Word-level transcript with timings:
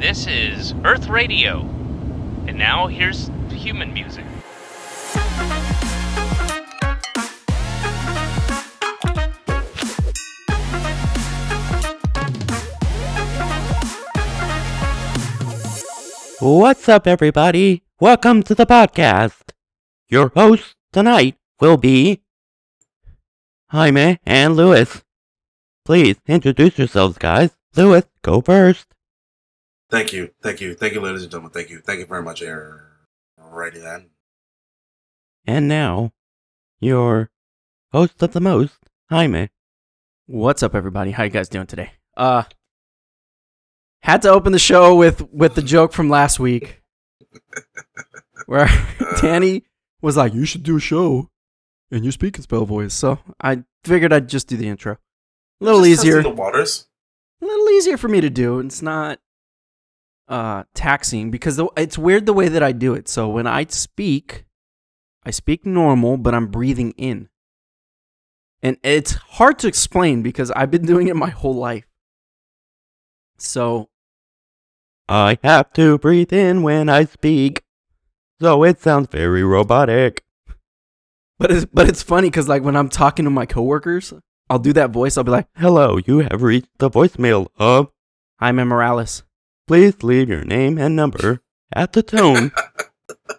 This 0.00 0.26
is 0.26 0.72
Earth 0.82 1.08
Radio. 1.08 1.60
And 2.46 2.56
now 2.56 2.86
here's 2.86 3.30
human 3.50 3.92
music. 3.92 4.24
What's 16.40 16.88
up, 16.88 17.06
everybody? 17.06 17.82
Welcome 18.00 18.42
to 18.44 18.54
the 18.54 18.64
podcast. 18.64 19.52
Your 20.08 20.30
hosts 20.30 20.76
tonight 20.94 21.36
will 21.60 21.76
be 21.76 22.22
Jaime 23.68 24.18
and 24.24 24.56
Luis. 24.56 25.04
Please 25.84 26.16
introduce 26.26 26.78
yourselves, 26.78 27.18
guys. 27.18 27.50
Luis, 27.76 28.04
go 28.22 28.40
first. 28.40 28.86
Thank 29.90 30.12
you, 30.12 30.30
thank 30.40 30.60
you, 30.60 30.74
thank 30.74 30.94
you, 30.94 31.00
ladies 31.00 31.22
and 31.22 31.30
gentlemen. 31.30 31.50
Thank 31.52 31.70
you, 31.70 31.80
thank 31.80 31.98
you 31.98 32.06
very 32.06 32.22
much, 32.22 32.42
Air. 32.42 32.86
Righty 33.36 33.80
then. 33.80 34.10
And 35.46 35.66
now, 35.66 36.12
your 36.78 37.30
host 37.92 38.22
of 38.22 38.32
the 38.32 38.40
most, 38.40 38.74
Jaime. 39.10 39.48
What's 40.26 40.62
up, 40.62 40.76
everybody? 40.76 41.10
How 41.10 41.24
you 41.24 41.30
guys 41.30 41.48
doing 41.48 41.66
today? 41.66 41.92
Uh, 42.16 42.44
had 44.02 44.22
to 44.22 44.30
open 44.30 44.52
the 44.52 44.58
show 44.60 44.94
with 44.94 45.22
with 45.32 45.54
the 45.56 45.62
joke 45.62 45.92
from 45.92 46.08
last 46.08 46.38
week, 46.38 46.82
where 48.46 48.68
Danny 49.20 49.64
was 50.00 50.16
like, 50.16 50.32
"You 50.34 50.44
should 50.44 50.62
do 50.62 50.76
a 50.76 50.80
show 50.80 51.30
and 51.90 52.04
you 52.04 52.12
speak 52.12 52.36
in 52.36 52.42
spell 52.42 52.64
voice." 52.64 52.94
So 52.94 53.18
I 53.42 53.64
figured 53.82 54.12
I'd 54.12 54.28
just 54.28 54.46
do 54.46 54.56
the 54.56 54.68
intro. 54.68 54.98
A 55.60 55.64
little 55.64 55.80
Just 55.80 56.04
easier, 56.04 56.22
The 56.22 56.30
waters. 56.30 56.86
a 57.42 57.44
little 57.44 57.68
easier 57.70 57.96
for 57.96 58.06
me 58.08 58.20
to 58.20 58.30
do. 58.30 58.60
It's 58.60 58.82
not 58.82 59.18
uh 60.30 60.62
taxing 60.74 61.30
because 61.30 61.56
the, 61.56 61.68
it's 61.76 61.98
weird 61.98 62.24
the 62.24 62.32
way 62.32 62.48
that 62.48 62.62
I 62.62 62.72
do 62.72 62.94
it. 62.94 63.08
So 63.08 63.28
when 63.28 63.46
I 63.46 63.66
speak, 63.68 64.44
I 65.24 65.30
speak 65.32 65.66
normal, 65.66 66.16
but 66.16 66.34
I'm 66.34 66.46
breathing 66.46 66.92
in. 66.96 67.28
And 68.62 68.76
it's 68.82 69.14
hard 69.14 69.58
to 69.60 69.68
explain 69.68 70.22
because 70.22 70.50
I've 70.52 70.70
been 70.70 70.86
doing 70.86 71.08
it 71.08 71.16
my 71.16 71.30
whole 71.30 71.54
life. 71.54 71.84
So, 73.38 73.88
I 75.08 75.38
have 75.42 75.72
to 75.72 75.98
breathe 75.98 76.32
in 76.32 76.62
when 76.62 76.88
I 76.88 77.04
speak, 77.06 77.62
so 78.40 78.62
it 78.64 78.80
sounds 78.80 79.08
very 79.10 79.42
robotic. 79.42 80.22
but 81.38 81.50
it's 81.50 81.64
but 81.64 81.88
it's 81.88 82.02
funny 82.02 82.30
cuz 82.30 82.48
like 82.48 82.62
when 82.62 82.76
I'm 82.76 82.88
talking 82.90 83.24
to 83.24 83.30
my 83.30 83.46
coworkers, 83.46 84.12
I'll 84.50 84.58
do 84.58 84.72
that 84.74 84.90
voice. 84.90 85.16
I'll 85.16 85.24
be 85.24 85.30
like, 85.32 85.48
Hello, 85.56 85.98
you 86.06 86.18
have 86.20 86.42
reached 86.42 86.68
the 86.78 86.90
voicemail 86.90 87.48
of. 87.58 87.90
"Hi, 88.40 88.48
I'm 88.50 88.56
Morales." 88.56 89.22
Please 89.70 90.02
leave 90.02 90.28
your 90.28 90.42
name 90.42 90.78
and 90.78 90.96
number 90.96 91.42
at 91.72 91.92
the 91.92 92.02
tone. 92.02 92.50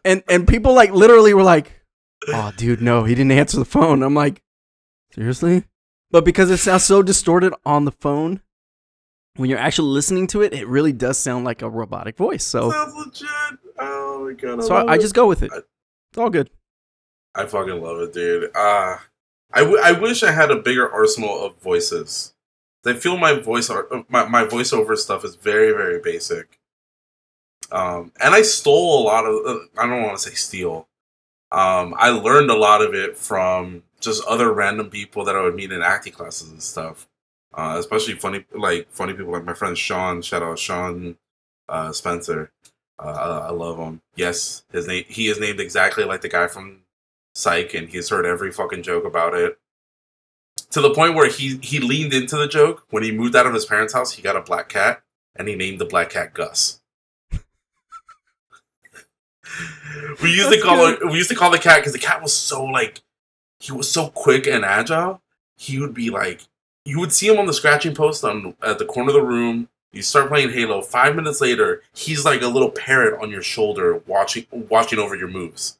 And 0.05 0.23
and 0.29 0.47
people 0.47 0.73
like 0.73 0.91
literally 0.93 1.33
were 1.33 1.43
like, 1.43 1.81
"Oh, 2.29 2.53
dude, 2.55 2.81
no, 2.81 3.03
he 3.03 3.13
didn't 3.13 3.33
answer 3.33 3.57
the 3.59 3.65
phone." 3.65 4.01
I'm 4.01 4.13
like, 4.15 4.41
"Seriously?" 5.13 5.65
But 6.09 6.23
because 6.23 6.49
it 6.49 6.57
sounds 6.57 6.85
so 6.85 7.03
distorted 7.03 7.53
on 7.65 7.83
the 7.83 7.91
phone, 7.91 8.39
when 9.35 9.49
you're 9.49 9.59
actually 9.59 9.89
listening 9.89 10.27
to 10.27 10.41
it, 10.41 10.53
it 10.53 10.65
really 10.67 10.93
does 10.93 11.17
sound 11.17 11.43
like 11.43 11.61
a 11.61 11.69
robotic 11.69 12.15
voice. 12.15 12.45
So 12.45 12.71
Sounds 12.71 12.95
legit. 12.95 13.29
Oh 13.77 14.25
my 14.25 14.33
god. 14.33 14.63
so 14.63 14.75
I, 14.75 14.93
I 14.93 14.97
just 14.97 15.13
go 15.13 15.27
with 15.27 15.43
it. 15.43 15.51
It's 15.53 16.17
all 16.17 16.29
good. 16.29 16.49
I 17.35 17.45
fucking 17.45 17.81
love 17.81 17.99
it, 17.99 18.13
dude. 18.13 18.49
Ah, 18.55 18.93
Uh, 18.93 18.97
I, 19.53 19.59
w- 19.59 19.81
I 19.83 19.91
wish 19.91 20.23
I 20.23 20.31
had 20.31 20.49
a 20.51 20.55
bigger 20.55 20.89
arsenal 20.89 21.45
of 21.45 21.57
voices. 21.61 22.33
I 22.85 22.93
feel 22.93 23.17
my 23.17 23.33
voice 23.33 23.69
my 24.09 24.27
my 24.27 24.45
voiceover 24.45 24.97
stuff 24.97 25.23
is 25.23 25.35
very 25.35 25.71
very 25.71 25.99
basic. 25.99 26.59
Um, 27.71 28.11
and 28.21 28.35
I 28.35 28.41
stole 28.41 29.01
a 29.01 29.03
lot 29.03 29.25
of. 29.25 29.69
I 29.77 29.87
don't 29.87 30.03
want 30.03 30.17
to 30.17 30.29
say 30.29 30.35
steal. 30.35 30.87
Um, 31.51 31.93
I 31.97 32.09
learned 32.09 32.49
a 32.49 32.57
lot 32.57 32.81
of 32.81 32.93
it 32.93 33.17
from 33.17 33.83
just 33.99 34.23
other 34.25 34.51
random 34.53 34.89
people 34.89 35.23
that 35.25 35.35
I 35.35 35.41
would 35.41 35.55
meet 35.55 35.71
in 35.71 35.81
acting 35.81 36.13
classes 36.13 36.49
and 36.49 36.61
stuff. 36.61 37.07
Uh, 37.53 37.75
especially 37.77 38.15
funny 38.15 38.45
like 38.53 38.89
funny 38.91 39.13
people 39.13 39.31
like 39.31 39.45
my 39.45 39.53
friend 39.53 39.77
Sean. 39.77 40.21
Shout 40.21 40.43
out 40.43 40.59
Sean 40.59 41.17
uh, 41.69 41.91
Spencer. 41.91 42.51
Uh, 42.99 43.07
I 43.07 43.47
I 43.47 43.51
love 43.51 43.77
him. 43.77 44.01
Yes, 44.15 44.63
his 44.71 44.87
name. 44.87 45.05
He 45.07 45.27
is 45.27 45.39
named 45.39 45.59
exactly 45.59 46.03
like 46.03 46.21
the 46.21 46.29
guy 46.29 46.47
from 46.47 46.83
Psych, 47.35 47.73
and 47.73 47.89
he's 47.89 48.09
heard 48.09 48.25
every 48.25 48.51
fucking 48.51 48.83
joke 48.83 49.05
about 49.05 49.33
it. 49.33 49.57
To 50.71 50.81
the 50.81 50.93
point 50.93 51.15
where 51.15 51.29
he 51.29 51.57
he 51.57 51.79
leaned 51.79 52.13
into 52.13 52.37
the 52.37 52.47
joke 52.47 52.85
when 52.89 53.03
he 53.03 53.11
moved 53.11 53.35
out 53.35 53.45
of 53.45 53.53
his 53.53 53.65
parents' 53.65 53.93
house. 53.93 54.13
He 54.13 54.21
got 54.21 54.37
a 54.37 54.41
black 54.41 54.69
cat, 54.69 55.01
and 55.35 55.47
he 55.47 55.55
named 55.55 55.79
the 55.79 55.85
black 55.85 56.09
cat 56.11 56.33
Gus. 56.33 56.79
we 60.23 60.31
used 60.31 60.51
to 60.51 60.61
call 60.61 60.87
it. 60.87 61.05
We 61.05 61.15
used 61.15 61.29
to 61.29 61.35
call 61.35 61.51
the 61.51 61.59
cat 61.59 61.79
because 61.79 61.93
the 61.93 61.99
cat 61.99 62.21
was 62.21 62.33
so 62.33 62.63
like 62.63 63.01
he 63.59 63.73
was 63.73 63.91
so 63.91 64.07
quick 64.09 64.47
and 64.47 64.63
agile. 64.63 65.21
He 65.57 65.77
would 65.79 65.93
be 65.93 66.09
like 66.09 66.41
you 66.85 66.99
would 66.99 67.11
see 67.11 67.27
him 67.27 67.37
on 67.37 67.47
the 67.47 67.53
scratching 67.53 67.93
post 67.93 68.23
on 68.23 68.55
at 68.63 68.79
the 68.79 68.85
corner 68.85 69.09
of 69.09 69.15
the 69.15 69.23
room. 69.23 69.67
You 69.91 70.01
start 70.01 70.29
playing 70.29 70.51
Halo. 70.51 70.81
Five 70.81 71.17
minutes 71.17 71.41
later, 71.41 71.81
he's 71.93 72.23
like 72.23 72.41
a 72.41 72.47
little 72.47 72.71
parrot 72.71 73.21
on 73.21 73.29
your 73.29 73.41
shoulder, 73.41 74.01
watching 74.07 74.45
watching 74.51 74.99
over 74.99 75.17
your 75.17 75.27
moves 75.27 75.77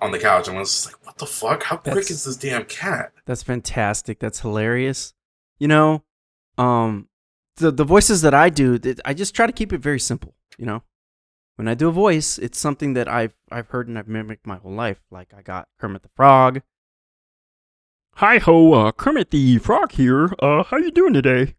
on 0.00 0.10
the 0.12 0.18
couch. 0.18 0.48
And 0.48 0.56
I 0.56 0.60
was 0.60 0.70
just 0.72 0.86
like, 0.86 1.06
"What 1.06 1.18
the 1.18 1.26
fuck? 1.26 1.64
How 1.64 1.76
quick 1.76 1.94
That's- 1.94 2.10
is 2.10 2.24
this 2.24 2.36
damn 2.36 2.64
cat?" 2.64 3.12
That's 3.26 3.42
fantastic. 3.42 4.18
That's 4.18 4.40
hilarious. 4.40 5.14
You 5.58 5.68
know, 5.68 6.04
um, 6.56 7.08
the 7.56 7.70
the 7.70 7.84
voices 7.84 8.22
that 8.22 8.34
I 8.34 8.48
do, 8.50 8.78
I 9.04 9.14
just 9.14 9.34
try 9.34 9.46
to 9.46 9.52
keep 9.52 9.72
it 9.72 9.78
very 9.78 10.00
simple. 10.00 10.34
You 10.56 10.66
know, 10.66 10.82
when 11.56 11.68
I 11.68 11.74
do 11.74 11.88
a 11.88 11.92
voice, 11.92 12.38
it's 12.38 12.58
something 12.58 12.94
that 12.94 13.08
I've 13.08 13.34
I've 13.50 13.68
heard 13.68 13.88
and 13.88 13.98
I've 13.98 14.08
mimicked 14.08 14.46
my 14.46 14.56
whole 14.56 14.72
life. 14.72 15.00
Like 15.10 15.32
I 15.36 15.42
got 15.42 15.68
Kermit 15.78 16.02
the 16.02 16.08
Frog. 16.14 16.62
Hi 18.16 18.38
ho, 18.38 18.72
uh, 18.72 18.92
Kermit 18.92 19.30
the 19.30 19.58
Frog 19.58 19.92
here. 19.92 20.32
Uh, 20.40 20.64
how 20.64 20.76
you 20.76 20.90
doing 20.90 21.12
today? 21.14 21.54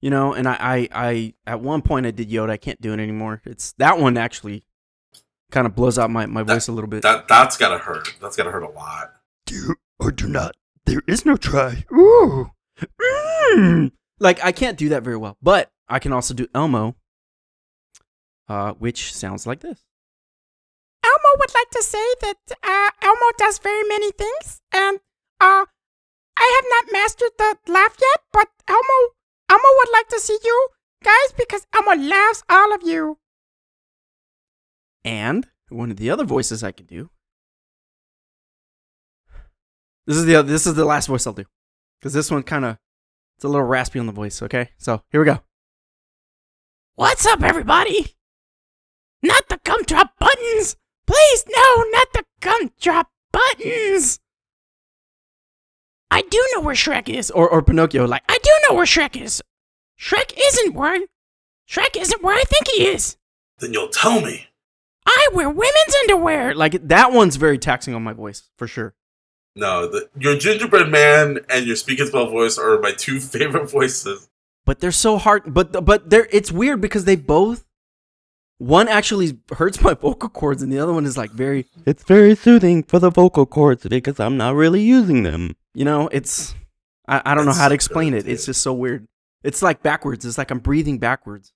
You 0.00 0.10
know, 0.10 0.32
and 0.32 0.48
I, 0.48 0.56
I, 0.58 0.88
I 0.92 1.34
at 1.46 1.60
one 1.60 1.82
point 1.82 2.06
I 2.06 2.10
did 2.10 2.30
Yoda. 2.30 2.50
I 2.50 2.56
can't 2.56 2.80
do 2.80 2.92
it 2.92 2.98
anymore. 3.00 3.40
It's 3.44 3.72
that 3.74 3.98
one 3.98 4.16
actually 4.16 4.64
kind 5.52 5.66
of 5.66 5.74
blows 5.76 5.98
out 5.98 6.10
my, 6.10 6.26
my 6.26 6.42
voice 6.42 6.66
a 6.66 6.72
little 6.72 6.88
bit. 6.90 7.02
That 7.02 7.28
that's 7.28 7.56
gotta 7.56 7.78
hurt. 7.78 8.14
That's 8.20 8.36
gotta 8.36 8.50
hurt 8.50 8.64
a 8.64 8.70
lot. 8.70 9.12
do 9.46 9.74
or 10.00 10.10
do 10.10 10.26
not. 10.26 10.56
There 10.84 11.02
is 11.06 11.24
no 11.24 11.36
try. 11.36 11.84
Ooh. 11.92 12.50
Mm. 13.54 13.92
Like 14.18 14.44
I 14.44 14.50
can't 14.52 14.76
do 14.76 14.88
that 14.88 15.04
very 15.04 15.16
well, 15.16 15.36
but 15.40 15.70
I 15.88 15.98
can 15.98 16.12
also 16.12 16.34
do 16.34 16.48
Elmo, 16.54 16.96
uh, 18.48 18.72
which 18.72 19.14
sounds 19.14 19.46
like 19.46 19.60
this. 19.60 19.84
Elmo 21.04 21.38
would 21.38 21.54
like 21.54 21.70
to 21.70 21.82
say 21.82 22.14
that 22.22 22.36
uh, 22.62 22.90
Elmo 23.02 23.32
does 23.36 23.58
very 23.58 23.86
many 23.88 24.10
things, 24.12 24.60
and 24.72 24.98
uh, 25.40 25.66
I 26.36 26.60
have 26.62 26.64
not 26.70 26.92
mastered 26.92 27.32
the 27.38 27.56
laugh 27.70 27.96
yet. 28.00 28.20
But 28.32 28.48
Elmo, 28.68 29.14
Elmo 29.48 29.68
would 29.78 29.92
like 29.92 30.08
to 30.08 30.20
see 30.20 30.38
you 30.42 30.68
guys 31.04 31.32
because 31.36 31.66
Elmo 31.74 31.94
loves 32.00 32.42
all 32.48 32.72
of 32.72 32.82
you. 32.82 33.18
And 35.04 35.48
one 35.68 35.90
of 35.90 35.96
the 35.96 36.10
other 36.10 36.24
voices 36.24 36.62
I 36.62 36.72
can 36.72 36.86
do. 36.86 37.10
This 40.06 40.16
is 40.16 40.24
the 40.24 40.42
this 40.42 40.66
is 40.66 40.74
the 40.74 40.84
last 40.84 41.06
voice 41.06 41.26
I'll 41.26 41.32
do, 41.32 41.44
because 42.00 42.12
this 42.12 42.30
one 42.30 42.42
kind 42.42 42.64
of 42.64 42.78
it's 43.36 43.44
a 43.44 43.48
little 43.48 43.66
raspy 43.66 43.98
on 43.98 44.06
the 44.06 44.12
voice. 44.12 44.42
Okay, 44.42 44.70
so 44.76 45.02
here 45.10 45.20
we 45.20 45.26
go. 45.26 45.40
What's 46.96 47.24
up, 47.24 47.42
everybody? 47.42 48.16
Not 49.22 49.48
the 49.48 49.60
gumdrop 49.64 50.18
buttons, 50.18 50.76
please. 51.06 51.44
No, 51.48 51.84
not 51.90 52.12
the 52.12 52.24
gumdrop 52.40 53.10
buttons. 53.32 54.18
I 56.10 56.22
do 56.22 56.44
know 56.54 56.60
where 56.60 56.74
Shrek 56.74 57.08
is. 57.08 57.30
Or 57.30 57.48
or 57.48 57.62
Pinocchio, 57.62 58.06
like 58.06 58.24
I 58.28 58.38
do 58.42 58.50
know 58.68 58.74
where 58.76 58.86
Shrek 58.86 59.20
is. 59.20 59.40
Shrek 59.98 60.32
isn't 60.36 60.74
where 60.74 61.00
Shrek 61.68 61.96
isn't 61.96 62.22
where 62.22 62.36
I 62.36 62.42
think 62.42 62.68
he 62.68 62.86
is. 62.86 63.16
Then 63.58 63.72
you'll 63.72 63.88
tell 63.88 64.20
me. 64.20 64.48
I 65.06 65.28
wear 65.32 65.48
women's 65.48 65.94
underwear. 66.02 66.54
like 66.54 66.86
that 66.88 67.12
one's 67.12 67.36
very 67.36 67.58
taxing 67.58 67.94
on 67.94 68.02
my 68.02 68.12
voice 68.12 68.48
for 68.56 68.66
sure. 68.66 68.94
No, 69.54 69.86
the, 69.86 70.08
your 70.18 70.36
gingerbread 70.38 70.90
man 70.90 71.40
and 71.50 71.66
your 71.66 71.76
speak 71.76 71.98
and 72.00 72.08
spell 72.08 72.30
voice 72.30 72.56
are 72.58 72.78
my 72.80 72.92
two 72.92 73.20
favorite 73.34 73.70
voices. 73.70 74.28
but 74.64 74.80
they're 74.80 74.92
so 74.92 75.18
hard 75.18 75.52
but 75.52 75.84
but 75.84 76.08
they're 76.10 76.28
it's 76.30 76.50
weird 76.52 76.80
because 76.80 77.04
they 77.04 77.16
both 77.16 77.64
one 78.58 78.86
actually 78.88 79.38
hurts 79.52 79.80
my 79.82 79.92
vocal 80.06 80.28
cords 80.28 80.62
and 80.62 80.72
the 80.72 80.78
other 80.78 80.92
one 80.92 81.04
is 81.04 81.16
like 81.18 81.32
very 81.32 81.66
It's 81.84 82.04
very 82.04 82.34
soothing 82.36 82.82
for 82.84 82.98
the 83.00 83.10
vocal 83.10 83.44
cords 83.44 83.86
because 83.88 84.20
I'm 84.20 84.36
not 84.36 84.54
really 84.54 84.80
using 84.82 85.24
them. 85.24 85.56
you 85.74 85.84
know 85.84 86.08
it's 86.12 86.54
i, 87.08 87.20
I 87.24 87.34
don't 87.34 87.44
know 87.46 87.52
how 87.52 87.68
to 87.68 87.74
explain 87.74 88.12
good, 88.12 88.26
it 88.26 88.30
it's 88.32 88.46
just 88.46 88.62
so 88.62 88.72
weird 88.72 89.08
it's 89.42 89.62
like 89.62 89.82
backwards 89.82 90.24
it's 90.24 90.38
like 90.38 90.50
i'm 90.52 90.60
breathing 90.60 90.98
backwards 90.98 91.52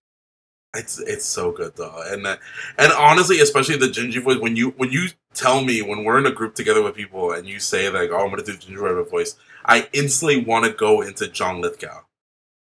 It's 0.77 0.99
it's 0.99 1.25
so 1.25 1.53
good 1.53 1.77
though, 1.77 2.03
and 2.07 2.27
uh, 2.27 2.37
and 2.79 2.93
honestly, 2.93 3.41
especially 3.41 3.77
the 3.77 3.87
gingy 3.87 4.23
voice. 4.23 4.39
When 4.39 4.57
you 4.57 4.71
when 4.77 4.91
you 4.93 5.09
tell 5.35 5.65
me 5.65 5.83
when 5.83 6.05
we're 6.05 6.19
in 6.19 6.27
a 6.27 6.33
group 6.33 6.55
together 6.55 6.83
with 6.83 6.95
people 6.95 7.33
and 7.33 7.47
you 7.47 7.59
say 7.59 7.89
like, 7.89 8.11
"Oh, 8.11 8.25
I'm 8.25 8.31
gonna 8.31 8.43
do 8.43 8.57
gingerbread 8.57 9.09
voice," 9.09 9.37
I 9.65 9.89
instantly 9.93 10.45
want 10.45 10.65
to 10.65 10.73
go 10.73 11.03
into 11.03 11.29
John 11.29 11.61
Lithgow 11.61 12.03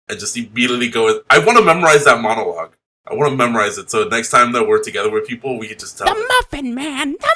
and 0.07 0.19
just 0.19 0.37
immediately 0.37 0.89
go. 0.89 1.21
I 1.29 1.39
want 1.39 1.57
to 1.57 1.63
memorize 1.63 2.05
that 2.05 2.21
monologue. 2.21 2.75
I 3.07 3.15
want 3.15 3.31
to 3.31 3.35
memorize 3.35 3.77
it 3.77 3.89
so 3.89 4.03
next 4.03 4.29
time 4.29 4.51
that 4.51 4.67
we're 4.67 4.83
together 4.83 5.09
with 5.09 5.27
people, 5.27 5.57
we 5.57 5.67
can 5.67 5.79
just 5.79 5.97
tell. 5.97 6.07
The 6.07 6.13
them. 6.13 6.27
Muffin 6.27 6.75
Man, 6.75 7.13
the 7.13 7.35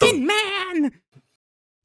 Muffin 0.00 0.26
Man. 0.26 0.92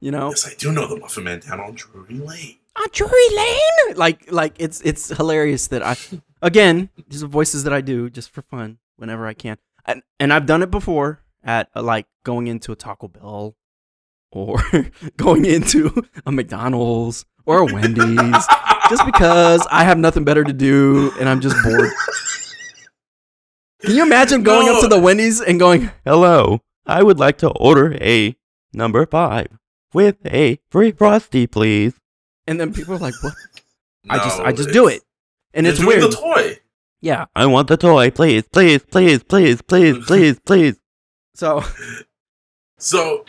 You 0.02 0.12
know, 0.12 0.30
Yes, 0.30 0.48
I 0.48 0.54
do 0.58 0.72
know 0.72 0.88
the 0.88 0.98
Muffin 0.98 1.26
Man 1.26 1.42
down 1.42 1.60
on 1.60 1.76
Drury 1.76 2.16
Lane. 2.16 2.58
On 2.80 2.88
Drury 2.92 3.36
Lane. 3.36 3.96
like 3.96 4.31
like 4.31 4.56
it's 4.58 4.81
it's 4.81 5.10
hilarious 5.10 5.68
that 5.68 5.84
I 5.84 5.98
again 6.42 6.90
these 7.10 7.24
are 7.24 7.28
voices 7.28 7.64
that 7.66 7.74
I 7.74 7.81
do 7.81 8.10
just 8.10 8.30
for 8.31 8.42
fun 8.42 8.78
whenever 8.96 9.28
I 9.28 9.34
can, 9.34 9.58
and 9.86 10.02
and 10.20 10.31
I've 10.31 10.46
done 10.46 10.64
it 10.64 10.72
before 10.72 11.22
at 11.44 11.70
uh, 11.76 11.81
like 11.84 12.08
going 12.24 12.48
into 12.48 12.72
a 12.72 12.76
Taco 12.76 13.08
Bell 13.08 13.56
or 14.31 14.64
going 15.18 15.46
into 15.46 16.04
a 16.26 16.31
McDonald's 16.31 17.26
or 17.46 17.60
a 17.60 17.66
Wendy's 17.66 18.46
just 18.90 19.06
because 19.06 19.66
I 19.72 19.84
have 19.84 19.98
nothing 19.98 20.24
better 20.24 20.44
to 20.44 20.54
do 20.54 21.12
and 21.20 21.28
I'm 21.28 21.42
just 21.42 21.56
bored. 21.64 21.92
Can 23.81 23.96
you 23.96 24.04
imagine 24.04 24.44
going 24.44 24.68
up 24.68 24.81
to 24.81 24.88
the 24.88 25.00
Wendy's 25.00 25.42
and 25.42 25.60
going, 25.60 25.90
Hello, 26.06 26.62
I 26.86 27.02
would 27.02 27.18
like 27.18 27.38
to 27.40 27.50
order 27.50 27.94
a 28.02 28.36
number 28.74 29.06
five 29.06 29.48
with 29.94 30.18
a 30.26 30.60
free 30.70 30.92
frosty, 30.92 31.48
please. 31.48 31.94
And 32.50 32.60
then 32.60 32.74
people 32.74 32.96
are 32.96 33.00
like, 33.00 33.13
"What?" 33.22 33.34
I 34.10 34.18
just 34.18 34.40
I 34.42 34.51
just 34.51 34.69
do 34.72 34.88
it, 34.88 35.01
and 35.54 35.66
you're 35.66 35.72
it's 35.74 35.81
doing 35.81 36.00
weird. 36.00 36.12
The 36.12 36.16
toy. 36.18 36.60
yeah. 37.01 37.25
I 37.36 37.46
want 37.46 37.68
the 37.68 37.78
toy, 37.78 38.12
please, 38.12 38.44
please, 38.51 38.81
please, 38.84 39.24
please, 39.24 39.62
please, 39.62 39.98
please, 40.07 40.40
please. 40.40 40.75
So 41.36 41.63
So, 42.78 43.25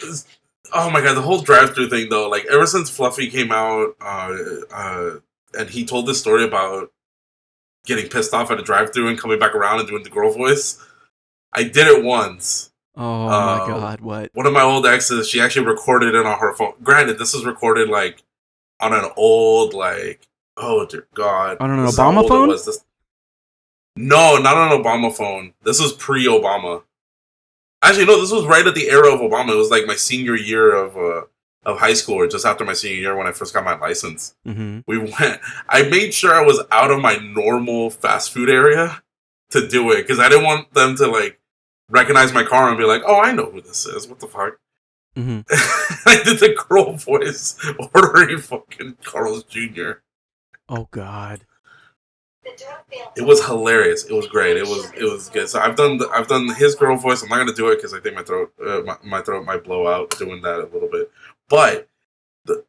oh 0.72 0.90
my 0.90 1.00
god, 1.00 1.14
the 1.14 1.22
whole 1.22 1.40
drive-through 1.40 1.88
thing 1.90 2.08
though. 2.08 2.28
Like 2.28 2.46
ever 2.46 2.67
since 2.67 2.88
Fluffy 2.90 3.28
came 3.31 3.52
out, 3.52 3.94
uh, 4.00 4.37
uh, 4.72 5.11
and 5.58 5.69
he 5.70 5.84
told 5.84 6.06
this 6.06 6.20
story 6.20 6.44
about 6.44 6.90
getting 7.87 8.08
pissed 8.08 8.34
off 8.34 8.50
at 8.50 8.58
a 8.61 8.62
drive-through 8.62 9.08
and 9.08 9.19
coming 9.19 9.38
back 9.38 9.55
around 9.55 9.81
and 9.81 9.88
doing 9.88 10.02
the 10.02 10.11
girl 10.11 10.31
voice. 10.32 10.78
I 11.52 11.64
did 11.64 11.87
it 11.88 12.05
once. 12.05 12.70
oh 12.96 13.25
Uh, 13.26 13.28
my 13.28 13.66
god, 13.66 14.00
what? 14.00 14.31
One 14.34 14.46
of 14.46 14.52
my 14.52 14.62
old 14.62 14.87
exes, 14.87 15.28
she 15.28 15.40
actually 15.40 15.66
recorded 15.66 16.14
it 16.14 16.25
on 16.26 16.38
her 16.38 16.55
phone. 16.55 16.75
Granted, 16.82 17.19
this 17.19 17.34
is 17.34 17.44
recorded 17.44 17.88
like 17.88 18.23
on 18.81 18.93
an 18.93 19.11
old 19.17 19.75
like 19.75 20.27
oh 20.56 20.85
dear 20.87 21.06
God, 21.15 21.56
On 21.61 21.71
an 21.71 21.87
Obama 21.87 22.27
phone? 22.29 22.49
was. 22.49 22.67
This- 22.67 22.85
No, 23.97 24.37
not 24.38 24.56
an 24.73 24.82
Obama 24.82 25.15
phone. 25.15 25.53
This 25.62 25.81
was 25.81 25.93
pre-Obama. 25.93 26.82
Actually, 27.82 28.06
no, 28.06 28.21
this 28.21 28.31
was 28.31 28.44
right 28.47 28.67
at 28.67 28.75
the 28.75 28.88
era 28.91 29.12
of 29.12 29.21
Obama. 29.21 29.53
It 29.53 29.56
was 29.56 29.71
like 29.71 29.87
my 29.87 29.94
senior 29.97 30.37
year 30.37 30.75
of 30.75 30.97
uh, 30.97 31.23
of 31.65 31.79
high 31.79 31.94
school, 31.94 32.17
or 32.17 32.27
just 32.29 32.44
after 32.47 32.65
my 32.65 32.73
senior 32.75 32.99
year 33.00 33.17
when 33.17 33.27
I 33.27 33.32
first 33.32 33.55
got 33.55 33.65
my 33.65 33.79
license. 33.79 34.35
Mm-hmm. 34.47 34.81
We 34.87 34.99
went. 34.99 35.41
I 35.69 35.83
made 35.88 36.12
sure 36.12 36.35
I 36.35 36.43
was 36.44 36.61
out 36.71 36.91
of 36.91 37.00
my 37.00 37.17
normal 37.17 37.91
fast 37.91 38.33
food 38.33 38.50
area 38.50 39.03
to 39.50 39.67
do 39.67 39.91
it 39.93 40.03
because 40.03 40.19
I 40.19 40.29
didn't 40.29 40.44
want 40.44 40.73
them 40.75 40.94
to 40.97 41.06
like 41.06 41.41
recognize 41.88 42.33
my 42.35 42.44
car 42.44 42.69
and 42.69 42.76
be 42.79 42.85
like, 42.85 43.03
"Oh, 43.06 43.21
I 43.21 43.33
know 43.33 43.47
who 43.50 43.61
this 43.62 43.87
is." 43.87 44.06
What 44.06 44.21
the 44.21 44.26
fuck? 44.26 44.59
Mm-hmm. 45.17 45.41
I 46.09 46.23
did 46.23 46.39
the 46.39 46.57
girl 46.69 46.93
voice 46.93 47.59
ordering 47.95 48.39
fucking 48.39 48.99
Carl's 49.05 49.45
Jr. 49.45 49.93
Oh 50.69 50.89
god. 50.91 51.41
It 53.17 53.23
was 53.23 53.45
hilarious. 53.45 54.05
It 54.05 54.15
was 54.15 54.27
great. 54.27 54.57
It 54.57 54.67
was 54.67 54.91
it 54.97 55.05
was 55.05 55.29
good. 55.29 55.49
So 55.49 55.61
I've 55.61 55.77
done 55.77 55.99
the, 55.99 56.09
I've 56.09 56.29
done 56.29 56.49
his 56.55 56.75
girl 56.75 56.97
voice. 56.97 57.23
I'm 57.23 57.29
not 57.29 57.39
gonna 57.39 57.53
do 57.53 57.69
it 57.69 57.77
because 57.77 57.93
I 57.93 58.01
think 58.01 58.17
my 58.17 58.23
throat 58.23 58.53
uh, 58.65 58.81
my, 58.83 58.97
my 59.03 59.21
throat 59.21 59.45
might 59.45 59.65
blow 59.65 59.87
out 59.87 60.11
doing 60.19 60.41
that 60.43 60.61
a 60.61 60.67
little 60.73 60.89
bit. 60.89 61.11
But 61.49 61.89
the 62.45 62.65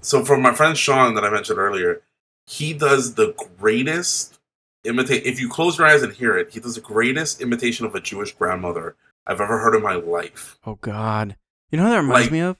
so 0.00 0.24
for 0.24 0.36
my 0.36 0.52
friend 0.52 0.76
Sean 0.76 1.14
that 1.14 1.24
I 1.24 1.30
mentioned 1.30 1.58
earlier, 1.58 2.02
he 2.46 2.72
does 2.74 3.14
the 3.14 3.32
greatest 3.58 4.38
imitate. 4.84 5.24
If 5.24 5.40
you 5.40 5.48
close 5.48 5.78
your 5.78 5.86
eyes 5.86 6.02
and 6.02 6.12
hear 6.12 6.36
it, 6.36 6.50
he 6.52 6.60
does 6.60 6.74
the 6.74 6.80
greatest 6.80 7.40
imitation 7.40 7.86
of 7.86 7.94
a 7.94 8.00
Jewish 8.00 8.34
grandmother 8.34 8.96
I've 9.26 9.40
ever 9.40 9.58
heard 9.60 9.74
in 9.74 9.82
my 9.82 9.94
life. 9.94 10.58
Oh 10.66 10.78
god. 10.80 11.36
You 11.74 11.78
know 11.80 11.86
who 11.86 11.90
that 11.90 11.96
reminds 12.02 12.26
Like- 12.26 12.30
me 12.30 12.38
of? 12.38 12.56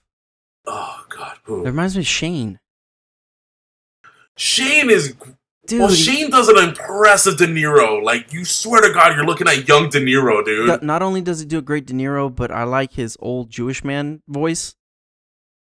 Oh 0.67 1.05
God, 1.09 1.35
That 1.37 1.39
who? 1.45 1.63
reminds 1.65 1.95
me 1.95 2.01
of 2.01 2.07
Shane. 2.09 2.59
Shane 4.37 4.91
is 4.91 5.15
Dude, 5.67 5.79
well. 5.79 5.89
Shane 5.89 6.31
does 6.31 6.49
an 6.49 6.59
impressive 6.59 7.37
De 7.37 7.47
Niro. 7.47 8.03
Like 8.03 8.33
you 8.33 8.45
swear 8.45 8.81
to 8.81 8.93
God, 8.93 9.15
you're 9.15 9.25
looking 9.25 9.47
at 9.47 9.69
young 9.69 9.89
De 9.89 10.01
Niro, 10.01 10.45
dude. 10.45 10.83
not- 10.83 11.01
only 11.01 11.21
does 11.21 11.39
he 11.39 11.47
do 11.47 11.59
a 11.59 11.63
great 11.63 11.87
De 11.87 11.95
Niro, 11.95 12.29
but 12.35 12.51
I 12.51 12.65
like 12.65 12.95
his 12.95 13.17
old 13.21 13.51
Jewish 13.51 13.85
man 13.85 14.21
voice. 14.27 14.75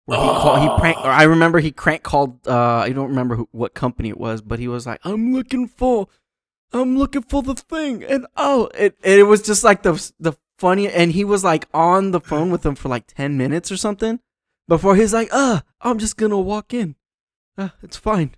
Where 0.05 0.17
he, 0.17 0.25
call, 0.25 0.61
he 0.61 0.79
prank. 0.79 0.97
Oh. 1.01 1.03
Or 1.03 1.09
I 1.11 1.23
remember 1.23 1.59
he 1.59 1.71
crank 1.73 2.03
called. 2.03 2.47
Uh, 2.47 2.55
I 2.77 2.91
don't 2.93 3.09
remember 3.09 3.35
who, 3.35 3.49
what 3.51 3.73
company 3.73 4.07
it 4.07 4.17
was, 4.17 4.41
but 4.41 4.59
he 4.59 4.69
was 4.69 4.87
like, 4.87 5.01
"I'm 5.03 5.33
looking 5.33 5.67
for, 5.67 6.07
I'm 6.71 6.97
looking 6.97 7.23
for 7.23 7.43
the 7.43 7.55
thing," 7.55 8.01
and 8.05 8.25
oh, 8.37 8.69
it 8.77 8.95
and 9.03 9.19
it 9.19 9.23
was 9.23 9.41
just 9.41 9.65
like 9.65 9.83
the 9.83 9.93
the 10.21 10.33
funny. 10.61 10.87
And 10.87 11.11
he 11.11 11.23
was 11.25 11.43
like 11.43 11.67
on 11.73 12.11
the 12.11 12.21
phone 12.21 12.51
with 12.51 12.61
them 12.61 12.75
for 12.75 12.87
like 12.89 13.07
ten 13.07 13.37
minutes 13.37 13.71
or 13.71 13.77
something 13.77 14.19
before 14.67 14.95
he's 14.95 15.13
like, 15.13 15.27
"Uh, 15.31 15.61
I'm 15.81 15.97
just 15.99 16.15
gonna 16.17 16.39
walk 16.39 16.73
in. 16.73 16.95
Uh, 17.57 17.69
it's 17.83 17.97
fine." 17.97 18.35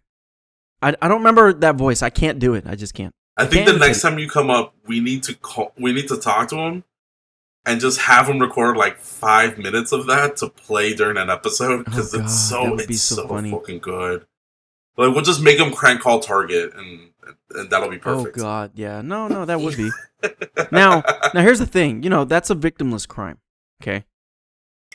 I 0.81 0.95
I 1.01 1.07
don't 1.07 1.19
remember 1.19 1.53
that 1.53 1.75
voice. 1.75 2.01
I 2.01 2.09
can't 2.09 2.39
do 2.39 2.55
it. 2.55 2.65
I 2.67 2.75
just 2.75 2.93
can't. 2.95 3.13
I 3.37 3.45
think 3.45 3.65
Can't 3.65 3.79
the 3.79 3.85
next 3.85 4.01
time 4.01 4.19
you 4.19 4.29
come 4.29 4.49
up, 4.49 4.73
we 4.87 4.99
need 4.99 5.23
to 5.23 5.33
call. 5.35 5.71
We 5.77 5.91
need 5.93 6.07
to 6.09 6.17
talk 6.17 6.49
to 6.49 6.57
him, 6.57 6.83
and 7.65 7.79
just 7.81 7.99
have 8.01 8.27
him 8.29 8.39
record 8.39 8.77
like 8.77 8.97
five 8.99 9.57
minutes 9.57 9.91
of 9.91 10.05
that 10.07 10.37
to 10.37 10.49
play 10.49 10.93
during 10.93 11.17
an 11.17 11.29
episode 11.29 11.85
because 11.85 12.13
Oh, 12.13 12.19
it's 12.21 12.33
so 12.49 12.73
it's 12.75 12.85
be 12.85 12.93
so 12.93 13.15
so, 13.15 13.27
funny. 13.27 13.51
fucking 13.51 13.79
good. 13.79 14.25
Like 14.97 15.13
we'll 15.13 15.23
just 15.23 15.41
make 15.41 15.57
him 15.59 15.71
crank 15.71 16.01
call 16.01 16.19
Target, 16.19 16.73
and 16.75 17.09
and 17.51 17.69
that'll 17.69 17.89
be 17.89 17.97
perfect. 17.97 18.37
Oh 18.37 18.41
God, 18.41 18.71
yeah, 18.75 19.01
no, 19.01 19.27
no, 19.27 19.45
that 19.45 19.59
would 19.61 19.77
be. 19.77 19.89
now, 20.71 21.03
now 21.33 21.41
here's 21.41 21.59
the 21.59 21.65
thing. 21.65 22.03
You 22.03 22.09
know, 22.09 22.25
that's 22.25 22.49
a 22.49 22.55
victimless 22.55 23.07
crime. 23.07 23.37
Okay, 23.81 24.05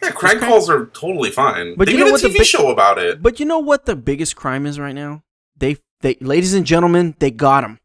yeah, 0.03 0.11
crank 0.11 0.39
crank- 0.39 0.41
calls 0.41 0.69
are 0.71 0.87
totally 0.87 1.31
fine. 1.31 1.75
But 1.77 1.87
they 1.87 1.93
you 1.93 1.99
know 2.01 2.09
a 2.09 2.13
what 2.13 2.23
the 2.23 2.29
TV 2.29 2.39
big- 2.39 2.47
show 2.47 2.71
about 2.71 2.99
it. 2.99 3.23
but 3.23 3.39
you 3.41 3.47
know 3.47 3.59
what 3.59 3.87
the 3.87 3.97
biggest 3.97 4.37
crime 4.37 4.67
is 4.67 4.79
right 4.79 4.95
now? 4.95 5.23
They, 5.57 5.77
they, 6.01 6.17
ladies 6.21 6.55
and 6.55 6.65
gentlemen, 6.65 7.15
they 7.19 7.31
got 7.31 7.65
him. 7.65 7.79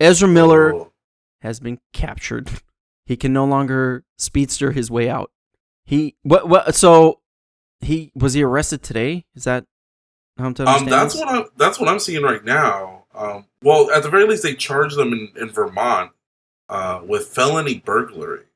Ezra 0.00 0.26
Miller 0.28 0.74
Oh. 0.74 0.92
has 1.40 1.60
been 1.60 1.78
captured. 1.92 2.50
He 3.04 3.16
can 3.16 3.32
no 3.32 3.44
longer 3.44 4.04
speedster 4.16 4.70
his 4.70 4.88
way 4.88 5.10
out. 5.10 5.32
He 5.84 6.14
what 6.22 6.48
what? 6.48 6.72
So 6.76 7.18
he 7.80 8.12
was 8.14 8.34
he 8.34 8.44
arrested 8.44 8.80
today? 8.84 9.26
Is 9.34 9.42
that 9.42 9.64
how 10.38 10.44
I'm 10.46 10.54
to 10.54 10.62
Um, 10.62 10.68
understand 10.68 10.92
that's 10.92 11.14
this? 11.14 11.20
what 11.20 11.28
I'm. 11.34 11.44
That's 11.56 11.80
what 11.80 11.88
I'm 11.88 11.98
seeing 11.98 12.22
right 12.22 12.44
now. 12.44 13.01
Um, 13.14 13.46
well, 13.62 13.90
at 13.90 14.02
the 14.02 14.08
very 14.08 14.26
least, 14.26 14.42
they 14.42 14.54
charged 14.54 14.96
them 14.96 15.12
in, 15.12 15.32
in 15.40 15.50
Vermont 15.50 16.12
uh, 16.68 17.02
with 17.04 17.28
felony 17.28 17.82
burglary. 17.84 18.46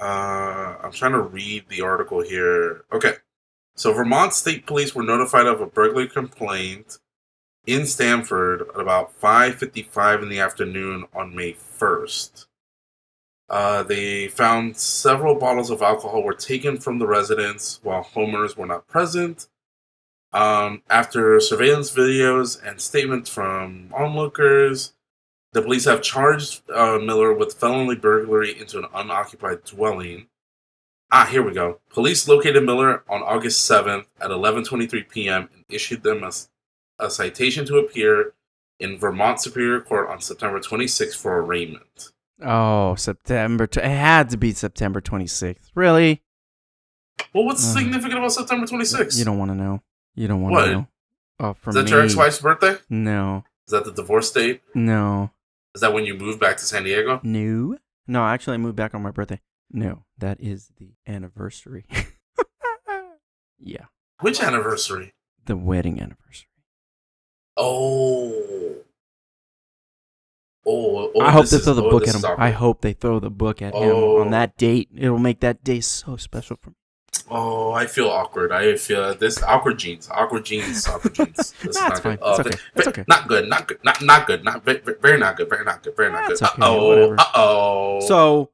Uh, 0.00 0.76
I'm 0.82 0.92
trying 0.92 1.12
to 1.12 1.22
read 1.22 1.64
the 1.68 1.80
article 1.80 2.22
here. 2.22 2.84
Okay, 2.92 3.14
so 3.74 3.92
Vermont 3.92 4.32
State 4.32 4.66
Police 4.66 4.94
were 4.94 5.02
notified 5.02 5.46
of 5.46 5.60
a 5.60 5.66
burglary 5.66 6.08
complaint 6.08 6.98
in 7.66 7.84
Stamford 7.86 8.62
at 8.74 8.80
about 8.80 9.18
5:55 9.20 10.22
in 10.22 10.28
the 10.28 10.40
afternoon 10.40 11.06
on 11.14 11.34
May 11.34 11.52
1st. 11.54 12.46
Uh, 13.48 13.82
they 13.82 14.28
found 14.28 14.76
several 14.76 15.34
bottles 15.34 15.70
of 15.70 15.80
alcohol 15.82 16.22
were 16.22 16.34
taken 16.34 16.78
from 16.78 16.98
the 16.98 17.06
residence 17.06 17.80
while 17.82 18.04
homeowners 18.04 18.56
were 18.56 18.66
not 18.66 18.86
present. 18.86 19.48
Um, 20.32 20.82
after 20.90 21.40
surveillance 21.40 21.90
videos 21.90 22.62
and 22.62 22.80
statements 22.80 23.30
from 23.30 23.90
onlookers, 23.94 24.92
the 25.52 25.62
police 25.62 25.86
have 25.86 26.02
charged 26.02 26.68
uh, 26.70 26.98
Miller 26.98 27.32
with 27.32 27.54
felony 27.54 27.94
burglary 27.96 28.58
into 28.58 28.78
an 28.78 28.86
unoccupied 28.94 29.64
dwelling. 29.64 30.26
Ah, 31.10 31.24
here 31.24 31.42
we 31.42 31.52
go. 31.54 31.80
Police 31.88 32.28
located 32.28 32.64
Miller 32.64 33.02
on 33.08 33.22
August 33.22 33.68
7th 33.70 34.04
at 34.20 34.30
11:23 34.30 35.08
p.m. 35.08 35.48
and 35.54 35.64
issued 35.70 36.02
them 36.02 36.22
a, 36.22 36.30
a 36.98 37.08
citation 37.10 37.64
to 37.64 37.78
appear 37.78 38.34
in 38.78 38.98
Vermont 38.98 39.40
Superior 39.40 39.80
Court 39.80 40.10
on 40.10 40.20
September 40.20 40.60
26th 40.60 41.16
for 41.16 41.40
arraignment. 41.42 42.12
Oh, 42.44 42.94
September. 42.96 43.66
T- 43.66 43.80
it 43.80 43.86
had 43.86 44.28
to 44.30 44.36
be 44.36 44.52
September 44.52 45.00
26th. 45.00 45.70
Really? 45.74 46.22
Well, 47.34 47.44
what's 47.46 47.64
Uh, 47.64 47.78
significant 47.78 48.18
about 48.18 48.32
September 48.32 48.66
26th? 48.66 49.18
You 49.18 49.24
don't 49.24 49.38
want 49.38 49.50
to 49.50 49.56
know. 49.56 49.82
You 50.18 50.26
don't 50.26 50.42
want 50.42 50.52
What? 50.52 50.64
to 50.64 50.72
know. 50.72 50.86
Oh, 51.38 51.52
for 51.54 51.70
Is 51.70 51.76
that 51.76 51.84
me. 51.84 51.90
your 51.92 52.02
ex-wife's 52.02 52.40
birthday? 52.40 52.76
No, 52.90 53.44
Is 53.68 53.70
that 53.70 53.84
the 53.84 53.92
divorce 53.92 54.32
date? 54.32 54.62
no, 54.74 55.30
Is 55.76 55.80
that 55.80 55.92
when 55.92 56.04
you 56.04 56.14
moved 56.14 56.40
back 56.40 56.56
to 56.56 56.64
San 56.64 56.82
Diego? 56.84 57.20
no. 57.22 57.78
No, 58.10 58.24
actually, 58.24 58.54
I 58.54 58.56
moved 58.56 58.74
back 58.74 58.94
on 58.94 59.02
my 59.02 59.10
birthday. 59.10 59.38
No, 59.70 60.04
that 60.16 60.40
is 60.40 60.72
the 60.78 60.94
anniversary. 61.06 61.84
yeah, 63.60 63.84
Which 64.20 64.42
anniversary? 64.42 65.12
the 65.44 65.56
wedding 65.56 66.00
anniversary. 66.00 66.48
Oh. 67.56 68.76
Oh, 70.66 71.12
oh 71.14 71.20
I 71.20 71.30
hope 71.30 71.46
they 71.46 71.56
is- 71.58 71.64
throw 71.64 71.74
the 71.74 71.84
oh, 71.84 71.90
book 71.90 72.08
at 72.08 72.14
him. 72.16 72.24
I 72.38 72.50
hope 72.50 72.80
they 72.80 72.92
throw 72.94 73.20
the 73.20 73.30
book 73.30 73.62
at 73.62 73.74
him 73.74 73.82
Oh. 73.82 74.20
on 74.20 74.30
that 74.30 74.50
oh. 74.54 74.58
date. 74.58 74.88
It'll 74.96 75.18
make 75.18 75.40
that 75.40 75.62
day 75.62 75.80
so 75.80 76.16
special 76.16 76.56
for 76.60 76.70
me. 76.70 76.76
Oh, 77.30 77.72
I 77.72 77.86
feel 77.86 78.08
awkward. 78.08 78.52
I 78.52 78.76
feel 78.76 79.14
this 79.14 79.42
awkward 79.42 79.78
jeans, 79.78 80.08
awkward 80.10 80.44
jeans, 80.46 80.88
awkward 80.88 81.14
jeans. 81.14 81.36
This 81.62 81.76
is 81.76 81.76
That's 81.76 81.80
not 81.80 82.02
fine. 82.02 82.16
good. 82.16 82.18
Oh, 82.22 82.30
It's 82.30 82.40
okay. 82.48 82.58
It's 82.76 82.86
okay. 82.88 83.04
Not 83.06 83.28
good. 83.28 83.48
Not 83.48 83.68
good. 83.68 83.78
Not 83.84 84.02
not 84.02 84.26
good. 84.26 84.44
Not 84.44 84.64
ve- 84.64 84.78
ve- 84.78 84.94
very 85.02 85.18
not 85.18 85.36
good. 85.36 85.48
Very 85.50 85.64
not 85.64 85.82
good. 85.82 85.94
Very 85.96 86.10
not 86.10 86.26
good. 86.28 86.38
That's 86.38 86.58
Uh 86.58 86.62
oh. 86.62 87.14
Uh 87.18 87.24
oh. 87.34 88.00
So, 88.06 88.50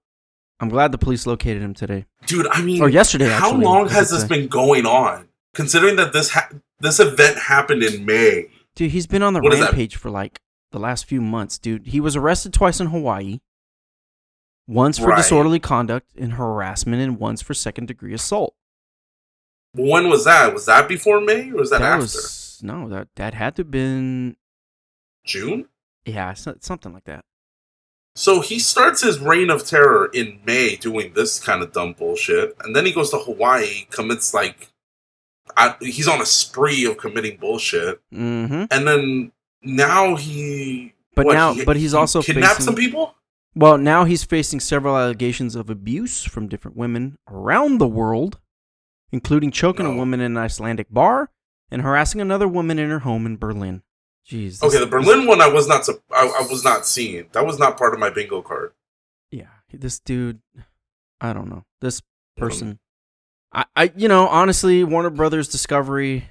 I'm 0.59 0.69
glad 0.69 0.91
the 0.93 0.99
police 0.99 1.27
located 1.27 1.63
him 1.63 1.75
today 1.75 2.07
dude, 2.27 2.47
I 2.51 2.63
mean, 2.63 2.83
or 2.83 2.89
yesterday. 2.89 3.29
how 3.29 3.49
actually, 3.51 3.65
long 3.65 3.89
has 3.91 4.11
this 4.11 4.23
say. 4.23 4.29
been 4.29 4.49
going 4.49 4.87
on? 4.87 5.29
Considering 5.55 5.95
that 5.97 6.13
this 6.13 6.31
ha- 6.31 6.49
this 6.81 6.99
event 6.99 7.39
happened 7.39 7.83
in 7.85 8.05
May. 8.05 8.47
Dude, 8.75 8.91
he's 8.91 9.07
been 9.07 9.23
on 9.23 9.35
the 9.35 9.41
What 9.41 9.53
rampage 9.53 9.95
for 9.95 10.11
like 10.11 10.41
the 10.73 10.81
last 10.81 11.05
few 11.05 11.21
months, 11.21 11.59
dude. 11.59 11.87
He 11.89 12.01
was 12.01 12.17
arrested 12.17 12.53
twice 12.53 12.81
in 12.81 12.89
Hawaii. 12.89 13.39
Once 14.66 14.99
for 14.99 15.09
Right. 15.09 15.16
disorderly 15.18 15.59
conduct 15.61 16.11
and 16.16 16.35
harassment, 16.35 17.02
and 17.02 17.18
once 17.18 17.42
for 17.42 17.52
second 17.54 17.87
degree 17.87 18.14
assault. 18.14 18.54
When 19.75 20.09
was 20.09 20.25
that? 20.25 20.54
Was 20.54 20.66
that 20.66 20.88
before 20.88 21.21
May 21.21 21.50
or 21.50 21.56
was 21.56 21.71
that, 21.71 21.83
after? 21.83 22.02
was 22.02 22.61
no, 22.62 22.88
that 22.88 23.09
that 23.16 23.35
had 23.35 23.56
to 23.56 23.61
have 23.61 23.71
been 23.71 24.37
June? 25.25 25.68
yeah, 26.06 26.33
something 26.35 26.92
like 26.92 27.04
that. 27.04 27.25
So 28.16 28.40
he 28.40 28.59
starts 28.61 29.02
his 29.02 29.18
reign 29.18 29.50
of 29.50 29.66
terror 29.66 30.09
in 30.14 30.40
May 30.47 30.76
doing 30.76 31.14
this 31.14 31.40
kind 31.40 31.62
of 31.62 31.73
dumb 31.73 31.94
bullshit, 31.94 32.54
and 32.64 32.75
then 32.75 32.87
he 32.87 32.92
goes 32.92 33.11
to 33.11 33.18
Hawaii, 33.18 33.87
commits 33.90 34.33
like, 34.33 34.68
I, 35.56 35.75
he's 35.80 36.06
on 36.09 36.21
a 36.23 36.26
spree 36.26 36.87
of 36.87 36.97
committing 36.97 37.38
bullshit, 37.38 38.00
Mm-hmm. 38.14 38.64
and 38.71 38.87
then 38.88 39.33
now 39.62 40.14
he. 40.14 40.94
But 41.16 41.26
what, 41.26 41.33
now, 41.35 41.52
he- 41.54 41.64
but 41.64 41.76
he's 41.76 41.90
he 41.92 41.99
also 41.99 42.23
kidnapped 42.23 42.54
facing, 42.59 42.64
some 42.64 42.75
people. 42.76 43.14
Well, 43.57 43.79
now 43.79 44.05
he's 44.05 44.25
facing 44.25 44.61
several 44.61 44.97
allegations 44.97 45.55
of 45.55 45.71
abuse 45.71 46.25
from 46.25 46.49
different 46.49 46.77
women 46.77 47.19
around 47.29 47.79
the 47.79 47.87
world, 47.87 48.39
including 49.13 49.53
choking 49.53 49.87
a 49.87 49.95
woman 49.95 50.21
in 50.21 50.33
an 50.33 50.39
Icelandic 50.39 50.89
bar 50.91 51.31
and 51.71 51.83
harassing 51.83 52.21
another 52.21 52.49
woman 52.49 52.79
in 52.79 52.91
her 52.91 53.01
home 53.01 53.27
in 53.27 53.37
Berlin. 53.37 53.83
Jeez. 54.29 54.63
Okay, 54.63 54.79
the 54.79 54.87
Berlin 54.87 55.27
one 55.27 55.41
I 55.41 55.49
was 55.49 55.69
not. 55.69 55.89
I, 56.11 56.27
I 56.27 56.47
was 56.51 56.65
not 56.65 56.87
seeing. 56.87 57.27
That 57.33 57.47
was 57.47 57.59
not 57.59 57.77
part 57.77 57.93
of 57.95 58.01
my 58.01 58.11
bingo 58.11 58.43
card. 58.43 58.73
yeah, 59.31 59.49
this 59.73 59.99
dude, 60.01 60.41
I 61.21 61.33
don't 61.33 61.51
know. 61.51 61.65
This 61.81 62.01
person, 62.37 62.79
I, 63.53 63.67
I, 63.77 63.93
you 63.95 64.09
know, 64.09 64.27
honestly, 64.29 64.83
Warner 64.83 65.11
Brothers 65.11 65.49
Discovery 65.49 66.25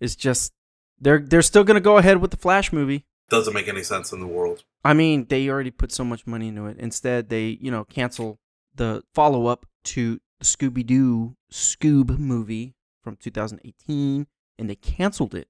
is 0.00 0.16
just 0.16 0.52
they're 1.00 1.20
they're 1.20 1.40
still 1.42 1.62
gonna 1.64 1.80
go 1.80 1.98
ahead 1.98 2.20
with 2.20 2.32
the 2.32 2.36
Flash 2.36 2.72
movie. 2.72 3.04
Doesn't 3.30 3.54
make 3.54 3.68
any 3.68 3.82
sense 3.84 4.12
in 4.12 4.20
the 4.20 4.26
world. 4.26 4.64
I 4.86 4.94
mean, 4.94 5.26
they 5.28 5.48
already 5.48 5.70
put 5.70 5.90
so 5.92 6.04
much 6.04 6.26
money 6.26 6.48
into 6.48 6.66
it. 6.66 6.78
Instead, 6.78 7.28
they, 7.28 7.58
you 7.60 7.70
know, 7.70 7.84
cancel 7.84 8.38
the 8.74 9.02
follow 9.14 9.46
up 9.46 9.66
to 9.84 10.20
the 10.38 10.44
Scooby 10.44 10.84
Doo 10.86 11.36
Scoob 11.52 12.18
movie 12.18 12.74
from 13.02 13.16
2018, 13.16 14.26
and 14.58 14.70
they 14.70 14.74
canceled 14.76 15.34
it. 15.34 15.48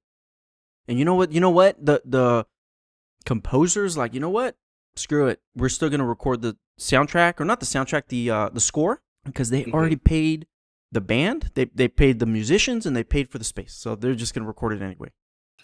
And 0.88 0.98
you 0.98 1.04
know 1.04 1.14
what? 1.14 1.32
You 1.32 1.40
know 1.40 1.50
what? 1.50 1.84
The 1.84 2.02
the 2.04 2.46
composers 3.24 3.96
like, 3.96 4.14
you 4.14 4.20
know 4.20 4.30
what? 4.30 4.56
Screw 4.94 5.26
it. 5.26 5.40
We're 5.54 5.68
still 5.68 5.90
gonna 5.90 6.06
record 6.06 6.42
the 6.42 6.56
soundtrack, 6.80 7.40
or 7.40 7.44
not 7.44 7.60
the 7.60 7.66
soundtrack, 7.66 8.04
the 8.08 8.30
uh, 8.30 8.48
the 8.50 8.60
score, 8.60 9.02
because 9.24 9.50
they 9.50 9.64
Mhm. 9.64 9.72
already 9.74 9.96
paid 9.96 10.46
the 10.92 11.00
band. 11.00 11.50
They 11.54 11.66
they 11.66 11.88
paid 11.88 12.18
the 12.18 12.26
musicians, 12.26 12.86
and 12.86 12.96
they 12.96 13.04
paid 13.04 13.28
for 13.28 13.38
the 13.38 13.44
space. 13.44 13.74
So 13.74 13.94
they're 13.96 14.14
just 14.14 14.34
gonna 14.34 14.46
record 14.46 14.72
it 14.72 14.82
anyway. 14.82 15.10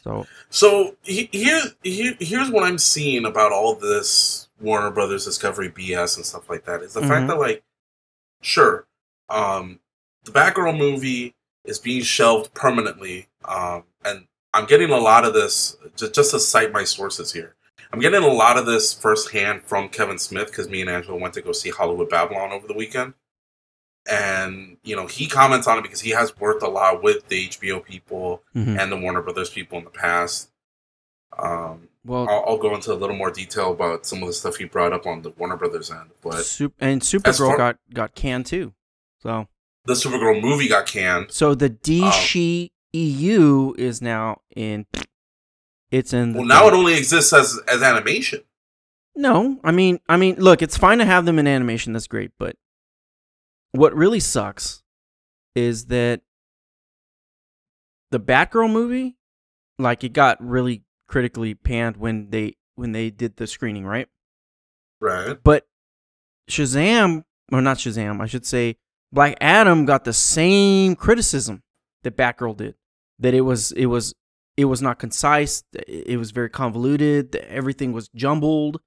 So 0.02 0.26
So 0.50 0.96
he, 1.02 1.28
here, 1.32 1.62
here, 1.82 2.14
here's 2.20 2.50
what 2.50 2.64
I'm 2.64 2.78
seeing 2.78 3.24
about 3.24 3.52
all 3.52 3.74
this 3.74 4.48
Warner 4.60 4.90
Brothers 4.90 5.24
Discovery 5.24 5.70
BS 5.70 6.16
and 6.16 6.26
stuff 6.26 6.48
like 6.50 6.64
that 6.64 6.82
is 6.82 6.94
the 6.94 7.00
Mhm. 7.00 7.08
fact 7.08 7.28
that 7.28 7.38
like, 7.38 7.62
sure, 8.40 8.86
um, 9.28 9.80
the 10.24 10.32
Batgirl 10.32 10.76
movie 10.76 11.34
is 11.64 11.78
being 11.78 12.02
shelved 12.02 12.54
permanently, 12.54 13.28
um, 13.44 13.84
and 14.04 14.26
I'm 14.52 14.66
getting 14.66 14.90
a 14.90 14.98
lot 14.98 15.24
of 15.24 15.34
this 15.34 15.76
just, 15.96 16.14
just 16.14 16.30
to 16.32 16.40
cite 16.40 16.72
my 16.72 16.84
sources 16.84 17.32
here. 17.32 17.56
I'm 17.92 18.00
getting 18.00 18.22
a 18.22 18.26
lot 18.28 18.56
of 18.56 18.66
this 18.66 18.92
firsthand 18.92 19.62
from 19.64 19.88
Kevin 19.88 20.18
Smith 20.18 20.48
because 20.48 20.68
me 20.68 20.80
and 20.80 20.90
Angela 20.90 21.16
went 21.18 21.34
to 21.34 21.42
go 21.42 21.52
see 21.52 21.70
Hollywood 21.70 22.08
Babylon 22.10 22.50
over 22.52 22.66
the 22.66 22.74
weekend. 22.74 23.14
And 24.10 24.78
you 24.82 24.96
know 24.96 25.06
he 25.06 25.28
comments 25.28 25.66
on 25.66 25.78
it 25.78 25.82
because 25.82 26.00
he 26.00 26.10
has 26.10 26.36
worked 26.38 26.62
a 26.62 26.68
lot 26.68 27.02
with 27.02 27.28
the 27.28 27.48
HBO 27.48 27.84
people 27.84 28.42
mhm. 28.54 28.78
and 28.78 28.90
the 28.90 28.96
Warner 28.96 29.22
Brothers 29.22 29.50
people 29.50 29.78
in 29.78 29.84
the 29.84 29.90
past. 29.90 30.50
Um, 31.38 31.88
well, 32.04 32.28
I'll, 32.28 32.44
I'll 32.48 32.58
go 32.58 32.74
into 32.74 32.92
a 32.92 32.94
little 32.94 33.14
more 33.16 33.30
detail 33.30 33.70
about 33.72 34.04
some 34.04 34.22
of 34.22 34.26
the 34.26 34.32
stuff 34.32 34.56
he 34.56 34.64
brought 34.64 34.92
up 34.92 35.06
on 35.06 35.22
the 35.22 35.30
Warner 35.30 35.56
Brothers 35.56 35.90
end, 35.90 36.10
but 36.20 36.44
Sup- 36.44 36.72
and 36.80 37.00
Supergirl 37.00 37.48
far- 37.48 37.56
got 37.56 37.76
got 37.94 38.14
canned 38.14 38.46
too. 38.46 38.74
So 39.20 39.46
the 39.84 39.94
Supergirl 39.94 40.42
movie 40.42 40.68
got 40.68 40.86
canned. 40.86 41.30
so 41.30 41.54
the 41.54 41.66
Um, 41.66 41.78
DC 41.82 42.70
EU 42.92 43.74
is 43.78 44.02
now 44.02 44.40
in. 44.54 44.86
It's 45.92 46.12
in. 46.12 46.34
Well, 46.34 46.44
now 46.44 46.66
it 46.66 46.74
only 46.74 46.94
exists 46.96 47.32
as 47.32 47.60
as 47.68 47.82
animation. 47.82 48.40
No, 49.14 49.60
I 49.62 49.72
mean, 49.72 50.00
I 50.08 50.16
mean, 50.16 50.36
look, 50.36 50.62
it's 50.62 50.76
fine 50.76 50.98
to 50.98 51.04
have 51.04 51.24
them 51.26 51.38
in 51.38 51.46
animation. 51.46 51.92
That's 51.92 52.06
great, 52.06 52.32
but 52.38 52.56
what 53.72 53.94
really 53.94 54.20
sucks 54.20 54.82
is 55.54 55.86
that 55.86 56.20
the 58.10 58.20
Batgirl 58.20 58.70
movie, 58.70 59.16
like, 59.78 60.04
it 60.04 60.12
got 60.12 60.42
really 60.46 60.84
critically 61.08 61.54
panned 61.54 61.96
when 61.96 62.30
they 62.30 62.56
when 62.76 62.92
they 62.92 63.10
did 63.10 63.36
the 63.36 63.46
screening, 63.46 63.84
right? 63.84 64.08
Right. 65.00 65.36
But 65.42 65.66
Shazam, 66.50 67.24
or 67.50 67.60
not 67.60 67.78
Shazam, 67.78 68.20
I 68.20 68.26
should 68.26 68.46
say, 68.46 68.76
Black 69.12 69.36
Adam 69.40 69.84
got 69.84 70.04
the 70.04 70.12
same 70.12 70.96
criticism 70.96 71.62
that 72.02 72.16
Batgirl 72.16 72.56
did. 72.56 72.74
That 73.18 73.34
it 73.34 73.42
was 73.42 73.72
it 73.72 73.86
was 73.86 74.14
it 74.56 74.66
was 74.66 74.82
not 74.82 74.98
concise. 74.98 75.64
It 75.74 76.04
it 76.12 76.16
was 76.18 76.30
very 76.30 76.50
convoluted. 76.50 77.34
Everything 77.36 77.92
was 77.92 78.08
jumbled. 78.14 78.80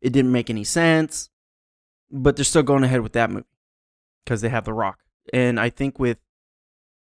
It 0.00 0.12
didn't 0.12 0.32
make 0.32 0.50
any 0.50 0.64
sense. 0.64 1.28
But 2.10 2.36
they're 2.36 2.44
still 2.44 2.62
going 2.62 2.84
ahead 2.84 3.00
with 3.00 3.14
that 3.14 3.30
movie 3.30 3.46
because 4.24 4.40
they 4.40 4.48
have 4.48 4.64
The 4.64 4.72
Rock. 4.72 4.98
And 5.32 5.58
I 5.58 5.70
think 5.70 5.98
with 5.98 6.18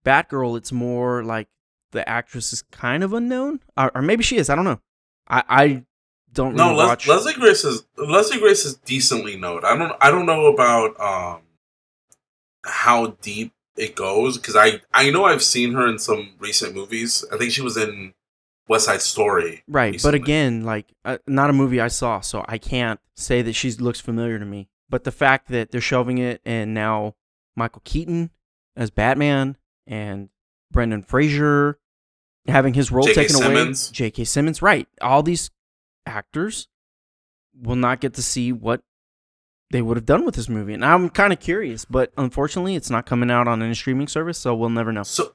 Batgirl, 0.06 0.58
it's 0.58 0.72
more 0.72 1.24
like 1.24 1.48
the 1.92 2.08
actress 2.08 2.54
is 2.54 2.62
kind 2.62 3.04
of 3.04 3.14
unknown, 3.14 3.62
or, 3.78 3.92
or 3.96 4.02
maybe 4.02 4.24
she 4.24 4.38
is. 4.38 4.50
I 4.50 4.56
don't 4.56 4.66
know. 4.66 4.82
I 5.28 5.44
I 5.48 5.84
don't 6.34 6.56
know. 6.56 6.66
No, 6.66 6.70
really 6.72 6.84
Les- 6.84 6.88
watch. 6.88 7.08
Leslie 7.08 7.34
Grace 7.34 7.64
is 7.64 7.86
Leslie 7.98 8.40
Grace 8.40 8.66
is 8.66 8.76
decently 8.78 9.36
known. 9.38 9.64
I 9.66 9.76
don't 9.76 9.94
I 10.02 10.12
don't 10.12 10.26
know 10.26 10.46
about 10.48 11.00
um 11.00 11.42
how 12.64 13.08
deep 13.22 13.54
it 13.78 13.96
goes 13.96 14.38
because 14.38 14.56
I 14.56 14.82
I 14.94 15.10
know 15.10 15.26
I've 15.26 15.44
seen 15.44 15.74
her 15.74 15.88
in 15.88 16.00
some 16.00 16.34
recent 16.40 16.76
movies. 16.76 17.26
I 17.32 17.38
think 17.38 17.52
she 17.52 17.62
was 17.62 17.78
in 17.78 18.14
West 18.68 18.86
Side 18.86 19.02
Story. 19.02 19.64
Right, 19.68 19.94
recently. 19.94 20.20
but 20.20 20.24
again, 20.24 20.64
like 20.64 20.94
uh, 21.04 21.18
not 21.28 21.50
a 21.50 21.54
movie 21.54 21.82
I 21.82 21.88
saw, 21.88 22.22
so 22.22 22.46
I 22.48 22.58
can't 22.58 23.00
say 23.16 23.42
that 23.42 23.54
she 23.54 23.72
looks 23.72 24.00
familiar 24.00 24.40
to 24.40 24.46
me. 24.46 24.70
But 24.90 25.04
the 25.04 25.12
fact 25.12 25.50
that 25.50 25.72
they're 25.72 25.82
shelving 25.82 26.18
it, 26.18 26.42
and 26.46 26.74
now 26.74 27.16
Michael 27.56 27.82
Keaton 27.86 28.30
as 28.76 28.92
Batman, 28.92 29.58
and 29.88 30.30
Brendan 30.72 31.04
Fraser 31.04 31.80
having 32.48 32.74
his 32.74 32.92
role 32.92 33.06
taken 33.06 33.36
Simmons. 33.36 33.88
away, 33.88 33.94
J.K. 33.94 34.24
Simmons, 34.26 34.62
right? 34.62 34.88
All 35.02 35.24
these 35.24 35.50
actors 36.06 36.68
will 37.60 37.76
not 37.76 38.02
get 38.02 38.14
to 38.16 38.22
see 38.22 38.52
what 38.52 38.82
they 39.72 39.82
would 39.82 39.98
have 39.98 40.06
done 40.06 40.26
with 40.26 40.36
this 40.36 40.50
movie, 40.50 40.74
and 40.74 40.86
I'm 40.86 41.10
kind 41.10 41.34
of 41.34 41.40
curious. 41.40 41.86
But 41.86 42.12
unfortunately, 42.18 42.76
it's 42.76 42.90
not 42.90 43.06
coming 43.06 43.32
out 43.32 43.48
on 43.48 43.62
any 43.62 43.74
streaming 43.74 44.08
service, 44.08 44.38
so 44.38 44.54
we'll 44.56 44.70
never 44.70 44.92
know. 44.92 45.04
So, 45.04 45.34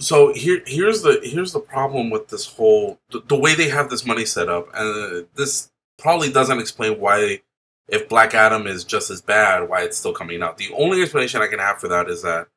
so 0.00 0.32
here, 0.32 0.62
here's 0.66 1.02
the 1.02 1.20
here's 1.22 1.52
the 1.52 1.60
problem 1.60 2.10
with 2.10 2.28
this 2.28 2.46
whole 2.46 2.98
the, 3.10 3.20
the 3.26 3.36
way 3.36 3.54
they 3.54 3.68
have 3.68 3.90
this 3.90 4.06
money 4.06 4.24
set 4.24 4.48
up, 4.48 4.68
and 4.74 5.24
uh, 5.24 5.26
this 5.34 5.70
probably 5.98 6.30
doesn't 6.32 6.58
explain 6.58 6.98
why, 6.98 7.42
if 7.88 8.08
Black 8.08 8.34
Adam 8.34 8.66
is 8.66 8.84
just 8.84 9.10
as 9.10 9.20
bad, 9.20 9.68
why 9.68 9.82
it's 9.82 9.96
still 9.96 10.12
coming 10.12 10.42
out. 10.42 10.58
The 10.58 10.72
only 10.76 11.02
explanation 11.02 11.40
I 11.40 11.46
can 11.46 11.58
have 11.58 11.78
for 11.78 11.88
that 11.88 12.08
is 12.08 12.22
that 12.22 12.48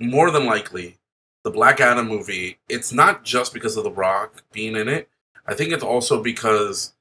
more 0.00 0.30
than 0.30 0.46
likely, 0.46 0.96
the 1.44 1.50
Black 1.50 1.80
Adam 1.80 2.08
movie, 2.08 2.58
it's 2.68 2.92
not 2.92 3.22
just 3.24 3.54
because 3.54 3.76
of 3.76 3.84
The 3.84 3.90
Rock 3.90 4.42
being 4.52 4.74
in 4.74 4.88
it. 4.88 5.08
I 5.46 5.54
think 5.54 5.72
it's 5.72 5.84
also 5.84 6.22
because 6.22 6.94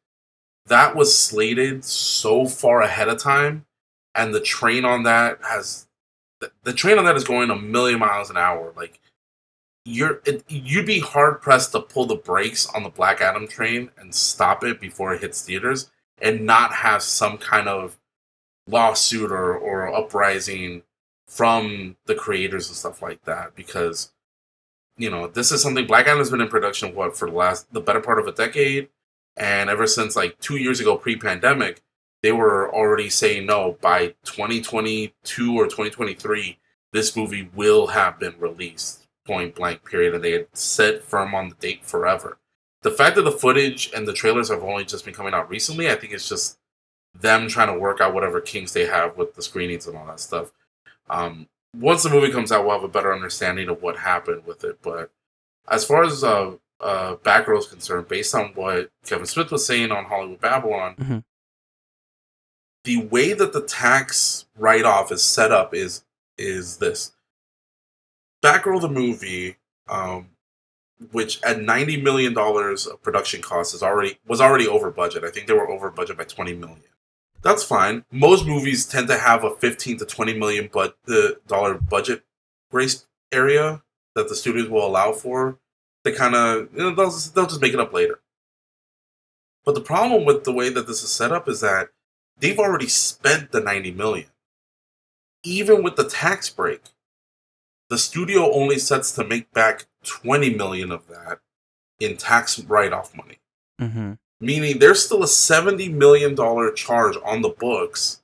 that 0.68 0.96
was 0.96 1.18
slated 1.18 1.84
so 1.84 2.46
far 2.46 2.82
ahead 2.82 3.08
of 3.08 3.18
time, 3.18 3.66
and 4.14 4.34
the 4.34 4.42
train 4.42 4.86
on 4.86 5.04
that 5.04 5.40
has 5.42 5.88
the, 6.64 6.74
train 6.74 6.98
on 6.98 7.06
that 7.06 7.16
is 7.16 7.24
going 7.24 7.50
a 7.50 7.56
million 7.56 8.00
miles 8.00 8.30
an 8.30 8.38
hour. 8.38 8.74
Like 8.76 9.00
you're, 9.84 10.22
it, 10.26 10.44
you'd 10.48 10.86
be 10.86 11.00
hard 11.00 11.42
pressed 11.42 11.72
to 11.72 11.80
pull 11.80 12.06
the 12.06 12.16
brakes 12.16 12.68
on 12.68 12.84
the 12.84 12.90
Black 12.90 13.22
Adam 13.22 13.48
train 13.48 13.90
and 13.98 14.14
stop 14.14 14.64
it 14.64 14.80
before 14.80 15.14
it 15.14 15.22
hits 15.22 15.42
theaters, 15.42 15.90
and 16.22 16.46
not 16.46 16.74
have 16.74 17.02
some 17.02 17.38
kind 17.38 17.68
of 17.68 17.98
lawsuit 18.68 19.32
or, 19.32 19.56
or 19.56 19.94
uprising 19.94 20.84
from 21.28 21.98
the 22.06 22.16
creators 22.16 22.68
and 22.68 22.78
stuff 22.78 23.02
like 23.02 23.24
that. 23.26 23.56
Because 23.56 24.12
you 24.98 25.10
know 25.10 25.28
this 25.28 25.52
is 25.52 25.62
something 25.62 25.88
Black 25.88 26.08
Adam 26.08 26.20
has 26.20 26.30
been 26.30 26.42
in 26.42 26.48
production 26.48 26.96
what 26.96 27.18
for 27.18 27.30
the 27.30 27.36
last 27.36 27.72
the 27.74 27.82
better 27.82 28.02
part 28.02 28.20
of 28.20 28.28
a 28.28 28.32
decade, 28.32 28.90
and 29.38 29.70
ever 29.70 29.88
since 29.88 30.16
like 30.16 30.40
two 30.40 30.58
years 30.58 30.80
ago, 30.80 30.98
pre-pandemic, 30.98 31.82
they 32.26 32.32
were 32.32 32.74
already 32.74 33.10
saying 33.10 33.46
no 33.46 33.78
by 33.82 34.08
2022 34.24 35.56
or 35.56 35.66
2023 35.66 36.58
this 36.92 37.16
movie 37.16 37.50
will 37.54 37.86
have 37.88 38.18
been 38.20 38.34
released 38.40 39.08
point 39.28 39.54
blank 39.54 39.86
period 39.86 40.16
and 40.16 40.24
they 40.24 40.32
had 40.32 40.48
set 40.54 41.04
firm 41.04 41.36
on 41.36 41.50
the 41.50 41.56
date 41.56 41.84
forever 41.84 42.40
the 42.86 42.92
fact 42.92 43.16
that 43.16 43.24
the 43.24 43.32
footage 43.32 43.92
and 43.96 44.08
the 44.08 44.14
trailers 44.14 44.50
have 44.50 44.64
only 44.64 44.86
just 44.86 45.04
been 45.06 45.14
coming 45.14 45.34
out 45.34 45.50
recently 45.50 45.90
i 45.90 45.96
think 45.96 46.14
it's 46.14 46.30
just 46.30 46.60
them 47.20 47.48
trying 47.48 47.74
to 47.74 47.80
work 47.80 48.00
out 48.00 48.14
whatever 48.14 48.40
kinks 48.40 48.74
they 48.74 48.86
have 48.86 49.18
with 49.18 49.34
the 49.34 49.42
screenings 49.42 49.88
and 49.88 49.98
all 49.98 50.06
that 50.06 50.20
stuff 50.20 50.52
um, 51.10 51.48
once 51.76 52.04
the 52.04 52.10
movie 52.10 52.32
comes 52.32 52.52
out 52.52 52.64
we'll 52.64 52.76
have 52.76 52.84
a 52.84 52.88
better 52.88 53.14
understanding 53.14 53.70
of 53.70 53.82
what 53.82 53.98
happened 53.98 54.46
with 54.46 54.64
it 54.64 54.78
but 54.82 55.10
as 55.68 55.84
far 55.84 56.04
as 56.04 56.24
uh, 56.24 56.52
uh, 56.80 57.16
Batgirl 57.16 57.60
is 57.60 57.68
concerned, 57.68 58.08
based 58.08 58.36
on 58.36 58.52
what 58.56 58.90
Kevin 59.06 59.26
Smith 59.26 59.52
was 59.52 59.66
saying 59.66 59.92
on 59.92 60.06
Hollywood 60.06 60.42
Babylon, 60.42 60.96
mm-hmm. 60.96 61.18
the 62.84 63.06
way 63.06 63.34
that 63.34 63.54
the 63.54 63.62
tax 63.62 64.46
write 64.56 64.86
off 64.86 65.12
is 65.12 65.24
set 65.24 65.52
up 65.52 65.74
is 65.74 66.04
is 66.38 66.78
this. 66.78 67.14
Batgirl 68.44 68.82
the 68.82 68.90
movie, 68.90 69.56
um, 69.88 70.28
which 71.12 71.42
at 71.44 71.62
ninety 71.62 72.02
million 72.02 72.34
dollars 72.34 72.88
of 72.88 73.02
production 73.02 73.42
costs 73.42 73.74
is 73.74 73.84
already 73.84 74.20
was 74.28 74.42
already 74.42 74.68
over 74.68 74.92
budget. 74.92 75.24
I 75.24 75.30
think 75.30 75.48
they 75.48 75.54
were 75.54 75.70
over 75.70 75.92
budget 75.92 76.18
by 76.18 76.24
twenty 76.24 76.54
million. 76.54 76.84
That's 77.42 77.64
fine. 77.64 78.06
Most 78.12 78.46
movies 78.46 78.86
tend 78.86 79.08
to 79.10 79.18
have 79.18 79.44
a 79.44 79.56
fifteen 79.56 79.98
to 79.98 80.06
twenty 80.06 80.38
million 80.38 80.70
but 80.72 80.98
the 81.06 81.40
dollar 81.48 81.76
budget 81.76 82.24
grace 82.72 83.06
area 83.32 83.82
that 84.16 84.30
the 84.30 84.36
studios 84.36 84.70
will 84.70 84.86
allow 84.86 85.12
for. 85.12 85.60
They 86.04 86.12
kind 86.12 86.36
of 86.36 86.70
you 86.74 86.80
know, 86.80 86.96
they'll 86.96 87.12
they'll 87.12 87.48
just 87.48 87.62
make 87.62 87.74
it 87.74 87.80
up 87.80 87.94
later. 87.94 88.20
But 89.66 89.76
the 89.76 89.82
problem 89.82 90.26
with 90.26 90.44
the 90.44 90.54
way 90.54 90.70
that 90.70 90.88
this 90.88 91.04
is 91.04 91.12
set 91.12 91.32
up 91.32 91.50
is 91.50 91.62
that 91.62 91.90
they've 92.40 92.60
already 92.60 92.88
spent 92.88 93.52
the 93.52 93.60
90 93.60 93.92
million. 93.92 94.28
Even 95.44 95.84
with 95.84 95.96
the 95.96 96.08
tax 96.08 96.50
break, 96.50 96.82
the 97.90 97.98
studio 97.98 98.52
only 98.54 98.80
sets 98.80 99.12
to 99.14 99.24
make 99.24 99.52
back 99.54 99.86
20 100.04 100.56
million 100.56 100.92
of 100.92 101.08
that 101.08 101.40
in 102.00 102.18
tax 102.18 102.60
write-off 102.60 103.16
money. 103.16 103.38
Mm-hmm. 103.80 104.14
Meaning 104.40 104.80
there's 104.80 105.04
still 105.06 105.24
a 105.24 105.28
70 105.28 105.90
million 105.90 106.36
dollar 106.36 106.72
charge 106.72 107.16
on 107.24 107.42
the 107.42 107.50
books 107.50 108.22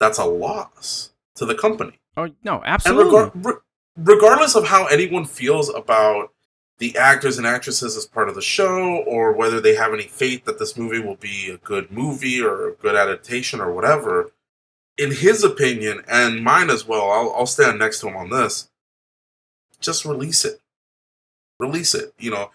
that's 0.00 0.18
a 0.18 0.24
loss 0.24 1.12
to 1.36 1.46
the 1.46 1.54
company. 1.54 1.98
Oh 2.16 2.28
no, 2.42 2.56
And 2.58 2.66
absolutely. 2.66 3.12
regar- 3.12 3.32
re- 3.34 3.60
regardless 3.96 4.54
of 4.56 4.66
how 4.66 4.86
anyone 4.86 5.24
feels 5.24 5.68
about 5.68 6.30
the 6.78 6.96
actors 6.98 7.38
and 7.38 7.46
actresses 7.46 7.96
as 7.96 8.04
part 8.04 8.28
of 8.28 8.34
the 8.34 8.42
show, 8.42 8.96
or 9.06 9.32
whether 9.32 9.60
they 9.60 9.76
have 9.76 9.94
any 9.94 10.02
faith 10.08 10.44
that 10.44 10.58
this 10.58 10.76
movie 10.76 10.98
will 10.98 11.14
be 11.16 11.48
a 11.50 11.56
good 11.58 11.90
movie 11.92 12.40
or 12.42 12.68
a 12.68 12.74
good 12.74 12.96
adaptation 12.96 13.60
or 13.60 13.72
whatever, 13.72 14.32
in 14.98 15.12
his 15.12 15.44
opinion 15.44 16.02
and 16.08 16.42
mine 16.42 16.70
as 16.70 16.84
well, 16.86 17.08
I'll, 17.10 17.32
I'll 17.36 17.46
stand 17.46 17.78
next 17.78 18.00
to 18.00 18.08
him 18.08 18.16
on 18.16 18.30
this. 18.30 18.70
Just 19.84 20.04
release 20.04 20.44
it. 20.44 20.60
Release 21.58 21.94
it. 21.94 22.14
You 22.18 22.30
know, 22.30 22.50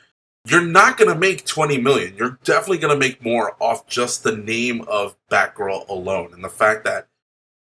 you're 0.46 0.66
not 0.66 0.98
going 0.98 1.14
to 1.14 1.20
make 1.20 1.46
20 1.46 1.78
million. 1.80 2.16
You're 2.16 2.40
definitely 2.44 2.80
going 2.80 2.94
to 2.94 3.00
make 3.00 3.24
more 3.24 3.56
off 3.60 3.88
just 3.88 4.24
the 4.24 4.36
name 4.36 4.82
of 4.88 5.16
Batgirl 5.30 5.88
alone 5.88 6.34
and 6.34 6.44
the 6.44 6.50
fact 6.50 6.84
that 6.86 7.08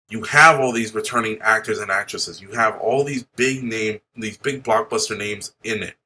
you 0.09 0.23
have 0.23 0.59
all 0.59 0.73
these 0.73 0.95
returning 0.95 1.39
actors 1.43 1.79
and 1.79 1.91
actresses. 1.91 2.41
You 2.41 2.53
have 2.53 2.79
all 2.79 3.05
these 3.05 3.25
big 3.37 3.63
name, 3.63 4.01
these 4.17 4.39
big 4.39 4.65
blockbuster 4.65 5.17
names 5.17 5.55
in 5.63 5.83
it. 5.83 5.97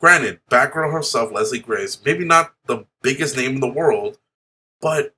Granted, 0.00 0.40
Batgirl 0.50 0.92
herself, 0.92 1.30
Leslie 1.30 1.60
Grace, 1.60 2.00
maybe 2.04 2.24
not 2.24 2.54
the 2.66 2.86
biggest 3.02 3.36
name 3.36 3.54
in 3.54 3.60
the 3.60 3.68
world, 3.68 4.18
but 4.80 5.14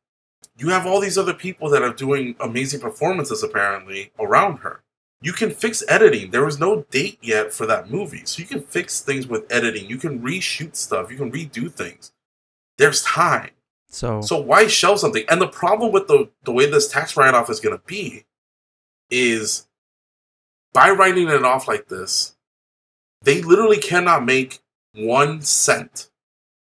you 0.58 0.68
have 0.68 0.87
all 0.87 1.00
these 1.00 1.16
other 1.16 1.32
people 1.32 1.70
that 1.70 1.82
are 1.82 1.92
doing 1.92 2.37
amazing 2.38 2.80
performances 2.80 3.42
apparently 3.42 4.12
around 4.18 4.58
her. 4.58 4.82
You 5.25 5.33
can 5.33 5.52
fix 5.52 5.83
editing. 5.88 6.33
There 6.33 6.45
was 6.45 6.61
no 6.61 6.83
date 6.90 7.19
yet 7.23 7.50
for 7.50 7.64
that 7.64 7.90
movie, 7.90 8.26
so 8.26 8.40
you 8.40 8.47
can 8.47 8.61
fix 8.61 9.00
things 9.00 9.26
with 9.26 9.50
editing. 9.50 9.88
You 9.88 9.97
can 9.97 10.21
reshoot 10.21 10.76
stuff. 10.76 11.11
You 11.11 11.16
can 11.16 11.33
redo 11.33 11.73
things. 11.73 12.12
There's 12.76 13.02
time. 13.02 13.52
so, 13.88 14.21
So 14.21 14.38
why 14.38 14.66
shelve 14.66 15.00
something? 15.00 15.25
And 15.31 15.40
the 15.40 15.49
problem 15.49 15.93
with 15.93 16.09
the 16.09 16.28
the 16.43 16.52
way 16.52 16.66
this 16.66 16.88
tax 16.88 17.16
write 17.16 17.33
off 17.33 17.49
is 17.49 17.59
going 17.59 17.75
to 17.75 17.83
be 17.87 18.26
is 19.09 19.66
by 20.75 20.91
writing 20.91 21.28
it 21.28 21.43
off 21.43 21.69
like 21.69 21.89
this, 21.89 22.37
they 23.23 23.41
literally 23.41 23.78
cannot 23.78 24.26
make 24.26 24.60
one 24.95 25.41
cent 25.41 26.10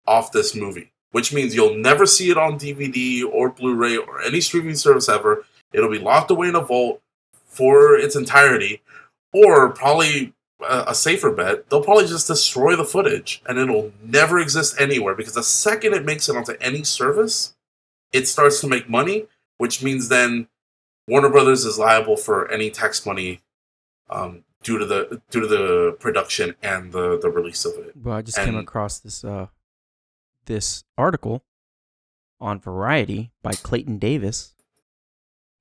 off 0.06 0.32
this 0.32 0.54
movie, 0.54 0.94
which 1.10 1.34
means 1.34 1.56
you'll 1.56 1.78
never 1.78 2.06
see 2.06 2.30
it 2.30 2.38
on 2.38 2.60
DVD 2.60 3.24
or 3.26 3.50
Blu-ray 3.50 3.98
or 3.98 4.22
any 4.22 4.42
streaming 4.42 4.76
service 4.76 5.10
ever. 5.10 5.44
It'll 5.72 5.90
be 5.90 5.98
locked 5.98 6.30
away 6.30 6.50
in 6.50 6.56
a 6.56 6.62
vault 6.62 7.02
for 7.54 7.96
its 7.96 8.16
entirety, 8.16 8.82
or 9.32 9.70
probably 9.70 10.34
a, 10.62 10.86
a 10.88 10.96
safer 10.96 11.32
bet, 11.32 11.70
they'll 11.70 11.84
probably 11.84 12.08
just 12.08 12.28
destroy 12.28 12.76
the 12.76 12.86
footage 12.86 13.42
and 13.48 13.58
it'll 13.58 13.92
never 14.04 14.40
exist 14.40 14.76
anywhere 14.80 15.16
because 15.16 15.34
the 15.34 15.44
second 15.44 15.94
it 15.94 16.06
makes 16.06 16.28
it 16.30 16.36
onto 16.36 16.54
any 16.60 16.84
service, 16.84 17.54
it 18.12 18.28
starts 18.28 18.60
to 18.62 18.68
make 18.68 18.90
money, 18.90 19.28
which 19.58 19.84
means 19.84 20.10
then 20.10 20.48
Warner 21.08 21.30
Brothers 21.30 21.66
is 21.66 21.78
liable 21.78 22.18
for 22.18 22.50
any 22.50 22.70
tax 22.70 23.06
money 23.06 23.42
um, 24.10 24.44
due 24.64 24.78
to 24.78 24.86
the 24.86 25.22
due 25.30 25.42
to 25.42 25.48
the 25.48 25.98
production 26.00 26.56
and 26.64 26.92
the 26.92 27.20
the 27.20 27.30
release 27.30 27.66
of 27.66 27.74
it. 27.74 27.94
well, 28.02 28.16
I 28.18 28.22
just 28.22 28.38
came 28.38 28.56
across 28.56 29.00
this 29.00 29.24
uh, 29.24 29.48
this 30.46 30.84
article 30.98 31.44
on 32.40 32.60
Variety 32.60 33.32
by 33.42 33.54
Clayton 33.54 33.98
Davis 33.98 34.54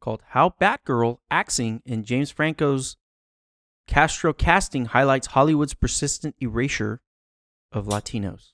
called 0.02 0.22
"How 0.30 0.54
Batgirl 0.60 1.18
Axing 1.30 1.80
in 1.86 2.04
James 2.04 2.30
Franco's 2.30 2.96
Castro 3.86 4.32
casting 4.32 4.86
highlights 4.86 5.28
Hollywood's 5.28 5.74
persistent 5.74 6.34
erasure 6.40 7.00
of 7.70 7.86
Latinos." 7.86 8.52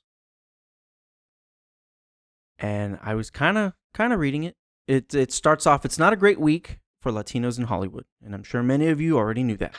And 2.59 2.99
I 3.03 3.15
was 3.15 3.31
kind 3.31 3.57
of 3.57 3.73
kind 3.95 4.13
of 4.13 4.21
reading 4.21 4.45
it. 4.45 4.57
It 4.87 5.15
it 5.15 5.33
starts 5.33 5.67
off. 5.67 5.85
It's 5.85 5.99
not 5.99 6.13
a 6.13 6.17
great 6.17 6.39
week 6.39 6.81
for 7.01 7.11
Latinos 7.11 7.59
in 7.59 7.65
Hollywood, 7.65 8.05
and 8.23 8.35
I'm 8.35 8.43
sure 8.43 8.63
many 8.63 8.89
of 8.89 9.01
you 9.01 9.17
already 9.17 9.43
knew 9.43 9.57
that. 9.57 9.75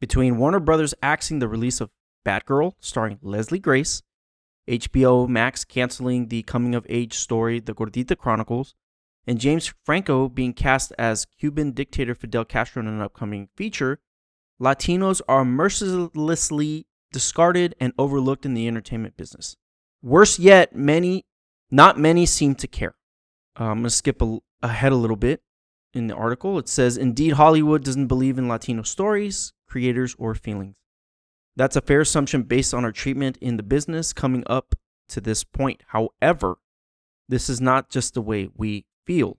Between 0.00 0.38
Warner 0.38 0.60
Brothers 0.60 0.94
axing 1.02 1.40
the 1.40 1.48
release 1.48 1.80
of 1.80 1.90
Batgirl, 2.24 2.74
starring 2.80 3.18
Leslie 3.20 3.58
Grace, 3.58 4.02
HBO 4.68 5.28
Max 5.28 5.64
canceling 5.64 6.28
the 6.28 6.42
coming 6.44 6.74
of 6.74 6.86
age 6.88 7.14
story 7.14 7.58
The 7.58 7.74
Gordita 7.74 8.16
Chronicles, 8.16 8.74
and 9.28 9.38
James 9.38 9.74
Franco 9.84 10.26
being 10.30 10.54
cast 10.54 10.90
as 10.98 11.26
Cuban 11.38 11.72
dictator 11.72 12.14
Fidel 12.14 12.46
Castro 12.46 12.80
in 12.80 12.88
an 12.88 13.02
upcoming 13.02 13.50
feature, 13.54 14.00
Latinos 14.58 15.20
are 15.28 15.44
mercilessly 15.44 16.86
discarded 17.12 17.74
and 17.78 17.92
overlooked 17.98 18.46
in 18.46 18.54
the 18.54 18.66
entertainment 18.66 19.18
business. 19.18 19.54
Worse 20.00 20.38
yet, 20.38 20.74
many, 20.74 21.26
not 21.70 21.98
many 21.98 22.24
seem 22.24 22.54
to 22.54 22.66
care. 22.66 22.94
Uh, 23.60 23.64
I'm 23.64 23.80
going 23.80 23.84
to 23.84 23.90
skip 23.90 24.22
a, 24.22 24.38
ahead 24.62 24.92
a 24.92 24.96
little 24.96 25.16
bit 25.16 25.42
in 25.92 26.06
the 26.06 26.14
article. 26.14 26.58
It 26.58 26.68
says, 26.68 26.96
Indeed, 26.96 27.34
Hollywood 27.34 27.84
doesn't 27.84 28.06
believe 28.06 28.38
in 28.38 28.48
Latino 28.48 28.82
stories, 28.82 29.52
creators, 29.68 30.16
or 30.18 30.34
feelings. 30.34 30.78
That's 31.54 31.76
a 31.76 31.82
fair 31.82 32.00
assumption 32.00 32.44
based 32.44 32.72
on 32.72 32.82
our 32.82 32.92
treatment 32.92 33.36
in 33.42 33.58
the 33.58 33.62
business 33.62 34.14
coming 34.14 34.44
up 34.46 34.74
to 35.10 35.20
this 35.20 35.44
point. 35.44 35.82
However, 35.88 36.56
this 37.28 37.50
is 37.50 37.60
not 37.60 37.90
just 37.90 38.14
the 38.14 38.22
way 38.22 38.48
we 38.56 38.86
feel. 39.08 39.38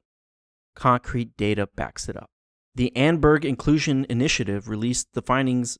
Concrete 0.76 1.38
data 1.38 1.70
backs 1.76 2.10
it 2.10 2.18
up. 2.18 2.32
The 2.74 2.96
Annenberg 2.96 3.46
Inclusion 3.46 4.06
Initiative 4.10 4.68
released 4.68 5.10
the 5.14 5.22
findings 5.22 5.78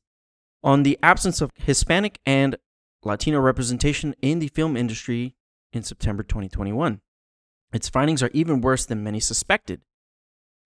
on 0.62 0.84
the 0.84 0.96
absence 1.02 1.40
of 1.40 1.50
Hispanic 1.56 2.20
and 2.24 2.56
Latino 3.02 3.40
representation 3.40 4.14
in 4.22 4.38
the 4.38 4.48
film 4.48 4.76
industry 4.76 5.34
in 5.72 5.82
September 5.82 6.22
2021. 6.22 7.00
Its 7.72 7.88
findings 7.88 8.22
are 8.22 8.30
even 8.32 8.60
worse 8.60 8.86
than 8.86 9.02
many 9.02 9.18
suspected. 9.18 9.80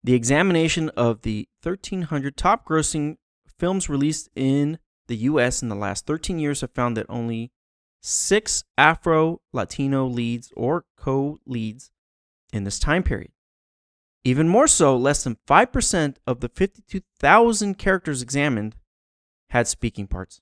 The 0.02 0.14
examination 0.14 0.90
of 0.90 1.22
the 1.22 1.48
1,300 1.62 2.36
top 2.36 2.68
grossing 2.68 3.16
films 3.58 3.88
released 3.88 4.28
in 4.36 4.78
the 5.06 5.16
US 5.16 5.62
in 5.62 5.70
the 5.70 5.74
last 5.74 6.06
13 6.06 6.38
years 6.38 6.60
have 6.60 6.72
found 6.72 6.96
that 6.96 7.06
only 7.08 7.52
six 8.02 8.64
Afro 8.76 9.40
Latino 9.52 10.06
leads 10.06 10.52
or 10.56 10.84
co 10.98 11.38
leads 11.46 11.90
in 12.54 12.64
this 12.64 12.78
time 12.78 13.02
period. 13.02 13.32
Even 14.22 14.48
more 14.48 14.68
so, 14.68 14.96
less 14.96 15.24
than 15.24 15.36
5% 15.46 16.16
of 16.26 16.40
the 16.40 16.48
52,000 16.48 17.74
characters 17.76 18.22
examined 18.22 18.76
had 19.50 19.66
speaking 19.66 20.06
parts. 20.06 20.40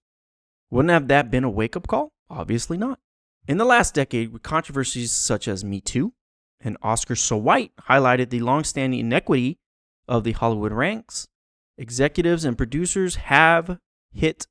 Wouldn't 0.70 0.92
have 0.92 1.08
that 1.08 1.30
been 1.30 1.42
a 1.42 1.50
wake 1.50 1.74
up 1.74 1.88
call? 1.88 2.12
Obviously 2.30 2.76
not. 2.76 3.00
In 3.48 3.56
the 3.56 3.64
last 3.64 3.94
decade, 3.94 4.32
with 4.32 4.42
controversies 4.42 5.10
such 5.10 5.48
as 5.48 5.64
Me 5.64 5.80
Too 5.80 6.12
and 6.60 6.76
Oscar 6.82 7.16
So 7.16 7.36
White 7.36 7.72
highlighted 7.88 8.30
the 8.30 8.40
long-standing 8.40 9.00
inequity 9.00 9.58
of 10.06 10.22
the 10.22 10.32
Hollywood 10.32 10.72
ranks, 10.72 11.26
executives 11.76 12.44
and 12.44 12.56
producers 12.56 13.16
have 13.16 13.78
hit 14.12 14.46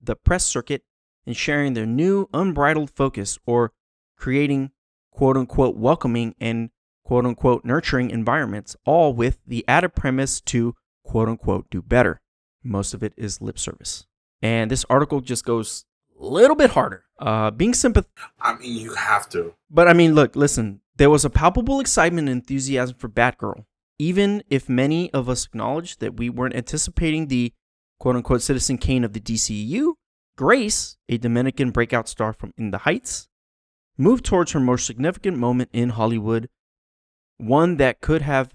the 0.00 0.16
press 0.16 0.44
circuit 0.44 0.82
in 1.24 1.34
sharing 1.34 1.74
their 1.74 1.86
new 1.86 2.28
unbridled 2.32 2.90
focus 2.90 3.38
or 3.46 3.72
creating 4.16 4.72
quote 5.12 5.36
unquote 5.36 5.76
welcoming 5.76 6.34
and 6.40 6.70
quote 7.12 7.26
unquote 7.26 7.62
nurturing 7.62 8.08
environments, 8.08 8.74
all 8.86 9.12
with 9.12 9.38
the 9.46 9.62
added 9.68 9.94
premise 9.94 10.40
to 10.40 10.74
quote 11.04 11.28
unquote 11.28 11.68
do 11.68 11.82
better. 11.82 12.22
Most 12.64 12.94
of 12.94 13.02
it 13.02 13.12
is 13.18 13.42
lip 13.42 13.58
service. 13.58 14.06
And 14.40 14.70
this 14.70 14.86
article 14.88 15.20
just 15.20 15.44
goes 15.44 15.84
a 16.18 16.24
little 16.24 16.56
bit 16.56 16.70
harder. 16.70 17.04
Uh, 17.18 17.50
being 17.50 17.74
sympathetic. 17.74 18.10
I 18.40 18.54
mean, 18.54 18.78
you 18.78 18.94
have 18.94 19.28
to. 19.28 19.52
but 19.68 19.88
I 19.88 19.92
mean, 19.92 20.14
look, 20.14 20.34
listen. 20.36 20.80
There 20.96 21.10
was 21.10 21.26
a 21.26 21.28
palpable 21.28 21.80
excitement 21.80 22.30
and 22.30 22.38
enthusiasm 22.38 22.96
for 22.96 23.10
Batgirl, 23.10 23.66
even 23.98 24.42
if 24.48 24.70
many 24.70 25.12
of 25.12 25.28
us 25.28 25.44
acknowledge 25.44 25.98
that 25.98 26.16
we 26.16 26.30
weren't 26.30 26.56
anticipating 26.56 27.26
the 27.26 27.52
quote 28.00 28.16
unquote 28.16 28.40
Citizen 28.40 28.78
Kane 28.78 29.04
of 29.04 29.12
the 29.12 29.20
DCU. 29.20 29.96
Grace, 30.38 30.96
a 31.10 31.18
Dominican 31.18 31.72
breakout 31.72 32.08
star 32.08 32.32
from 32.32 32.54
In 32.56 32.70
the 32.70 32.78
Heights, 32.78 33.28
moved 33.98 34.24
towards 34.24 34.52
her 34.52 34.60
most 34.60 34.86
significant 34.86 35.36
moment 35.36 35.68
in 35.74 35.90
Hollywood, 35.90 36.48
one 37.42 37.76
that 37.76 38.00
could 38.00 38.22
have 38.22 38.54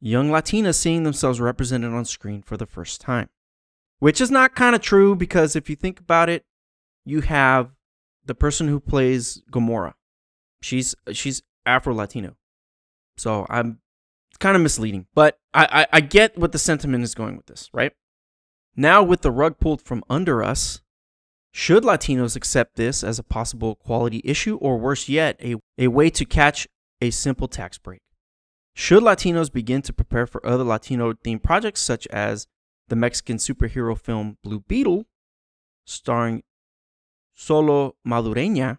young 0.00 0.30
Latinas 0.30 0.76
seeing 0.76 1.02
themselves 1.02 1.40
represented 1.40 1.92
on 1.92 2.04
screen 2.04 2.42
for 2.42 2.56
the 2.56 2.66
first 2.66 3.00
time. 3.00 3.28
Which 3.98 4.20
is 4.20 4.30
not 4.30 4.54
kind 4.54 4.74
of 4.74 4.80
true 4.80 5.16
because 5.16 5.56
if 5.56 5.68
you 5.68 5.76
think 5.76 5.98
about 6.00 6.28
it, 6.28 6.44
you 7.04 7.20
have 7.22 7.72
the 8.24 8.34
person 8.34 8.68
who 8.68 8.78
plays 8.78 9.42
Gamora. 9.50 9.94
She's 10.60 10.94
she's 11.12 11.42
Afro 11.66 11.94
Latino. 11.94 12.36
So 13.16 13.44
I'm 13.48 13.80
kind 14.38 14.56
of 14.56 14.62
misleading. 14.62 15.06
But 15.14 15.38
I, 15.52 15.82
I, 15.82 15.86
I 15.94 16.00
get 16.00 16.38
what 16.38 16.52
the 16.52 16.58
sentiment 16.58 17.02
is 17.02 17.14
going 17.14 17.36
with 17.36 17.46
this, 17.46 17.68
right? 17.72 17.92
Now 18.76 19.02
with 19.02 19.22
the 19.22 19.32
rug 19.32 19.58
pulled 19.58 19.82
from 19.82 20.04
under 20.08 20.42
us, 20.42 20.80
should 21.52 21.82
Latinos 21.82 22.36
accept 22.36 22.76
this 22.76 23.02
as 23.02 23.18
a 23.18 23.24
possible 23.24 23.74
quality 23.74 24.20
issue 24.24 24.56
or 24.58 24.78
worse 24.78 25.08
yet, 25.08 25.40
a, 25.42 25.56
a 25.76 25.88
way 25.88 26.10
to 26.10 26.24
catch 26.24 26.68
a 27.00 27.10
simple 27.10 27.48
tax 27.48 27.78
break? 27.78 28.00
Should 28.74 29.02
Latinos 29.02 29.52
begin 29.52 29.82
to 29.82 29.92
prepare 29.92 30.26
for 30.26 30.44
other 30.46 30.64
Latino 30.64 31.12
themed 31.12 31.42
projects 31.42 31.80
such 31.80 32.06
as 32.08 32.46
the 32.88 32.96
Mexican 32.96 33.36
superhero 33.36 33.98
film 33.98 34.38
Blue 34.42 34.60
Beetle, 34.60 35.04
starring 35.84 36.42
Xolo 37.36 37.92
Maridueña, 38.06 38.78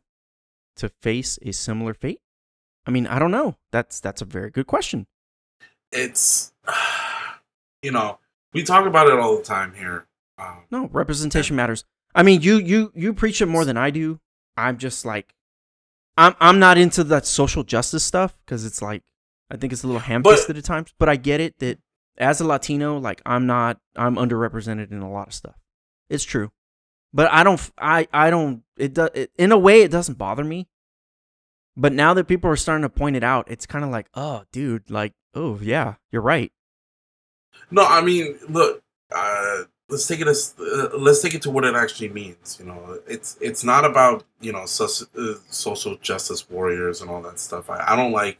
to 0.77 0.89
face 1.01 1.37
a 1.41 1.51
similar 1.51 1.93
fate? 1.93 2.21
I 2.85 2.91
mean, 2.91 3.07
I 3.07 3.19
don't 3.19 3.31
know. 3.31 3.57
That's 3.71 3.99
that's 3.99 4.21
a 4.21 4.25
very 4.25 4.49
good 4.49 4.67
question. 4.67 5.05
It's, 5.91 6.53
you 7.83 7.91
know, 7.91 8.19
we 8.53 8.63
talk 8.63 8.85
about 8.85 9.07
it 9.07 9.19
all 9.19 9.37
the 9.37 9.43
time 9.43 9.73
here. 9.73 10.07
Um, 10.37 10.63
No, 10.71 10.87
representation 10.91 11.55
matters. 11.55 11.83
I 12.15 12.23
mean, 12.23 12.41
you 12.41 12.57
you 12.57 12.91
you 12.95 13.13
preach 13.13 13.41
it 13.41 13.47
more 13.47 13.65
than 13.65 13.77
I 13.77 13.89
do. 13.89 14.19
I'm 14.57 14.77
just 14.77 15.05
like, 15.05 15.35
I'm 16.17 16.35
I'm 16.39 16.59
not 16.59 16.77
into 16.77 17.03
that 17.05 17.25
social 17.25 17.63
justice 17.63 18.03
stuff 18.03 18.35
because 18.45 18.65
it's 18.65 18.81
like 18.81 19.03
I 19.49 19.57
think 19.57 19.73
it's 19.73 19.83
a 19.83 19.87
little 19.87 20.01
ham-fisted 20.01 20.57
at 20.57 20.63
times. 20.63 20.93
But 20.99 21.09
I 21.09 21.15
get 21.15 21.39
it 21.39 21.59
that 21.59 21.79
as 22.17 22.41
a 22.41 22.45
Latino, 22.45 22.97
like 22.97 23.21
I'm 23.25 23.45
not 23.45 23.79
I'm 23.95 24.15
underrepresented 24.15 24.91
in 24.91 25.01
a 25.01 25.11
lot 25.11 25.27
of 25.27 25.33
stuff. 25.33 25.55
It's 26.09 26.23
true, 26.23 26.51
but 27.13 27.31
I 27.31 27.43
don't 27.43 27.71
I 27.77 28.07
I 28.11 28.29
don't 28.29 28.63
it 28.77 28.93
does 28.93 29.09
it, 29.13 29.31
in 29.37 29.51
a 29.51 29.57
way 29.57 29.81
it 29.81 29.91
doesn't 29.91 30.17
bother 30.17 30.43
me. 30.43 30.67
But 31.77 31.93
now 31.93 32.13
that 32.13 32.27
people 32.27 32.49
are 32.49 32.57
starting 32.57 32.81
to 32.83 32.89
point 32.89 33.15
it 33.15 33.23
out, 33.23 33.49
it's 33.49 33.65
kind 33.65 33.85
of 33.85 33.91
like, 33.91 34.07
oh, 34.13 34.43
dude, 34.51 34.91
like, 34.91 35.13
oh 35.33 35.59
yeah, 35.61 35.95
you're 36.11 36.21
right. 36.21 36.51
No, 37.71 37.85
I 37.85 38.01
mean, 38.01 38.37
look. 38.49 38.81
Uh, 39.13 39.63
let's 39.89 40.07
take 40.07 40.21
it 40.21 40.27
as 40.27 40.55
uh, 40.59 40.89
let's 40.97 41.21
take 41.21 41.33
it 41.33 41.41
to 41.41 41.49
what 41.49 41.65
it 41.65 41.75
actually 41.75 42.09
means. 42.09 42.57
You 42.59 42.67
know, 42.67 42.99
it's 43.07 43.37
it's 43.41 43.63
not 43.63 43.85
about 43.85 44.23
you 44.39 44.53
know 44.53 44.63
uh, 44.63 44.65
social 45.49 45.95
justice 45.97 46.49
warriors 46.49 47.01
and 47.01 47.09
all 47.09 47.21
that 47.23 47.39
stuff. 47.39 47.69
I, 47.69 47.93
I 47.93 47.95
don't 47.95 48.11
like 48.11 48.39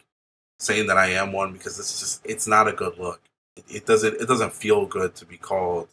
saying 0.59 0.88
that 0.88 0.97
I 0.97 1.07
am 1.12 1.31
one 1.31 1.53
because 1.53 1.79
it's 1.79 1.99
just 1.99 2.25
it's 2.25 2.47
not 2.47 2.67
a 2.67 2.73
good 2.73 2.97
look. 2.97 3.21
It, 3.55 3.65
it 3.69 3.85
doesn't 3.85 4.21
it 4.21 4.27
doesn't 4.27 4.53
feel 4.53 4.85
good 4.85 5.15
to 5.15 5.25
be 5.25 5.38
called 5.38 5.89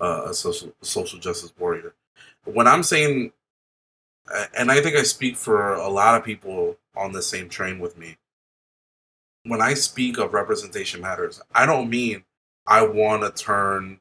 uh, 0.00 0.24
a 0.26 0.34
social 0.34 0.72
social 0.82 1.18
justice 1.18 1.52
warrior. 1.58 1.94
When 2.44 2.66
I'm 2.66 2.82
saying, 2.82 3.32
and 4.56 4.70
I 4.70 4.80
think 4.80 4.96
I 4.96 5.02
speak 5.02 5.36
for 5.36 5.74
a 5.74 5.88
lot 5.88 6.16
of 6.16 6.24
people 6.24 6.76
on 6.96 7.12
the 7.12 7.22
same 7.22 7.48
train 7.48 7.78
with 7.78 7.96
me. 7.96 8.16
When 9.44 9.60
I 9.62 9.74
speak 9.74 10.18
of 10.18 10.34
representation 10.34 11.00
matters, 11.00 11.40
I 11.54 11.64
don't 11.64 11.88
mean 11.88 12.24
I 12.66 12.82
want 12.82 13.22
to 13.22 13.42
turn 13.42 14.00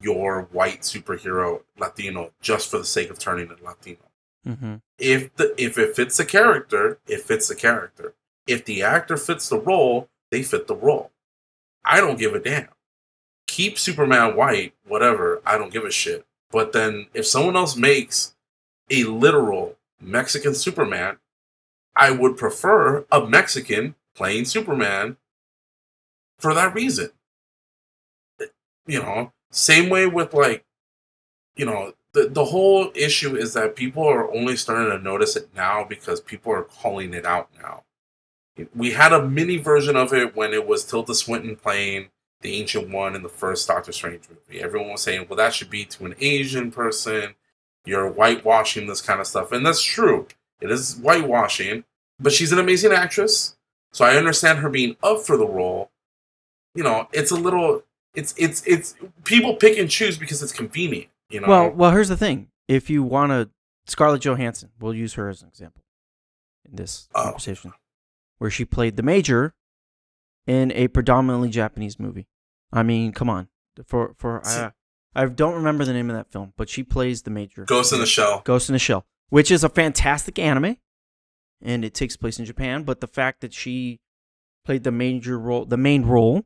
your 0.00 0.42
white 0.52 0.82
superhero 0.82 1.62
Latino 1.78 2.30
just 2.40 2.70
for 2.70 2.78
the 2.78 2.84
sake 2.84 3.10
of 3.10 3.18
turning 3.18 3.50
it 3.50 3.62
Latino. 3.62 3.98
Mm-hmm. 4.46 4.76
If 4.98 5.34
the 5.36 5.54
if 5.62 5.78
it 5.78 5.96
fits 5.96 6.16
the 6.16 6.24
character, 6.24 6.98
it 7.06 7.20
fits 7.20 7.48
the 7.48 7.54
character. 7.54 8.14
If 8.46 8.64
the 8.64 8.82
actor 8.82 9.16
fits 9.16 9.48
the 9.48 9.58
role, 9.58 10.08
they 10.30 10.42
fit 10.42 10.66
the 10.66 10.76
role. 10.76 11.10
I 11.84 12.00
don't 12.00 12.18
give 12.18 12.34
a 12.34 12.40
damn. 12.40 12.68
Keep 13.46 13.78
Superman 13.78 14.36
white, 14.36 14.74
whatever. 14.86 15.42
I 15.44 15.58
don't 15.58 15.72
give 15.72 15.84
a 15.84 15.90
shit. 15.90 16.24
But 16.50 16.72
then 16.72 17.08
if 17.14 17.26
someone 17.26 17.56
else 17.56 17.76
makes 17.76 18.34
a 18.90 19.04
literal 19.04 19.76
Mexican 20.00 20.54
Superman, 20.54 21.18
I 21.94 22.10
would 22.10 22.36
prefer 22.36 23.04
a 23.10 23.26
Mexican 23.26 23.96
playing 24.14 24.44
Superman 24.46 25.16
for 26.38 26.54
that 26.54 26.74
reason. 26.74 27.10
You 28.86 29.02
know, 29.02 29.32
same 29.50 29.88
way 29.88 30.06
with 30.06 30.34
like, 30.34 30.64
you 31.56 31.66
know, 31.66 31.92
the 32.12 32.28
the 32.28 32.46
whole 32.46 32.90
issue 32.94 33.36
is 33.36 33.54
that 33.54 33.76
people 33.76 34.06
are 34.06 34.32
only 34.34 34.56
starting 34.56 34.90
to 34.90 35.02
notice 35.02 35.36
it 35.36 35.48
now 35.54 35.84
because 35.84 36.20
people 36.20 36.52
are 36.52 36.64
calling 36.64 37.14
it 37.14 37.26
out 37.26 37.48
now. 37.60 37.84
We 38.74 38.92
had 38.92 39.12
a 39.12 39.26
mini 39.26 39.56
version 39.56 39.96
of 39.96 40.12
it 40.12 40.34
when 40.34 40.52
it 40.52 40.66
was 40.66 40.84
Tilda 40.84 41.14
Swinton 41.14 41.56
playing 41.56 42.08
the 42.40 42.54
Ancient 42.54 42.90
One 42.90 43.14
in 43.14 43.22
the 43.22 43.28
first 43.28 43.68
Doctor 43.68 43.92
Strange 43.92 44.24
movie. 44.28 44.60
Everyone 44.60 44.92
was 44.92 45.02
saying, 45.02 45.26
"Well, 45.28 45.36
that 45.36 45.54
should 45.54 45.70
be 45.70 45.84
to 45.86 46.06
an 46.06 46.14
Asian 46.20 46.70
person." 46.70 47.34
You're 47.84 48.10
whitewashing 48.10 48.86
this 48.86 49.00
kind 49.00 49.20
of 49.20 49.26
stuff, 49.26 49.52
and 49.52 49.64
that's 49.64 49.82
true. 49.82 50.26
It 50.60 50.70
is 50.70 50.96
whitewashing, 50.98 51.84
but 52.18 52.32
she's 52.32 52.52
an 52.52 52.58
amazing 52.58 52.92
actress, 52.92 53.56
so 53.92 54.04
I 54.04 54.16
understand 54.16 54.58
her 54.58 54.68
being 54.68 54.96
up 55.02 55.20
for 55.22 55.36
the 55.36 55.46
role. 55.46 55.90
You 56.74 56.82
know, 56.82 57.08
it's 57.12 57.30
a 57.30 57.36
little 57.36 57.84
it's 58.14 58.34
it's 58.36 58.62
it's 58.66 58.94
people 59.24 59.54
pick 59.56 59.78
and 59.78 59.90
choose 59.90 60.18
because 60.18 60.42
it's 60.42 60.52
convenient. 60.52 61.08
You 61.30 61.40
know. 61.40 61.48
Well, 61.48 61.70
well, 61.70 61.90
here's 61.90 62.08
the 62.08 62.16
thing. 62.16 62.48
If 62.68 62.88
you 62.90 63.02
want 63.02 63.30
to, 63.32 63.50
Scarlett 63.86 64.22
Johansson, 64.22 64.70
we'll 64.80 64.94
use 64.94 65.14
her 65.14 65.28
as 65.28 65.42
an 65.42 65.48
example 65.48 65.82
in 66.68 66.76
this 66.76 67.08
Oh. 67.14 67.24
conversation, 67.24 67.72
where 68.38 68.50
she 68.50 68.64
played 68.64 68.96
the 68.96 69.02
major 69.02 69.54
in 70.46 70.72
a 70.72 70.88
predominantly 70.88 71.48
Japanese 71.50 71.98
movie. 71.98 72.26
I 72.72 72.82
mean, 72.82 73.12
come 73.12 73.28
on. 73.30 73.48
For 73.86 74.14
for 74.18 74.44
I, 74.46 74.72
I 75.14 75.26
don't 75.26 75.54
remember 75.54 75.84
the 75.84 75.92
name 75.92 76.10
of 76.10 76.16
that 76.16 76.30
film, 76.32 76.52
but 76.56 76.68
she 76.68 76.82
plays 76.82 77.22
the 77.22 77.30
major. 77.30 77.64
Ghost 77.64 77.92
in 77.92 78.00
the 78.00 78.06
Shell. 78.06 78.42
Ghost 78.44 78.68
in 78.68 78.72
the 78.72 78.78
Shell, 78.78 79.06
which 79.28 79.50
is 79.50 79.62
a 79.62 79.68
fantastic 79.68 80.38
anime, 80.38 80.76
and 81.62 81.84
it 81.84 81.94
takes 81.94 82.16
place 82.16 82.38
in 82.38 82.44
Japan. 82.44 82.82
But 82.82 83.00
the 83.00 83.06
fact 83.06 83.40
that 83.42 83.52
she 83.54 84.00
played 84.64 84.82
the 84.84 84.90
major 84.92 85.38
role, 85.38 85.64
the 85.64 85.76
main 85.76 86.04
role, 86.04 86.44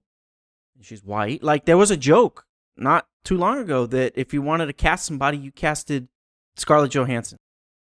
she's 0.85 1.05
white, 1.05 1.43
like 1.43 1.65
there 1.65 1.77
was 1.79 1.91
a 1.91 1.97
joke 1.97 2.45
not 2.77 3.07
too 3.25 3.37
long 3.37 3.59
ago 3.59 3.87
that 3.87 4.13
if 4.17 4.33
you 4.35 4.43
wanted 4.43 4.67
to 4.67 4.73
cast 4.73 5.05
somebody, 5.07 5.39
you 5.39 5.53
casted 5.53 6.09
Scarlett 6.57 6.91
Johansson. 6.93 7.39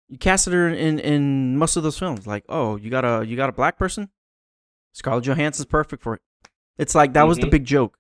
You 0.10 0.18
casted 0.18 0.54
her 0.54 0.70
in 0.70 1.00
in 1.00 1.58
most 1.58 1.76
of 1.78 1.84
those 1.84 1.98
films. 1.98 2.28
Like, 2.28 2.44
oh, 2.50 2.76
you 2.76 2.90
got 2.90 3.04
a 3.06 3.26
you 3.26 3.36
got 3.36 3.50
a 3.50 3.54
black 3.54 3.78
person, 3.78 4.10
Scarlett 4.94 5.24
Johansson's 5.26 5.66
perfect 5.66 6.04
for 6.04 6.16
it. 6.16 6.22
It's 6.78 6.94
like 6.96 7.14
that 7.14 7.28
was 7.28 7.38
the 7.38 7.48
Mhm. 7.48 7.52
big 7.52 7.66
joke. 7.66 7.98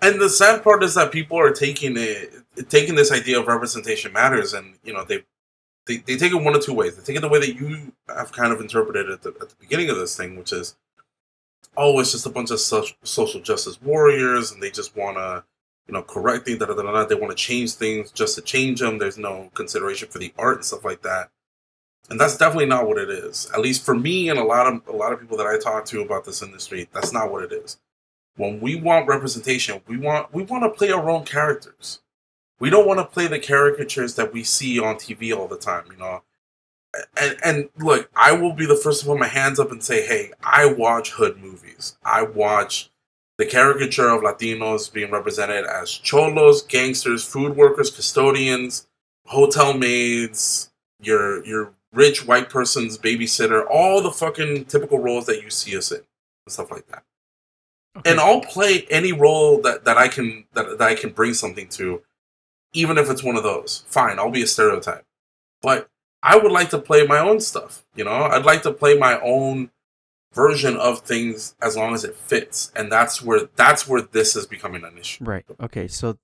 And 0.00 0.20
the 0.20 0.30
sad 0.30 0.62
part 0.64 0.82
is 0.82 0.94
that 0.94 1.12
people 1.12 1.38
are 1.38 1.50
taking 1.52 1.96
it, 1.98 2.32
taking 2.70 2.94
this 2.94 3.12
idea 3.12 3.38
of 3.38 3.46
representation 3.46 4.12
matters, 4.12 4.54
and 4.54 4.78
you 4.82 4.92
know 4.94 5.04
they, 5.04 5.24
they, 5.86 5.98
they 5.98 6.16
take 6.16 6.32
it 6.32 6.36
one 6.42 6.54
of 6.54 6.64
two 6.64 6.72
ways. 6.72 6.96
They 6.96 7.02
take 7.02 7.16
it 7.16 7.20
the 7.20 7.28
way 7.28 7.40
that 7.40 7.54
you 7.54 7.92
have 8.08 8.32
kind 8.32 8.52
of 8.52 8.60
interpreted 8.60 9.10
it 9.10 9.12
at 9.12 9.22
the, 9.22 9.28
at 9.40 9.50
the 9.50 9.56
beginning 9.60 9.90
of 9.90 9.96
this 9.96 10.16
thing, 10.16 10.36
which 10.36 10.52
is, 10.52 10.76
oh, 11.76 11.98
it's 12.00 12.12
just 12.12 12.26
a 12.26 12.30
bunch 12.30 12.50
of 12.50 12.60
social 12.60 13.40
justice 13.40 13.80
warriors, 13.82 14.52
and 14.52 14.62
they 14.62 14.70
just 14.70 14.96
want 14.96 15.16
to, 15.16 15.44
you 15.86 15.94
know, 15.94 16.02
correct 16.02 16.46
things. 16.46 16.58
Da, 16.58 16.66
da, 16.66 16.74
da, 16.74 16.82
da, 16.82 17.04
They 17.04 17.14
want 17.14 17.30
to 17.30 17.36
change 17.36 17.74
things 17.74 18.10
just 18.10 18.34
to 18.36 18.42
change 18.42 18.80
them. 18.80 18.98
There's 18.98 19.18
no 19.18 19.50
consideration 19.54 20.08
for 20.08 20.18
the 20.18 20.32
art 20.38 20.56
and 20.56 20.64
stuff 20.64 20.84
like 20.84 21.02
that. 21.02 21.30
And 22.10 22.20
that's 22.20 22.36
definitely 22.36 22.66
not 22.66 22.86
what 22.86 22.98
it 22.98 23.08
is. 23.08 23.50
At 23.54 23.60
least 23.60 23.84
for 23.84 23.94
me 23.94 24.28
and 24.28 24.38
a 24.38 24.44
lot 24.44 24.66
of 24.66 24.86
a 24.88 24.92
lot 24.96 25.12
of 25.12 25.20
people 25.20 25.38
that 25.38 25.46
I 25.46 25.58
talk 25.58 25.86
to 25.86 26.02
about 26.02 26.24
this 26.24 26.42
industry, 26.42 26.88
that's 26.92 27.12
not 27.12 27.32
what 27.32 27.44
it 27.44 27.52
is 27.52 27.78
when 28.36 28.60
we 28.60 28.76
want 28.76 29.08
representation, 29.08 29.80
we 29.86 29.96
want 29.96 30.32
we 30.32 30.42
want 30.42 30.64
to 30.64 30.70
play 30.70 30.90
our 30.90 31.08
own 31.08 31.24
characters. 31.24 32.00
We 32.60 32.70
don't 32.70 32.86
want 32.86 32.98
to 32.98 33.04
play 33.04 33.26
the 33.26 33.38
caricatures 33.38 34.14
that 34.14 34.32
we 34.32 34.44
see 34.44 34.78
on 34.78 34.96
TV 34.96 35.36
all 35.36 35.48
the 35.48 35.58
time, 35.58 35.84
you 35.90 35.96
know. 35.96 36.22
And 37.20 37.36
and 37.44 37.68
look, 37.78 38.10
I 38.16 38.32
will 38.32 38.52
be 38.52 38.66
the 38.66 38.76
first 38.76 39.00
to 39.00 39.06
put 39.06 39.18
my 39.18 39.28
hands 39.28 39.58
up 39.60 39.70
and 39.72 39.82
say, 39.82 40.06
"Hey, 40.06 40.32
I 40.42 40.66
watch 40.66 41.12
hood 41.12 41.38
movies. 41.38 41.96
I 42.04 42.22
watch 42.22 42.90
the 43.38 43.46
caricature 43.46 44.08
of 44.08 44.22
Latinos 44.22 44.92
being 44.92 45.10
represented 45.10 45.64
as 45.66 45.90
cholos, 45.92 46.62
gangsters, 46.62 47.24
food 47.24 47.56
workers, 47.56 47.90
custodians, 47.90 48.86
hotel 49.26 49.74
maids, 49.74 50.70
your 51.00 51.44
your 51.44 51.72
rich 51.92 52.26
white 52.26 52.50
person's 52.50 52.98
babysitter, 52.98 53.64
all 53.70 54.02
the 54.02 54.10
fucking 54.12 54.66
typical 54.66 54.98
roles 54.98 55.26
that 55.26 55.42
you 55.42 55.50
see 55.50 55.76
us 55.76 55.90
in 55.92 55.98
and 55.98 56.52
stuff 56.52 56.70
like 56.70 56.86
that." 56.88 57.04
Okay. 57.96 58.10
and 58.10 58.20
I'll 58.20 58.40
play 58.40 58.86
any 58.90 59.12
role 59.12 59.60
that, 59.62 59.84
that 59.84 59.96
I 59.96 60.08
can 60.08 60.46
that, 60.54 60.78
that 60.78 60.88
I 60.88 60.94
can 60.96 61.10
bring 61.10 61.32
something 61.34 61.68
to, 61.70 62.02
even 62.72 62.98
if 62.98 63.08
it's 63.10 63.22
one 63.22 63.36
of 63.36 63.44
those. 63.44 63.84
Fine, 63.88 64.18
I'll 64.18 64.30
be 64.30 64.42
a 64.42 64.46
stereotype, 64.48 65.04
but 65.62 65.88
I 66.24 66.36
would 66.38 66.50
like 66.50 66.70
to 66.70 66.78
play 66.78 67.06
my 67.06 67.18
own 67.18 67.38
stuff. 67.40 67.84
You 67.94 68.04
know, 68.04 68.10
I'd 68.12 68.44
like 68.46 68.62
to 68.62 68.72
play 68.72 68.96
my 68.96 69.20
own 69.20 69.70
version 70.32 70.76
of 70.76 71.00
things 71.00 71.54
as 71.62 71.76
long 71.76 71.94
as 71.94 72.02
it 72.02 72.16
fits, 72.16 72.72
and 72.74 72.90
that's 72.90 73.22
where 73.22 73.42
that's 73.56 73.86
where 73.86 74.00
this 74.02 74.34
is 74.34 74.46
becoming 74.46 74.82
an 74.84 74.96
issue. 74.98 75.22
Right. 75.24 75.44
Okay. 75.60 75.86
So 75.86 76.18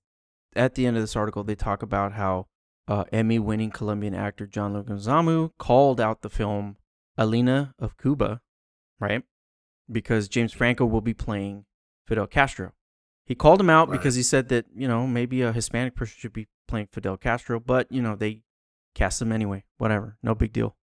at 0.55 0.75
the 0.75 0.85
end 0.85 0.97
of 0.97 1.03
this 1.03 1.15
article, 1.15 1.43
they 1.43 1.55
talk 1.55 1.81
about 1.83 2.13
how 2.13 2.47
uh, 2.87 3.05
Emmy-winning 3.13 3.69
Colombian 3.71 4.15
actor 4.15 4.45
John 4.47 4.73
Leguizamo 4.73 5.51
called 5.57 6.01
out 6.01 6.23
the 6.23 6.29
film 6.29 6.77
Alina 7.17 7.73
of 7.79 7.97
Cuba, 7.97 8.41
right? 8.99 9.23
Because 9.89 10.27
James 10.27 10.51
Franco 10.51 10.85
will 10.85 11.01
be 11.01 11.13
playing 11.13 11.65
Fidel 12.07 12.27
Castro. 12.27 12.73
He 13.25 13.35
called 13.35 13.61
him 13.61 13.69
out 13.69 13.87
Right. 13.87 13.97
because 13.97 14.15
he 14.15 14.23
said 14.23 14.49
that 14.49 14.65
you 14.75 14.87
know 14.87 15.05
maybe 15.07 15.41
a 15.41 15.53
Hispanic 15.53 15.95
person 15.95 16.15
should 16.17 16.33
be 16.33 16.47
playing 16.67 16.87
Fidel 16.91 17.17
Castro, 17.17 17.59
but 17.59 17.89
you 17.91 18.01
know 18.01 18.15
they 18.15 18.41
cast 18.95 19.19
them 19.19 19.31
anyway. 19.31 19.63
Whatever, 19.77 20.17
no 20.21 20.35
big 20.35 20.53
deal, 20.53 20.75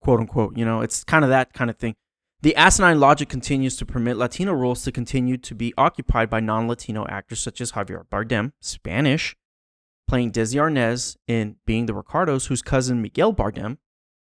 quote 0.00 0.20
unquote. 0.20 0.56
You 0.56 0.64
know, 0.64 0.80
it's 0.80 1.04
kind 1.04 1.24
of 1.24 1.30
that 1.30 1.52
kind 1.52 1.70
of 1.70 1.76
thing. 1.76 1.94
The 2.40 2.54
asinine 2.54 3.00
logic 3.00 3.28
continues 3.28 3.74
to 3.76 3.86
permit 3.86 4.16
Latino 4.16 4.52
roles 4.52 4.84
to 4.84 4.92
continue 4.92 5.36
to 5.38 5.54
be 5.54 5.74
occupied 5.76 6.30
by 6.30 6.38
non 6.38 6.68
Latino 6.68 7.04
actors 7.08 7.40
such 7.40 7.60
as 7.60 7.72
Javier 7.72 8.04
Bardem, 8.08 8.52
Spanish, 8.60 9.36
playing 10.06 10.30
Desi 10.30 10.54
Arnaz 10.54 11.16
in 11.26 11.56
Being 11.66 11.86
the 11.86 11.94
Ricardos, 11.94 12.46
whose 12.46 12.62
cousin 12.62 13.02
Miguel 13.02 13.34
Bardem 13.34 13.78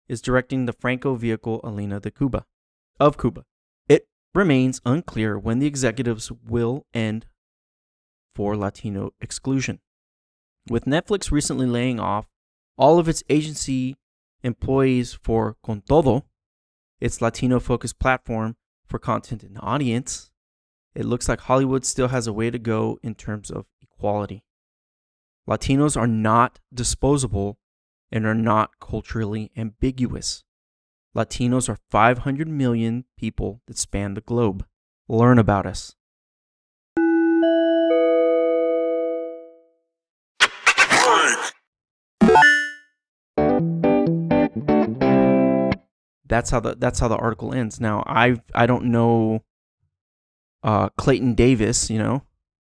is 0.08 0.22
directing 0.22 0.66
the 0.66 0.72
Franco 0.72 1.16
vehicle 1.16 1.60
Alina 1.64 1.98
de 1.98 2.10
Cuba 2.10 2.46
of 3.00 3.18
Cuba. 3.18 3.44
It 3.88 4.06
remains 4.32 4.80
unclear 4.86 5.36
when 5.36 5.58
the 5.58 5.66
executives 5.66 6.30
will 6.46 6.86
end 6.94 7.26
for 8.34 8.56
Latino 8.56 9.12
exclusion. 9.20 9.80
With 10.68 10.84
Netflix 10.84 11.30
recently 11.30 11.66
laying 11.66 12.00
off 12.00 12.26
all 12.76 12.98
of 12.98 13.08
its 13.08 13.22
agency 13.28 13.96
employees 14.42 15.12
for 15.14 15.56
Con 15.64 15.82
Todo, 15.82 16.24
its 17.00 17.20
Latino 17.20 17.60
focused 17.60 17.98
platform 17.98 18.56
for 18.86 18.98
content 18.98 19.42
and 19.42 19.58
audience, 19.60 20.30
it 20.94 21.04
looks 21.04 21.28
like 21.28 21.40
Hollywood 21.40 21.84
still 21.84 22.08
has 22.08 22.26
a 22.26 22.32
way 22.32 22.50
to 22.50 22.58
go 22.58 22.98
in 23.02 23.14
terms 23.14 23.50
of 23.50 23.66
equality. 23.82 24.44
Latinos 25.48 25.96
are 25.96 26.06
not 26.06 26.60
disposable 26.72 27.58
and 28.10 28.26
are 28.26 28.34
not 28.34 28.78
culturally 28.80 29.50
ambiguous. 29.56 30.44
Latinos 31.16 31.68
are 31.68 31.78
500 31.90 32.48
million 32.48 33.04
people 33.16 33.60
that 33.66 33.78
span 33.78 34.14
the 34.14 34.20
globe. 34.20 34.64
Learn 35.08 35.38
about 35.38 35.66
us. 35.66 35.94
That's 46.26 46.50
how 46.50 46.60
the 46.60 46.74
that's 46.74 47.00
how 47.00 47.08
the 47.08 47.16
article 47.16 47.52
ends. 47.52 47.80
Now 47.80 48.02
I 48.06 48.36
I 48.54 48.66
don't 48.66 48.86
know 48.86 49.44
uh 50.62 50.88
Clayton 50.90 51.34
Davis, 51.34 51.90
you 51.90 51.98
know. 51.98 52.24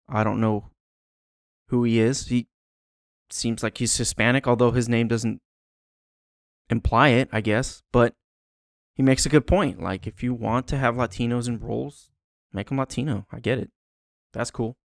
I 0.08 0.24
don't 0.24 0.40
know 0.40 0.70
who 1.70 1.84
he 1.84 2.00
is. 2.00 2.28
He 2.28 2.48
seems 3.30 3.64
like 3.64 3.78
he's 3.78 3.98
Hispanic, 3.98 4.48
although 4.48 4.72
his 4.72 4.88
name 4.88 5.08
doesn't 5.08 5.42
imply 6.70 7.10
it, 7.10 7.30
I 7.32 7.42
guess. 7.42 7.84
But 7.92 8.14
he 8.94 9.04
makes 9.04 9.26
a 9.26 9.30
good 9.30 9.46
point. 9.46 9.82
Like, 9.82 10.08
if 10.08 10.24
you 10.24 10.34
want 10.34 10.68
to 10.68 10.78
have 10.78 10.96
Latinos 10.96 11.48
in 11.48 11.60
roles, 11.60 12.10
make 12.54 12.70
them 12.70 12.78
Latino. 12.78 13.26
I 13.32 13.40
get 13.40 13.60
it. 13.60 13.70
That's 14.34 14.52
cool. 14.52 14.78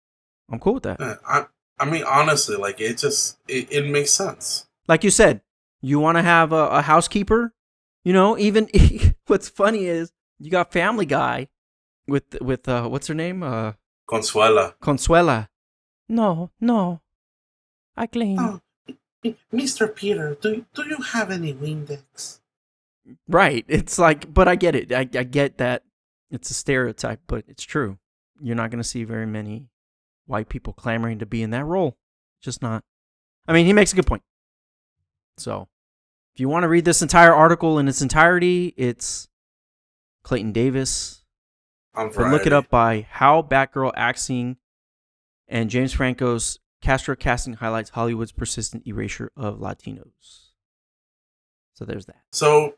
I'm 0.51 0.59
cool 0.59 0.75
with 0.75 0.83
that. 0.83 0.99
Uh, 0.99 1.15
I 1.25 1.45
I 1.79 1.89
mean, 1.89 2.03
honestly, 2.03 2.55
like 2.55 2.81
it 2.81 2.97
just 2.97 3.37
it, 3.47 3.71
it 3.71 3.87
makes 3.87 4.11
sense. 4.11 4.67
Like 4.87 5.03
you 5.03 5.09
said, 5.09 5.41
you 5.81 5.99
want 5.99 6.17
to 6.17 6.21
have 6.21 6.51
a, 6.51 6.67
a 6.67 6.81
housekeeper. 6.81 7.53
You 8.03 8.13
know, 8.13 8.37
even 8.37 8.69
what's 9.27 9.49
funny 9.49 9.85
is 9.85 10.11
you 10.39 10.49
got 10.49 10.71
Family 10.71 11.05
Guy 11.05 11.47
with 12.07 12.41
with 12.41 12.67
uh, 12.67 12.87
what's 12.87 13.07
her 13.07 13.13
name? 13.13 13.43
Uh, 13.43 13.73
Consuela. 14.09 14.73
Consuela. 14.81 15.47
No, 16.09 16.51
no. 16.59 17.01
I 17.95 18.07
clean. 18.07 18.37
Oh, 18.39 18.61
Mr. 19.53 19.93
Peter, 19.95 20.35
do 20.41 20.65
do 20.73 20.83
you 20.87 20.97
have 20.97 21.31
any 21.31 21.53
Windex? 21.53 22.39
Right. 23.27 23.65
It's 23.67 23.97
like, 23.97 24.33
but 24.33 24.47
I 24.47 24.55
get 24.55 24.75
it. 24.75 24.91
I, 24.91 25.01
I 25.01 25.23
get 25.23 25.57
that 25.57 25.83
it's 26.29 26.49
a 26.49 26.53
stereotype, 26.53 27.21
but 27.27 27.43
it's 27.47 27.63
true. 27.63 27.97
You're 28.39 28.55
not 28.55 28.71
going 28.71 28.81
to 28.81 28.87
see 28.87 29.03
very 29.03 29.25
many 29.25 29.67
white 30.25 30.49
people 30.49 30.73
clamoring 30.73 31.19
to 31.19 31.25
be 31.25 31.43
in 31.43 31.49
that 31.51 31.65
role. 31.65 31.97
Just 32.41 32.61
not. 32.61 32.83
I 33.47 33.53
mean, 33.53 33.65
he 33.65 33.73
makes 33.73 33.91
a 33.91 33.95
good 33.95 34.07
point. 34.07 34.23
So, 35.37 35.67
if 36.33 36.39
you 36.39 36.49
want 36.49 36.63
to 36.63 36.69
read 36.69 36.85
this 36.85 37.01
entire 37.01 37.33
article 37.33 37.77
in 37.79 37.87
its 37.87 38.01
entirety, 38.01 38.73
it's 38.77 39.27
Clayton 40.23 40.51
Davis. 40.51 41.23
But 41.93 42.15
look 42.17 42.47
it 42.47 42.53
up 42.53 42.69
by 42.69 43.07
How 43.09 43.41
Batgirl 43.41 43.91
Acting 43.95 44.57
and 45.47 45.69
James 45.69 45.91
Franco's 45.91 46.59
Castro 46.81 47.15
casting 47.15 47.53
highlights 47.53 47.91
Hollywood's 47.91 48.31
persistent 48.31 48.87
erasure 48.87 49.31
of 49.35 49.59
Latinos. 49.59 50.51
So 51.73 51.85
there's 51.85 52.05
that. 52.05 52.21
So, 52.31 52.75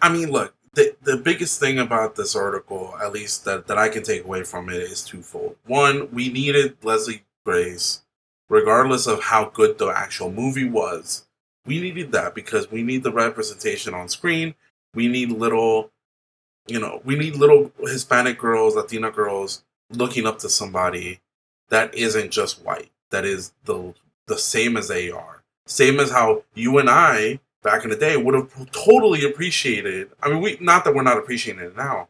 I 0.00 0.12
mean, 0.12 0.30
look, 0.30 0.54
the 0.74 0.94
the 1.02 1.16
biggest 1.16 1.58
thing 1.58 1.78
about 1.78 2.16
this 2.16 2.36
article, 2.36 2.94
at 3.02 3.12
least 3.12 3.44
that, 3.46 3.66
that 3.66 3.78
I 3.78 3.88
can 3.88 4.02
take 4.02 4.24
away 4.24 4.44
from 4.44 4.68
it, 4.68 4.76
is 4.76 5.02
twofold. 5.02 5.56
One, 5.64 6.10
we 6.12 6.28
needed 6.28 6.76
Leslie 6.82 7.24
Grace, 7.44 8.02
regardless 8.48 9.06
of 9.06 9.24
how 9.24 9.46
good 9.46 9.78
the 9.78 9.86
actual 9.86 10.30
movie 10.30 10.68
was. 10.68 11.25
We 11.66 11.80
needed 11.80 12.12
that 12.12 12.34
because 12.34 12.70
we 12.70 12.82
need 12.82 13.02
the 13.02 13.12
representation 13.12 13.92
on 13.92 14.08
screen. 14.08 14.54
We 14.94 15.08
need 15.08 15.30
little, 15.30 15.90
you 16.66 16.80
know, 16.80 17.00
we 17.04 17.16
need 17.16 17.36
little 17.36 17.72
Hispanic 17.80 18.38
girls, 18.38 18.76
Latina 18.76 19.10
girls 19.10 19.64
looking 19.90 20.26
up 20.26 20.38
to 20.40 20.48
somebody 20.48 21.20
that 21.68 21.94
isn't 21.94 22.30
just 22.30 22.64
white. 22.64 22.90
That 23.10 23.24
is 23.24 23.52
the 23.64 23.94
the 24.26 24.38
same 24.38 24.76
as 24.76 24.88
they 24.88 25.10
are. 25.10 25.42
Same 25.66 26.00
as 26.00 26.10
how 26.10 26.44
you 26.54 26.78
and 26.78 26.88
I 26.88 27.40
back 27.62 27.84
in 27.84 27.90
the 27.90 27.96
day 27.96 28.16
would 28.16 28.34
have 28.34 28.70
totally 28.70 29.24
appreciated. 29.24 30.10
I 30.22 30.28
mean, 30.28 30.40
we 30.40 30.58
not 30.60 30.84
that 30.84 30.94
we're 30.94 31.02
not 31.02 31.18
appreciating 31.18 31.62
it 31.62 31.76
now, 31.76 32.08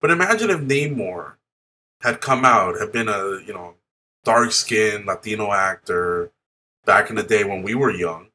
but 0.00 0.10
imagine 0.10 0.50
if 0.50 0.60
Namor 0.60 1.34
had 2.02 2.20
come 2.20 2.44
out, 2.44 2.80
had 2.80 2.92
been 2.92 3.08
a 3.08 3.40
you 3.44 3.52
know 3.52 3.74
dark 4.24 4.52
skinned 4.52 5.06
Latino 5.06 5.52
actor 5.52 6.30
back 6.84 7.10
in 7.10 7.16
the 7.16 7.22
day 7.22 7.44
when 7.44 7.62
we 7.62 7.74
were 7.74 7.90
young. 7.90 8.28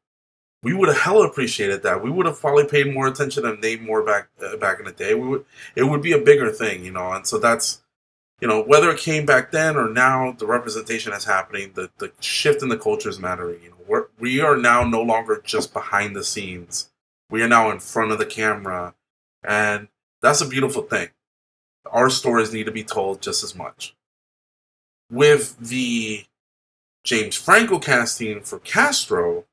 We 0.61 0.73
would 0.73 0.89
have 0.89 0.97
hella 0.97 1.25
appreciated 1.25 1.83
that. 1.83 2.03
We 2.03 2.11
would 2.11 2.25
have 2.25 2.39
probably 2.39 2.65
paid 2.65 2.93
more 2.93 3.07
attention 3.07 3.43
to 3.43 3.77
more 3.79 4.03
back 4.03 4.29
uh, 4.45 4.57
back 4.57 4.79
in 4.79 4.85
the 4.85 4.91
day. 4.91 5.13
We 5.13 5.27
would 5.27 5.45
it 5.75 5.83
would 5.83 6.01
be 6.01 6.11
a 6.11 6.17
bigger 6.17 6.51
thing, 6.51 6.83
you 6.83 6.91
know. 6.91 7.13
And 7.13 7.25
so 7.25 7.37
that's 7.37 7.81
you 8.41 8.47
know 8.47 8.61
whether 8.61 8.89
it 8.89 8.99
came 8.99 9.25
back 9.25 9.51
then 9.51 9.77
or 9.77 9.87
now, 9.87 10.33
the 10.33 10.45
representation 10.45 11.13
is 11.13 11.25
happening. 11.25 11.71
The 11.75 11.89
the 11.97 12.11
shift 12.19 12.61
in 12.61 12.69
the 12.69 12.77
culture 12.77 13.09
is 13.09 13.19
mattering. 13.19 13.61
You 13.63 13.69
know, 13.69 13.75
we're, 13.87 14.05
we 14.19 14.41
are 14.41 14.57
now 14.57 14.83
no 14.83 15.01
longer 15.01 15.41
just 15.43 15.73
behind 15.73 16.15
the 16.15 16.23
scenes. 16.23 16.89
We 17.29 17.41
are 17.41 17.47
now 17.47 17.71
in 17.71 17.79
front 17.79 18.11
of 18.11 18.17
the 18.17 18.25
camera, 18.25 18.95
and 19.43 19.87
that's 20.21 20.41
a 20.41 20.47
beautiful 20.47 20.83
thing. 20.83 21.09
Our 21.89 22.09
stories 22.09 22.53
need 22.53 22.65
to 22.65 22.71
be 22.71 22.83
told 22.83 23.21
just 23.21 23.43
as 23.43 23.55
much. 23.55 23.95
With 25.09 25.57
the 25.57 26.25
James 27.03 27.35
Franco 27.35 27.79
casting 27.79 28.41
for 28.41 28.59
Castro, 28.59 29.45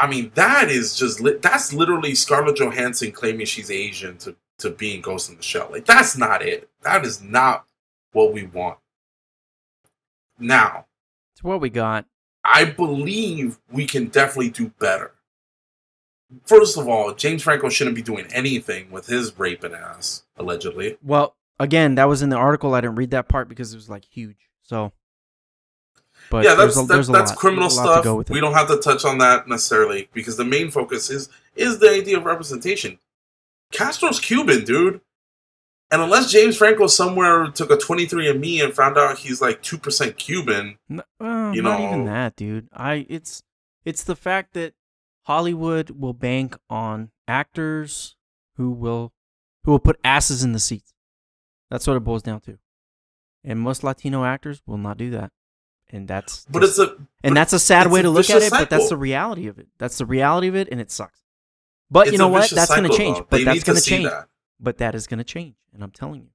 I 0.00 0.06
mean 0.08 0.30
that 0.34 0.70
is 0.70 0.96
just 0.96 1.20
li- 1.20 1.36
that's 1.42 1.72
literally 1.72 2.14
Scarlett 2.14 2.56
Johansson 2.56 3.12
claiming 3.12 3.44
she's 3.46 3.70
Asian 3.70 4.16
to 4.18 4.34
to 4.58 4.70
being 4.70 5.00
Ghost 5.02 5.28
in 5.30 5.36
the 5.36 5.42
Shell. 5.42 5.68
Like 5.70 5.84
that's 5.84 6.16
not 6.16 6.42
it. 6.42 6.70
That 6.82 7.04
is 7.04 7.22
not 7.22 7.66
what 8.12 8.32
we 8.32 8.46
want. 8.46 8.78
Now, 10.38 10.86
It's 11.34 11.44
what 11.44 11.60
we 11.60 11.68
got. 11.68 12.06
I 12.42 12.64
believe 12.64 13.58
we 13.70 13.86
can 13.86 14.06
definitely 14.06 14.50
do 14.50 14.72
better. 14.78 15.12
First 16.44 16.78
of 16.78 16.88
all, 16.88 17.12
James 17.12 17.42
Franco 17.42 17.68
shouldn't 17.68 17.96
be 17.96 18.02
doing 18.02 18.26
anything 18.32 18.90
with 18.90 19.06
his 19.06 19.38
raping 19.38 19.74
ass, 19.74 20.22
allegedly. 20.36 20.96
Well, 21.02 21.36
again, 21.58 21.96
that 21.96 22.08
was 22.08 22.22
in 22.22 22.30
the 22.30 22.36
article. 22.36 22.72
I 22.74 22.80
didn't 22.80 22.96
read 22.96 23.10
that 23.10 23.28
part 23.28 23.48
because 23.48 23.74
it 23.74 23.76
was 23.76 23.90
like 23.90 24.04
huge. 24.06 24.48
So, 24.62 24.92
but 26.30 26.44
yeah, 26.44 26.54
there's 26.54 26.74
that's 26.76 26.88
a, 26.88 26.92
there's 26.92 27.08
that's, 27.08 27.30
lot- 27.32 27.38
criminal 27.38 27.68
a 27.68 27.72
lot 27.74 27.86
to 27.86 27.92
stuff. 27.92 28.04
go 28.04 28.16
with 28.16 28.30
it. 28.30 28.32
We 28.32 28.40
don't 28.40 28.54
have 28.54 28.68
to 28.68 28.76
touch 28.78 29.04
on 29.04 29.18
that 29.18 29.48
necessarily 29.48 30.08
because 30.12 30.36
the 30.36 30.44
main 30.44 30.70
focus 30.70 31.10
is 31.10 31.28
is 31.56 31.78
the 31.80 31.90
idea 31.90 32.16
of 32.16 32.24
representation. 32.24 32.98
Castro's 33.72 34.18
Cuban, 34.20 34.64
dude. 34.64 35.00
And 35.92 36.00
unless 36.00 36.30
James 36.30 36.56
Franco 36.56 36.86
somewhere 36.86 37.48
took 37.48 37.70
a 37.72 37.76
23andMe 37.76 38.62
and 38.62 38.72
found 38.72 38.96
out 38.96 39.18
he's 39.18 39.40
like 39.40 39.60
2% 39.60 40.16
Cuban, 40.16 40.78
N- 40.88 41.02
uh, 41.20 41.50
you 41.52 41.62
not 41.62 41.80
even 41.80 42.04
that, 42.04 42.36
dude. 42.36 42.68
I 42.72 43.06
it's 43.08 43.42
it's 43.84 44.04
the 44.04 44.14
fact 44.14 44.54
that 44.54 44.74
Hollywood 45.24 45.90
will 45.90 46.12
bank 46.14 46.56
on 46.68 47.10
actors 47.26 48.14
who 48.56 48.70
will 48.70 49.12
who 49.64 49.72
will 49.72 49.78
put 49.80 49.98
asses 50.04 50.44
in 50.44 50.52
the 50.52 50.60
seats. 50.60 50.94
That's 51.70 51.86
what 51.88 51.96
it 51.96 52.00
boils 52.04 52.22
down 52.22 52.40
to. 52.42 52.58
and 53.44 53.58
most 53.60 53.82
Latino 53.84 54.24
actors 54.24 54.62
will 54.66 54.78
not 54.78 54.96
do 54.96 55.10
that, 55.10 55.32
and 55.92 56.06
that's 56.08 56.46
But 56.50 56.60
just- 56.62 56.78
it's 56.78 56.90
a 56.92 56.96
and 57.22 57.36
that's 57.36 57.52
a 57.52 57.58
sad 57.58 57.90
way 57.90 58.02
to 58.02 58.10
look 58.10 58.30
at 58.30 58.42
it, 58.42 58.50
but 58.50 58.70
that's 58.70 58.88
the 58.88 58.96
reality 58.96 59.46
of 59.48 59.58
it. 59.58 59.68
That's 59.78 59.98
the 59.98 60.06
reality 60.06 60.48
of 60.48 60.54
it, 60.56 60.68
and 60.70 60.80
it 60.80 60.90
sucks. 60.90 61.20
But 61.90 62.06
It's 62.06 62.12
you 62.12 62.18
know 62.18 62.28
what? 62.28 62.50
That's 62.50 62.70
going 62.74 62.88
to 62.88 62.96
change. 62.96 63.18
though. 63.18 63.26
But 63.28 63.36
They 63.38 63.44
that's 63.44 63.64
going 63.64 63.78
to 63.78 63.82
change. 63.84 64.04
that. 64.08 64.28
But 64.60 64.78
that 64.78 64.94
is 64.94 65.06
going 65.06 65.18
to 65.18 65.24
change, 65.24 65.56
and 65.72 65.82
I'm 65.82 65.90
telling 65.90 66.20
you, 66.22 66.28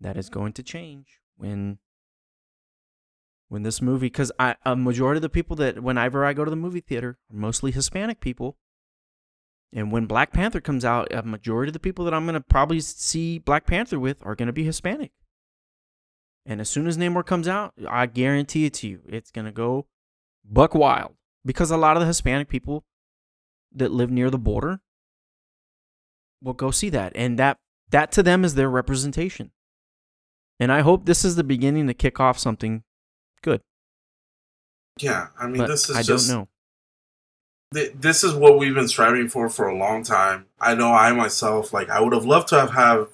that 0.00 0.16
is 0.16 0.28
going 0.28 0.52
to 0.54 0.62
change 0.62 1.20
when 1.36 1.78
when 3.48 3.62
this 3.62 3.80
movie. 3.82 4.06
Because 4.06 4.32
I 4.38 4.56
a 4.64 4.74
majority 4.74 5.18
of 5.18 5.22
the 5.22 5.28
people 5.28 5.56
that 5.56 5.82
whenever 5.82 6.24
I 6.24 6.32
go 6.32 6.44
to 6.44 6.50
the 6.50 6.56
movie 6.56 6.80
theater 6.80 7.18
are 7.30 7.36
mostly 7.36 7.70
Hispanic 7.70 8.20
people, 8.20 8.56
and 9.72 9.92
when 9.92 10.06
Black 10.06 10.32
Panther 10.32 10.60
comes 10.60 10.84
out, 10.84 11.12
a 11.12 11.22
majority 11.22 11.68
of 11.70 11.74
the 11.74 11.78
people 11.80 12.04
that 12.06 12.14
I'm 12.14 12.24
going 12.24 12.34
to 12.34 12.40
probably 12.40 12.80
see 12.80 13.38
Black 13.38 13.66
Panther 13.66 13.98
with 14.00 14.24
are 14.26 14.34
going 14.34 14.46
to 14.48 14.52
be 14.52 14.64
Hispanic. 14.64 15.12
And 16.44 16.60
as 16.60 16.68
soon 16.68 16.86
as 16.86 16.98
Namor 16.98 17.24
comes 17.24 17.46
out, 17.46 17.72
I 17.88 18.06
guarantee 18.06 18.66
it 18.66 18.74
to 18.74 18.88
you, 18.88 19.00
it's 19.08 19.30
going 19.30 19.44
to 19.44 19.52
go 19.52 19.86
buck 20.44 20.74
wild 20.74 21.14
because 21.44 21.70
a 21.70 21.76
lot 21.76 21.96
of 21.96 22.00
the 22.00 22.06
Hispanic 22.06 22.48
people 22.48 22.84
that 23.74 23.92
live 23.92 24.10
near 24.10 24.28
the 24.28 24.38
border 24.38 24.80
will 26.42 26.52
go 26.52 26.70
see 26.70 26.88
that 26.90 27.12
and 27.14 27.38
that 27.38 27.58
that 27.90 28.10
to 28.12 28.22
them 28.22 28.44
is 28.44 28.54
their 28.54 28.70
representation. 28.70 29.52
And 30.58 30.72
I 30.72 30.80
hope 30.80 31.04
this 31.04 31.24
is 31.24 31.36
the 31.36 31.44
beginning 31.44 31.86
to 31.86 31.94
kick 31.94 32.18
off 32.20 32.38
something 32.38 32.82
good. 33.42 33.60
Yeah, 34.98 35.28
I 35.38 35.46
mean, 35.46 35.58
But 35.58 35.68
this 35.68 35.88
is 35.88 35.96
I 35.96 36.02
just 36.02 36.28
don't 36.28 36.36
know. 36.38 36.48
th- 37.74 37.92
this 37.94 38.24
is 38.24 38.34
what 38.34 38.58
we've 38.58 38.74
been 38.74 38.88
striving 38.88 39.28
for 39.28 39.48
for 39.48 39.68
a 39.68 39.76
long 39.76 40.02
time. 40.02 40.46
I 40.60 40.74
know 40.74 40.92
I 40.92 41.12
myself, 41.12 41.72
like, 41.72 41.88
I 41.88 42.00
would 42.00 42.12
have 42.12 42.24
loved 42.24 42.48
to 42.48 42.60
have 42.60 42.72
have 42.72 43.08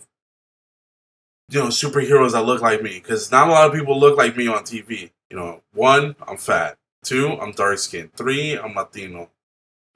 you 1.50 1.60
know 1.60 1.68
superheroes 1.68 2.32
that 2.32 2.42
look 2.44 2.60
like 2.62 2.82
me 2.82 2.98
because 3.00 3.30
not 3.30 3.48
a 3.48 3.50
lot 3.50 3.66
of 3.68 3.74
people 3.74 3.98
look 3.98 4.16
like 4.18 4.36
me 4.36 4.48
on 4.48 4.62
TV. 4.64 5.10
You 5.30 5.36
know, 5.36 5.62
one, 5.72 6.16
I'm 6.26 6.36
fat. 6.36 6.76
Two, 7.04 7.32
I'm 7.40 7.52
dark 7.52 7.78
skinned. 7.78 8.12
Three, 8.14 8.54
I'm 8.58 8.74
Latino. 8.74 9.30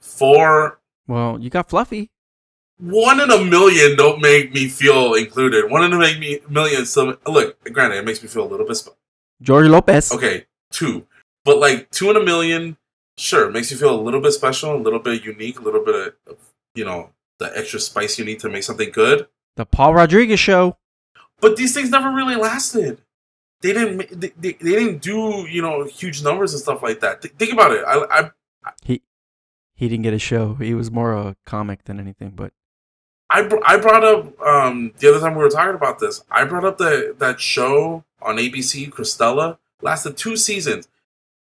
Four, 0.01 0.81
Well, 1.07 1.39
you 1.41 1.51
got 1.51 1.69
Fluffy. 1.69 2.11
one 2.79 3.21
in 3.21 3.31
a 3.31 3.45
million 3.45 3.97
don't 3.97 4.21
make 4.21 4.53
me 4.53 4.69
feel 4.69 5.15
included. 5.15 5.71
One 5.71 5.85
in 5.85 5.93
a 5.93 5.99
make 5.99 6.19
me 6.19 6.41
million 6.49 6.85
look. 7.27 7.63
Granted, 7.73 7.99
it 7.99 8.05
makes 8.05 8.23
me 8.23 8.29
feel 8.29 8.45
a 8.45 8.51
little 8.51 8.67
bit. 8.67 8.77
Sp- 8.83 8.97
George 9.41 9.67
Lopez. 9.67 10.13
okay, 10.13 10.47
two, 10.71 11.07
but 11.45 11.59
like 11.59 11.91
two 11.91 12.11
in 12.11 12.17
a 12.17 12.23
million, 12.23 12.77
sure, 13.19 13.51
makes 13.51 13.71
you 13.71 13.77
feel 13.77 13.95
a 13.99 14.01
little 14.01 14.21
bit 14.21 14.33
special, 14.33 14.75
a 14.75 14.79
little 14.79 15.01
bit 15.01 15.25
unique, 15.25 15.59
a 15.59 15.63
little 15.63 15.85
bit 15.85 16.15
of 16.27 16.37
you 16.75 16.85
know 16.85 17.11
the 17.39 17.57
extra 17.59 17.81
spice 17.81 18.19
you 18.19 18.25
need 18.25 18.39
to 18.41 18.49
make 18.49 18.63
something 18.63 18.91
good. 18.91 19.27
The 19.57 19.67
Paul 19.67 19.95
Rodriguez 19.95 20.41
show. 20.41 20.77
But 21.43 21.57
these 21.57 21.75
things 21.75 21.91
never 21.91 22.11
really 22.11 22.37
lasted. 22.37 23.03
They 23.61 23.75
didn't. 23.75 24.19
They, 24.19 24.29
they, 24.29 24.53
they 24.53 24.71
didn't 24.71 25.03
do 25.03 25.47
you 25.49 25.61
know 25.61 25.85
huge 25.85 26.23
numbers 26.23 26.55
and 26.55 26.63
stuff 26.63 26.83
like 26.83 27.01
that. 27.01 27.21
Th- 27.21 27.35
think 27.35 27.53
about 27.53 27.73
it. 27.73 27.85
I, 27.87 28.07
I 28.21 28.31
He 29.75 29.89
didn't 29.89 30.05
get 30.05 30.15
a 30.15 30.19
show. 30.19 30.55
He 30.55 30.75
was 30.75 30.91
more 30.91 31.13
a 31.13 31.37
comic 31.45 31.85
than 31.85 31.99
anything, 31.99 32.31
but 32.31 32.53
I, 33.29 33.43
br- 33.43 33.65
I 33.65 33.79
brought 33.79 34.05
up 34.05 34.41
um, 34.41 34.93
the 34.99 35.09
other 35.09 35.19
time 35.19 35.35
we 35.35 35.43
were 35.43 35.51
talking 35.51 35.75
about 35.75 35.99
this. 35.99 36.23
I 36.31 36.45
brought 36.45 36.65
up 36.65 36.79
the 36.79 37.17
that 37.19 37.41
show 37.41 38.05
on 38.21 38.37
ABC, 38.37 38.91
Cristela, 38.91 39.59
lasted 39.81 40.17
two 40.17 40.37
seasons. 40.37 40.87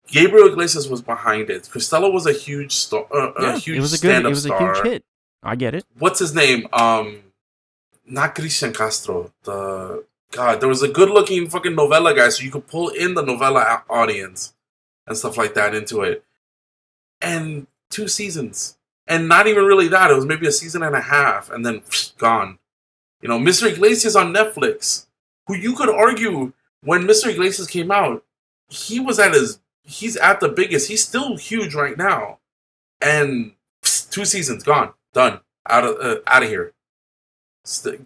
Gabriel 0.08 0.48
Iglesias 0.48 0.88
was 0.88 1.02
behind 1.02 1.50
it. 1.50 1.62
Cristela 1.64 2.12
was 2.12 2.26
a 2.26 2.32
huge 2.32 2.72
star, 2.72 3.06
uh, 3.14 3.32
yeah, 3.40 3.54
a 3.54 3.58
huge 3.58 3.78
it 3.78 3.80
was 3.80 3.92
a 3.94 4.02
good 4.02 4.24
it 4.24 4.28
was 4.28 4.44
a 4.44 4.48
star. 4.48 4.74
huge 4.74 4.84
hit. 4.86 5.04
I 5.42 5.56
get 5.56 5.74
it. 5.74 5.84
What's 5.98 6.18
his 6.18 6.34
name? 6.34 6.66
Um, 6.72 7.20
not 8.06 8.34
Christian 8.34 8.72
Castro. 8.72 9.32
The 9.44 10.04
God, 10.30 10.60
there 10.60 10.68
was 10.68 10.82
a 10.82 10.88
good-looking 10.88 11.48
fucking 11.48 11.76
novella 11.76 12.14
guy, 12.14 12.28
so 12.28 12.42
you 12.42 12.50
could 12.50 12.66
pull 12.66 12.88
in 12.88 13.14
the 13.14 13.22
novella 13.22 13.84
audience 13.88 14.54
and 15.06 15.16
stuff 15.16 15.36
like 15.36 15.54
that 15.54 15.74
into 15.74 16.02
it. 16.02 16.24
And 17.20 17.66
two 17.90 18.08
seasons, 18.08 18.76
and 19.06 19.28
not 19.28 19.46
even 19.46 19.64
really 19.64 19.88
that. 19.88 20.10
It 20.10 20.14
was 20.14 20.26
maybe 20.26 20.46
a 20.46 20.52
season 20.52 20.82
and 20.82 20.96
a 20.96 21.00
half, 21.00 21.50
and 21.50 21.64
then 21.64 21.82
gone. 22.18 22.58
You 23.22 23.28
know, 23.28 23.38
Mr. 23.38 23.70
Iglesias 23.70 24.16
on 24.16 24.34
Netflix, 24.34 25.06
who 25.46 25.54
you 25.54 25.74
could 25.74 25.88
argue 25.88 26.52
when 26.82 27.02
Mr. 27.02 27.30
Iglesias 27.30 27.68
came 27.68 27.90
out, 27.90 28.24
he 28.68 29.00
was 29.00 29.18
at 29.18 29.32
his, 29.32 29.60
he's 29.82 30.16
at 30.16 30.40
the 30.40 30.48
biggest. 30.48 30.88
He's 30.88 31.04
still 31.04 31.36
huge 31.36 31.74
right 31.74 31.96
now, 31.96 32.40
and 33.00 33.52
two 34.10 34.24
seasons 34.24 34.62
gone, 34.62 34.92
done, 35.12 35.40
out 35.68 35.84
of 35.84 35.96
uh, 36.00 36.20
out 36.26 36.42
of 36.42 36.48
here. 36.48 36.72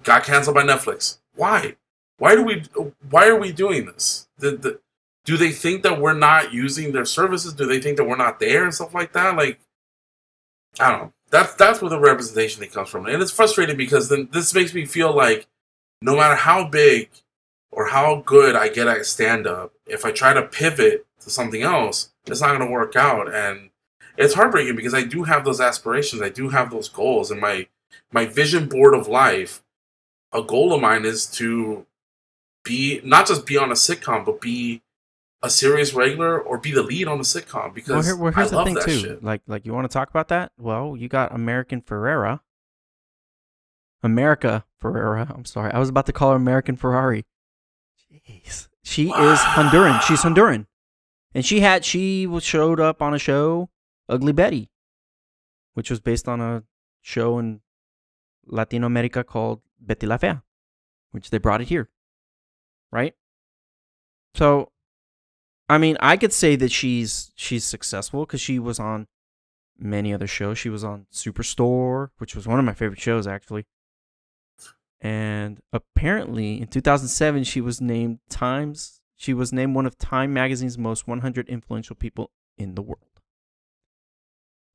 Got 0.05 0.25
canceled 0.25 0.55
by 0.55 0.63
Netflix. 0.63 1.19
Why? 1.35 1.77
Why 2.19 2.35
do 2.35 2.43
we? 2.43 2.63
Why 3.11 3.29
are 3.29 3.39
we 3.39 3.53
doing 3.53 3.87
this? 3.87 4.29
The, 4.39 4.53
the, 4.53 4.81
do 5.25 5.37
they 5.37 5.51
think 5.51 5.83
that 5.83 6.01
we're 6.01 6.15
not 6.15 6.53
using 6.53 6.93
their 6.93 7.05
services? 7.05 7.55
Do 7.55 7.67
they 7.67 7.81
think 7.81 7.97
that 7.97 8.05
we're 8.05 8.17
not 8.17 8.41
there 8.41 8.65
and 8.65 8.75
stuff 8.75 8.95
like 8.95 9.13
that? 9.13 9.37
Like, 9.37 9.61
I 10.79 10.91
don't 10.91 11.01
know. 11.01 11.13
That's 11.31 11.55
that's 11.55 11.83
where 11.83 11.91
the 11.91 11.99
representation 11.99 12.61
thing 12.61 12.71
comes 12.71 12.89
from, 12.89 13.07
and 13.07 13.21
it's 13.21 13.33
frustrating 13.33 13.77
because 13.77 14.09
then 14.09 14.29
this 14.33 14.55
makes 14.55 14.73
me 14.73 14.87
feel 14.87 15.15
like 15.15 15.47
no 16.01 16.17
matter 16.17 16.37
how 16.37 16.69
big 16.69 17.11
or 17.71 17.89
how 17.89 18.23
good 18.25 18.57
I 18.57 18.69
get 18.69 18.89
at 18.89 19.05
stand 19.05 19.47
up, 19.47 19.73
if 19.87 20.05
I 20.05 20.13
try 20.13 20.33
to 20.33 20.43
pivot 20.43 21.07
to 21.21 21.31
something 21.31 21.63
else, 21.63 22.11
it's 22.27 22.41
not 22.41 22.57
going 22.57 22.67
to 22.67 22.73
work 22.73 22.97
out, 22.97 23.33
and 23.33 23.71
it's 24.17 24.35
heartbreaking 24.35 24.77
because 24.77 24.95
I 24.95 25.03
do 25.03 25.25
have 25.25 25.45
those 25.45 25.61
aspirations, 25.61 26.23
I 26.23 26.31
do 26.31 26.49
have 26.49 26.71
those 26.71 26.89
goals, 26.89 27.31
and 27.31 27.41
my 27.41 27.67
my 28.13 28.27
vision 28.27 28.69
board 28.69 28.95
of 28.95 29.09
life. 29.09 29.63
A 30.33 30.43
goal 30.43 30.73
of 30.75 30.81
mine 30.81 31.05
is 31.05 31.27
to 31.33 31.87
be 32.65 33.01
not 33.03 33.27
just 33.27 33.47
be 33.47 33.57
on 33.57 33.71
a 33.71 33.75
sitcom, 33.75 34.25
but 34.27 34.41
be 34.41 34.83
a 35.43 35.49
serious 35.49 35.95
regular 35.95 36.39
or 36.39 36.59
be 36.59 36.73
the 36.73 36.83
lead 36.83 37.07
on 37.09 37.19
a 37.19 37.23
sitcom 37.23 37.73
because 37.73 37.91
Well, 37.91 38.03
here, 38.03 38.17
well 38.17 38.33
here's 38.33 38.49
I 38.49 38.51
the 38.51 38.57
love 38.57 38.67
thing 38.67 38.75
that 38.75 38.85
too. 38.85 38.99
shit. 38.99 39.25
Like, 39.25 39.41
like 39.47 39.65
you 39.65 39.73
want 39.73 39.89
to 39.89 39.93
talk 39.93 40.11
about 40.11 40.29
that? 40.29 40.53
Well, 40.59 40.97
you 40.97 41.09
got 41.09 41.35
American 41.35 41.81
Ferrera. 41.81 42.41
America 44.03 44.65
Ferrera. 44.83 45.35
I'm 45.35 45.45
sorry, 45.45 45.73
I 45.73 45.79
was 45.79 45.89
about 45.89 46.07
to 46.07 46.13
call 46.13 46.31
her 46.31 46.37
American 46.37 46.77
Ferrari. 46.77 47.25
Jeez, 48.29 48.69
she 48.83 49.09
is 49.11 49.39
Honduran. 49.39 50.01
She's 50.03 50.21
Honduran, 50.23 50.67
and 51.35 51.45
she 51.45 51.61
had 51.61 51.85
she 51.85 52.29
showed 52.41 52.81
up 52.81 53.03
on 53.03 53.13
a 53.15 53.19
show, 53.19 53.71
Ugly 54.09 54.33
Betty, 54.33 54.71
which 55.75 55.91
was 55.91 56.01
based 56.01 56.29
on 56.29 56.41
a 56.41 56.63
show 57.01 57.39
in 57.39 57.61
Latino 58.49 58.87
America 58.87 59.23
called 59.23 59.61
Betty 59.81 60.07
la 60.07 60.17
Fea, 60.17 60.41
which 61.13 61.31
they 61.31 61.39
brought 61.39 61.61
it 61.61 61.69
here, 61.69 61.89
right? 62.91 63.15
So 64.35 64.73
I 65.69 65.79
mean, 65.79 65.97
I 66.01 66.17
could 66.17 66.33
say 66.33 66.57
that 66.57 66.73
she's 66.73 67.31
she's 67.35 67.65
successful 67.65 68.25
because 68.25 68.41
she 68.41 68.59
was 68.59 68.81
on 68.81 69.07
many 69.79 70.15
other 70.15 70.27
shows. 70.27 70.59
She 70.59 70.71
was 70.71 70.83
on 70.83 71.07
Superstore, 71.13 72.11
which 72.19 72.35
was 72.35 72.47
one 72.47 72.59
of 72.59 72.65
my 72.65 72.75
favorite 72.75 73.01
shows 73.01 73.27
actually. 73.27 73.67
And 75.01 75.61
apparently, 75.73 76.61
in 76.61 76.67
2007, 76.67 77.45
she 77.45 77.61
was 77.61 77.81
named 77.81 78.19
Times. 78.29 79.01
She 79.17 79.33
was 79.35 79.53
named 79.53 79.75
one 79.75 79.87
of 79.87 79.99
Time 79.99 80.33
magazine's 80.33 80.79
most 80.79 81.07
100 81.07 81.49
influential 81.49 81.95
people 81.95 82.31
in 82.57 82.75
the 82.75 82.83
world. 82.83 83.08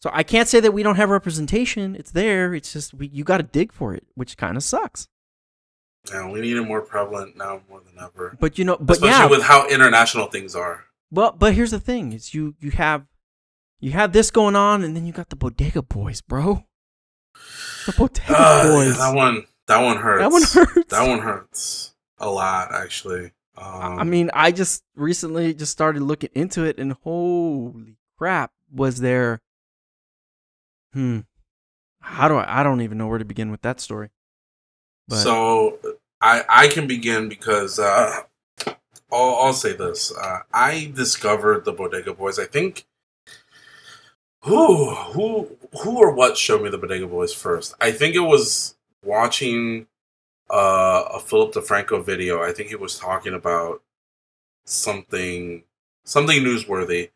So 0.03 0.09
I 0.11 0.23
can't 0.23 0.49
say 0.49 0.59
that 0.59 0.73
we 0.73 0.83
don't 0.83 0.97
have 0.97 1.09
representation. 1.09 1.95
It's 1.95 2.11
there. 2.11 2.53
It's 2.53 2.73
just 2.73 2.93
we, 2.93 3.07
you 3.07 3.23
got 3.23 3.37
to 3.37 3.43
dig 3.43 3.71
for 3.71 3.93
it, 3.95 4.05
which 4.15 4.35
kind 4.35 4.57
of 4.57 4.63
sucks. 4.63 5.07
Yeah, 6.11 6.29
we 6.29 6.41
need 6.41 6.57
it 6.57 6.63
more 6.63 6.81
prevalent 6.81 7.37
now 7.37 7.61
more 7.69 7.79
than 7.79 8.03
ever. 8.03 8.35
But 8.37 8.59
you 8.59 8.65
know, 8.65 8.75
but 8.77 8.97
Especially 8.97 9.23
yeah, 9.23 9.29
with 9.29 9.43
how 9.43 9.65
international 9.69 10.25
things 10.25 10.55
are. 10.57 10.83
Well, 11.09 11.31
but 11.31 11.53
here's 11.53 11.71
the 11.71 11.79
thing: 11.79 12.11
is 12.11 12.33
you 12.33 12.55
you 12.59 12.71
have 12.71 13.05
you 13.79 13.91
have 13.91 14.11
this 14.11 14.29
going 14.29 14.57
on, 14.57 14.83
and 14.83 14.93
then 14.93 15.05
you 15.05 15.13
got 15.13 15.29
the 15.29 15.37
Bodega 15.37 15.81
Boys, 15.81 16.19
bro. 16.19 16.65
The 17.85 17.93
Bodega 17.93 18.35
Uh, 18.37 18.63
Boys. 18.73 18.87
yeah, 18.89 19.07
that 19.09 19.15
one, 19.15 19.45
that 19.67 19.81
one 19.81 19.95
hurts. 19.95 20.21
That 20.21 20.31
one 20.33 20.41
hurts. 20.67 20.89
That 20.89 21.07
one 21.07 21.19
hurts 21.19 21.95
a 22.17 22.29
lot, 22.29 22.73
actually. 22.73 23.31
Um, 23.57 23.99
I 23.99 24.03
mean, 24.03 24.31
I 24.33 24.51
just 24.51 24.83
recently 24.97 25.53
just 25.53 25.71
started 25.71 26.01
looking 26.01 26.31
into 26.35 26.65
it, 26.65 26.77
and 26.77 26.91
holy 26.91 27.95
crap, 28.17 28.51
was 28.69 28.99
there? 28.99 29.39
Hmm. 30.93 31.19
How 32.01 32.27
do 32.27 32.35
I? 32.35 32.61
I 32.61 32.63
don't 32.63 32.81
even 32.81 32.97
know 32.97 33.07
where 33.07 33.19
to 33.19 33.25
begin 33.25 33.51
with 33.51 33.61
that 33.61 33.79
story. 33.79 34.09
But 35.07 35.17
so 35.17 35.79
I 36.21 36.43
I 36.47 36.67
can 36.67 36.87
begin 36.87 37.29
because 37.29 37.79
uh, 37.79 38.21
I'll, 39.11 39.35
I'll 39.35 39.53
say 39.53 39.73
this: 39.73 40.13
uh, 40.15 40.39
I 40.53 40.91
discovered 40.93 41.65
the 41.65 41.71
Bodega 41.71 42.13
Boys. 42.13 42.39
I 42.39 42.45
think 42.45 42.85
who 44.41 44.93
who 44.93 45.57
who 45.81 45.97
or 45.97 46.11
what 46.11 46.37
showed 46.37 46.61
me 46.61 46.69
the 46.69 46.77
Bodega 46.77 47.07
Boys 47.07 47.33
first. 47.33 47.73
I 47.79 47.91
think 47.91 48.15
it 48.15 48.19
was 48.19 48.75
watching 49.03 49.87
uh, 50.49 51.05
a 51.13 51.19
Philip 51.19 51.53
DeFranco 51.53 52.03
video. 52.03 52.43
I 52.43 52.51
think 52.51 52.69
he 52.69 52.75
was 52.75 52.99
talking 52.99 53.33
about 53.33 53.81
something 54.65 55.63
something 56.03 56.43
newsworthy, 56.43 57.09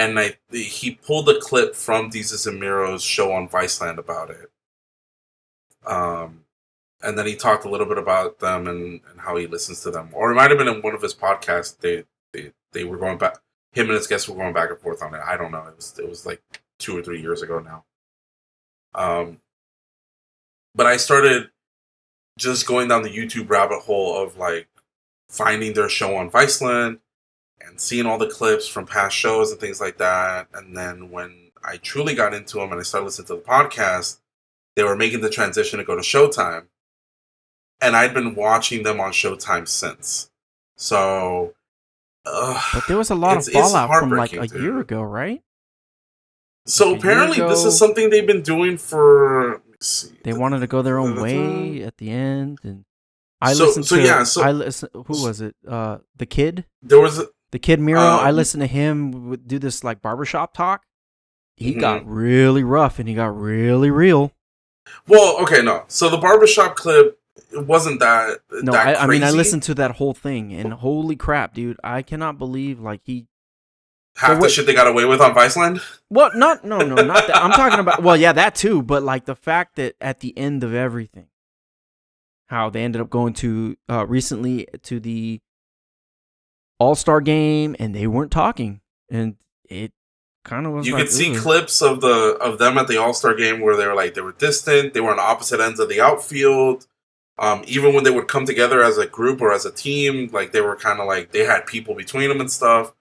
and 0.00 0.18
I 0.18 0.36
he 0.50 0.92
pulled 0.92 1.28
a 1.28 1.38
clip 1.38 1.74
from 1.74 2.10
Desus 2.10 2.46
and 2.46 2.58
Mero's 2.58 3.02
show 3.02 3.32
on 3.32 3.48
Viceland 3.48 3.98
about 3.98 4.30
it. 4.30 4.50
Um, 5.86 6.44
and 7.02 7.18
then 7.18 7.26
he 7.26 7.36
talked 7.36 7.66
a 7.66 7.68
little 7.68 7.86
bit 7.86 7.98
about 7.98 8.38
them 8.38 8.66
and, 8.66 9.00
and 9.10 9.20
how 9.20 9.36
he 9.36 9.46
listens 9.46 9.82
to 9.82 9.90
them. 9.90 10.08
Or 10.14 10.32
it 10.32 10.36
might 10.36 10.50
have 10.50 10.58
been 10.58 10.68
in 10.68 10.80
one 10.80 10.94
of 10.94 11.02
his 11.02 11.14
podcasts. 11.14 11.78
They 11.78 12.04
they 12.32 12.52
they 12.72 12.84
were 12.84 12.96
going 12.96 13.18
back. 13.18 13.36
Him 13.72 13.86
and 13.86 13.96
his 13.96 14.06
guests 14.06 14.26
were 14.26 14.36
going 14.36 14.54
back 14.54 14.70
and 14.70 14.78
forth 14.78 15.02
on 15.02 15.14
it. 15.14 15.20
I 15.20 15.36
don't 15.36 15.52
know. 15.52 15.66
It 15.66 15.76
was 15.76 15.98
it 15.98 16.08
was 16.08 16.24
like 16.24 16.42
two 16.78 16.96
or 16.96 17.02
three 17.02 17.20
years 17.20 17.42
ago 17.42 17.58
now. 17.60 17.84
Um, 18.94 19.40
but 20.74 20.86
I 20.86 20.96
started 20.96 21.50
just 22.38 22.66
going 22.66 22.88
down 22.88 23.02
the 23.02 23.14
YouTube 23.14 23.50
rabbit 23.50 23.80
hole 23.80 24.16
of 24.16 24.38
like 24.38 24.66
finding 25.28 25.74
their 25.74 25.90
show 25.90 26.16
on 26.16 26.30
Viceland 26.30 27.00
and 27.60 27.80
seeing 27.80 28.06
all 28.06 28.18
the 28.18 28.28
clips 28.28 28.66
from 28.66 28.86
past 28.86 29.16
shows 29.16 29.50
and 29.50 29.60
things 29.60 29.80
like 29.80 29.98
that. 29.98 30.48
And 30.54 30.76
then 30.76 31.10
when 31.10 31.50
I 31.64 31.76
truly 31.76 32.14
got 32.14 32.34
into 32.34 32.58
them 32.58 32.70
and 32.72 32.80
I 32.80 32.84
started 32.84 33.06
listening 33.06 33.26
to 33.28 33.34
the 33.36 33.40
podcast, 33.40 34.18
they 34.76 34.82
were 34.84 34.96
making 34.96 35.20
the 35.20 35.30
transition 35.30 35.78
to 35.78 35.84
go 35.84 35.94
to 35.96 36.02
Showtime. 36.02 36.66
And 37.80 37.96
I'd 37.96 38.14
been 38.14 38.34
watching 38.34 38.82
them 38.82 39.00
on 39.00 39.12
Showtime 39.12 39.66
since. 39.68 40.30
So. 40.76 41.54
Uh, 42.26 42.60
But 42.74 42.86
there 42.88 42.96
was 42.98 43.10
a 43.10 43.14
lot 43.14 43.36
of 43.38 43.46
fallout 43.46 43.88
from 43.98 44.10
like 44.10 44.32
a 44.32 44.38
heartbreaking, 44.38 44.62
year 44.62 44.78
ago, 44.80 45.02
right? 45.02 45.42
so 46.66 46.90
like 46.90 46.98
apparently, 47.00 47.38
this 47.38 47.64
is 47.64 47.78
something 47.78 48.10
they've 48.10 48.26
been 48.26 48.42
doing 48.42 48.76
for. 48.76 49.52
let 49.52 49.66
me 49.66 49.76
see. 49.80 50.10
They 50.22 50.34
wanted 50.34 50.60
to 50.60 50.66
go 50.66 50.82
their 50.82 50.98
own 50.98 51.20
way 51.20 51.82
at 51.82 51.96
the 51.96 52.10
end, 52.10 52.58
and 52.62 52.84
I 53.40 53.54
So- 53.54 53.64
listened 53.64 53.86
so 53.86 53.96
to. 53.96 54.02
yeah, 54.02 54.24
so- 54.24 54.42
I 54.42 54.52
listen. 54.52 54.90
Who 54.92 55.22
was 55.22 55.40
it? 55.40 55.56
Uh, 55.66 55.98
the 56.16 56.26
kid, 56.26 56.66
There 56.82 57.00
was. 57.00 57.18
A, 57.18 57.26
the 57.52 57.58
kid 57.58 57.80
Mero. 57.80 58.00
I 58.00 58.30
Um, 58.30 58.36
listened 58.36 58.60
to 58.62 58.66
him 58.66 59.36
do 59.46 59.58
this 59.58 59.82
like 59.84 60.00
barbershop 60.02 60.54
talk. 60.54 60.82
He 61.56 61.74
Mhm. 61.74 61.80
got 61.80 62.06
really 62.08 62.64
rough 62.64 62.98
and 62.98 63.08
he 63.08 63.14
got 63.14 63.36
really 63.38 63.90
real. 63.90 64.32
well, 65.06 65.36
okay, 65.42 65.62
no. 65.62 65.84
So 65.88 66.08
the 66.08 66.16
barbershop 66.18 66.76
clip 66.76 67.18
it 67.52 67.66
wasn't 67.66 68.00
that. 68.00 68.38
No, 68.62 68.72
that 68.72 68.98
I, 68.98 69.04
I 69.04 69.06
mean 69.06 69.22
I 69.24 69.30
listened 69.30 69.62
to 69.64 69.74
that 69.74 69.92
whole 69.96 70.14
thing 70.14 70.52
and 70.52 70.72
holy 70.74 71.16
crap, 71.16 71.54
dude! 71.54 71.78
I 71.82 72.02
cannot 72.02 72.38
believe 72.38 72.80
like 72.80 73.00
he. 73.04 73.26
Half 74.16 74.34
the 74.36 74.40
what- 74.40 74.50
shit 74.50 74.66
they 74.66 74.74
got 74.74 74.86
away 74.88 75.04
with 75.04 75.20
on 75.20 75.34
Viceland. 75.34 75.82
Well, 76.10 76.30
not 76.34 76.64
no 76.64 76.78
no 76.78 76.96
not 76.96 77.26
that. 77.26 77.36
I'm 77.36 77.52
talking 77.52 77.78
about. 77.84 78.02
Well, 78.02 78.16
yeah, 78.16 78.32
that 78.32 78.54
too. 78.54 78.82
But 78.82 79.02
like 79.02 79.24
the 79.24 79.36
fact 79.36 79.76
that 79.76 79.94
at 80.00 80.20
the 80.20 80.36
end 80.36 80.62
of 80.64 80.74
everything, 80.74 81.26
how 82.48 82.70
they 82.70 82.82
ended 82.82 83.00
up 83.00 83.10
going 83.10 83.32
to 83.34 83.76
uh 83.88 84.06
recently 84.06 84.66
to 84.82 85.00
the 85.00 85.40
All 86.80 86.96
Star 86.96 87.20
game 87.20 87.76
and 87.78 87.94
they 87.94 88.08
weren't 88.08 88.32
talking, 88.32 88.80
and 89.08 89.36
it 89.68 89.92
kind 90.44 90.66
of 90.66 90.72
was. 90.72 90.86
You 90.86 90.94
like, 90.94 91.04
could 91.04 91.12
see 91.12 91.36
"Ugh." 91.36 91.40
clips 91.40 91.82
of 91.82 92.00
the 92.00 92.36
of 92.40 92.58
them 92.58 92.78
at 92.78 92.88
the 92.88 92.96
All 92.96 93.14
Star 93.14 93.34
game 93.34 93.60
where 93.60 93.76
they 93.76 93.86
were 93.86 93.94
like 93.94 94.14
they 94.14 94.22
were 94.22 94.32
distant. 94.32 94.94
They 94.94 95.00
were 95.00 95.12
on 95.12 95.20
opposite 95.20 95.60
ends 95.60 95.78
of 95.78 95.88
the 95.88 96.00
outfield. 96.00 96.86
Um, 97.38 97.62
even 97.66 97.94
when 97.94 98.04
they 98.04 98.10
would 98.10 98.28
come 98.28 98.44
together 98.44 98.82
as 98.82 98.98
a 98.98 99.06
group 99.06 99.40
or 99.40 99.52
as 99.52 99.64
a 99.64 99.70
team, 99.70 100.28
like 100.32 100.52
they 100.52 100.60
were 100.60 100.76
kind 100.76 101.00
of 101.00 101.06
like 101.06 101.32
they 101.32 101.44
had 101.44 101.66
people 101.66 101.94
between 101.94 102.28
them 102.28 102.40
and 102.40 102.50
stuff. 102.50 102.92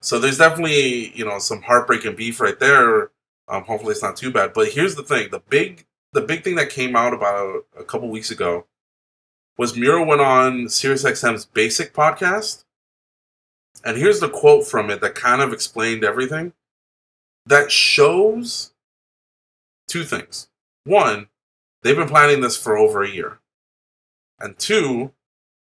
So 0.00 0.18
there's 0.18 0.38
definitely 0.38 1.16
you 1.16 1.24
know 1.24 1.38
some 1.38 1.62
heartbreaking 1.62 2.16
beef 2.16 2.40
right 2.40 2.58
there. 2.58 3.10
Um, 3.48 3.64
hopefully 3.64 3.92
it's 3.92 4.02
not 4.02 4.16
too 4.16 4.30
bad. 4.30 4.52
But 4.52 4.68
here's 4.68 4.96
the 4.96 5.02
thing: 5.02 5.30
the 5.30 5.40
big 5.48 5.86
the 6.12 6.20
big 6.20 6.42
thing 6.42 6.56
that 6.56 6.70
came 6.70 6.96
out 6.96 7.14
about 7.14 7.64
a 7.78 7.84
couple 7.84 8.08
weeks 8.08 8.30
ago 8.30 8.66
was 9.56 9.76
Mero 9.76 10.04
went 10.04 10.20
on 10.20 10.66
SiriusXM's 10.66 11.44
Basic 11.44 11.92
podcast, 11.92 12.64
and 13.84 13.96
here's 13.96 14.20
the 14.20 14.28
quote 14.28 14.66
from 14.66 14.90
it 14.90 15.00
that 15.00 15.14
kind 15.14 15.40
of 15.40 15.52
explained 15.52 16.04
everything 16.04 16.52
that 17.46 17.72
shows 17.72 18.72
two 19.86 20.04
things. 20.04 20.48
One, 20.84 21.28
they've 21.82 21.96
been 21.96 22.08
planning 22.08 22.40
this 22.40 22.56
for 22.56 22.76
over 22.76 23.02
a 23.02 23.10
year. 23.10 23.40
And 24.38 24.58
two, 24.58 25.12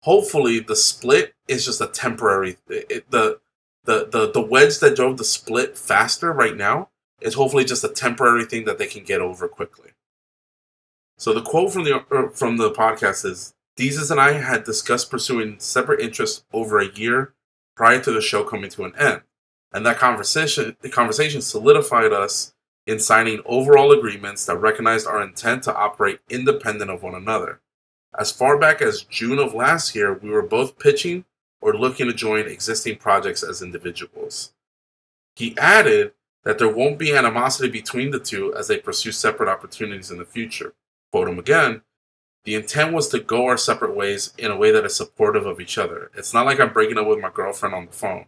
hopefully 0.03 0.61
the 0.61 0.77
split 0.77 1.35
is 1.47 1.65
just 1.65 1.81
a 1.81 1.87
temporary 1.87 2.57
it, 2.69 3.11
the, 3.11 3.41
the 3.85 4.07
the 4.11 4.31
the 4.31 4.43
wedge 4.43 4.79
that 4.81 4.97
drove 4.97 5.17
the 5.17 5.25
split 5.25 5.79
faster 5.79 6.33
right 6.33 6.57
now 6.57 6.91
is 7.21 7.35
hopefully 7.35 7.65
just 7.65 7.85
a 7.85 7.89
temporary 7.89 8.45
thing 8.45 8.65
that 8.65 8.79
they 8.79 8.87
can 8.87 9.03
get 9.03 9.21
over 9.21 9.49
quickly. 9.49 9.91
So 11.17 11.33
the 11.33 11.43
quote 11.43 11.73
from 11.73 11.85
the 11.85 12.05
er, 12.13 12.31
from 12.31 12.59
the 12.59 12.71
podcast 12.71 13.25
is 13.25 13.55
Desus 13.79 14.11
and 14.11 14.21
I 14.21 14.33
had 14.33 14.65
discussed 14.65 15.11
pursuing 15.11 15.59
separate 15.59 16.01
interests 16.01 16.45
over 16.53 16.79
a 16.79 16.93
year 16.93 17.35
prior 17.79 18.01
to 18.03 18.13
the 18.13 18.21
show 18.21 18.45
coming 18.45 18.69
to 18.69 18.85
an 18.85 18.93
end 18.99 19.23
and 19.73 19.87
that 19.87 19.99
conversation 19.99 20.77
the 20.81 20.91
conversation 20.91 21.41
solidified 21.41 22.13
us 22.13 22.53
in 22.89 22.99
signing 22.99 23.41
overall 23.45 23.93
agreements 23.93 24.47
that 24.47 24.57
recognized 24.57 25.07
our 25.07 25.23
intent 25.23 25.63
to 25.63 25.77
operate 25.77 26.21
independent 26.31 26.91
of 26.91 27.03
one 27.03 27.15
another. 27.15 27.61
As 28.19 28.33
far 28.33 28.59
back 28.59 28.81
as 28.81 29.03
June 29.03 29.39
of 29.39 29.53
last 29.53 29.95
year, 29.95 30.15
we 30.15 30.31
were 30.31 30.43
both 30.43 30.79
pitching 30.79 31.27
or 31.61 31.77
looking 31.77 32.07
to 32.07 32.15
join 32.15 32.47
existing 32.47 32.97
projects 32.97 33.43
as 33.43 33.61
individuals. 33.61 34.55
He 35.37 35.57
added 35.59 36.13
that 36.45 36.57
there 36.57 36.75
won't 36.75 36.99
be 36.99 37.15
animosity 37.15 37.69
between 37.69 38.11
the 38.11 38.19
two 38.19 38.55
as 38.55 38.69
they 38.69 38.79
pursue 38.79 39.13
separate 39.13 39.51
opportunities 39.51 40.11
in 40.11 40.17
the 40.17 40.25
future. 40.25 40.73
Quote 41.13 41.29
him 41.29 41.39
again. 41.39 41.83
The 42.49 42.55
intent 42.55 42.95
was 42.95 43.09
to 43.09 43.19
go 43.19 43.45
our 43.45 43.59
separate 43.59 43.95
ways 43.95 44.33
in 44.39 44.51
a 44.51 44.57
way 44.57 44.71
that 44.71 44.87
is 44.87 44.97
supportive 44.97 45.45
of 45.45 45.61
each 45.61 45.77
other. 45.77 46.11
It's 46.17 46.33
not 46.33 46.47
like 46.47 46.59
I'm 46.59 46.73
breaking 46.73 46.97
up 46.97 47.07
with 47.07 47.19
my 47.19 47.29
girlfriend 47.29 47.75
on 47.75 47.85
the 47.85 47.93
phone. 47.93 48.25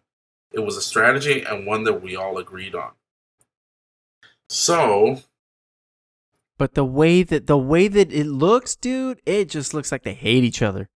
It 0.52 0.60
was 0.60 0.76
a 0.76 0.82
strategy 0.82 1.40
and 1.42 1.64
one 1.66 1.84
that 1.84 2.02
we 2.02 2.16
all 2.16 2.36
agreed 2.36 2.74
on. 2.74 2.90
So, 4.50 5.22
But 6.58 6.74
the 6.74 6.84
way 6.84 7.22
that 7.22 7.46
the 7.46 7.56
way 7.56 7.88
that 7.88 8.12
it 8.12 8.26
looks, 8.26 8.76
dude, 8.76 9.22
it 9.24 9.48
just 9.48 9.72
looks 9.72 9.90
like 9.90 10.02
they 10.02 10.12
hate 10.12 10.44
each 10.44 10.60
other. 10.60 10.90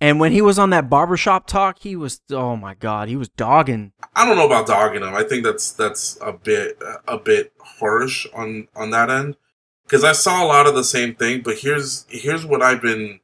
And 0.00 0.20
when 0.20 0.30
he 0.30 0.40
was 0.40 0.56
on 0.56 0.70
that 0.70 0.88
barbershop 0.88 1.48
talk, 1.48 1.80
he 1.80 1.96
was 1.96 2.20
oh 2.30 2.54
my 2.54 2.74
god, 2.74 3.08
he 3.08 3.16
was 3.16 3.28
dogging. 3.28 3.92
I 4.14 4.24
don't 4.24 4.36
know 4.36 4.46
about 4.46 4.68
dogging 4.68 5.02
him. 5.02 5.16
I 5.16 5.24
think 5.24 5.42
that's 5.42 5.72
that's 5.72 6.16
a 6.22 6.32
bit 6.32 6.78
a 7.08 7.18
bit 7.18 7.54
harsh 7.58 8.24
on 8.32 8.68
on 8.76 8.90
that 8.90 9.10
end 9.10 9.36
because 9.84 10.04
I 10.04 10.12
saw 10.12 10.44
a 10.44 10.46
lot 10.46 10.66
of 10.66 10.74
the 10.74 10.84
same 10.84 11.14
thing. 11.14 11.42
But 11.42 11.58
here's 11.58 12.06
here's 12.08 12.46
what 12.46 12.62
I've 12.62 12.82
been 12.82 13.20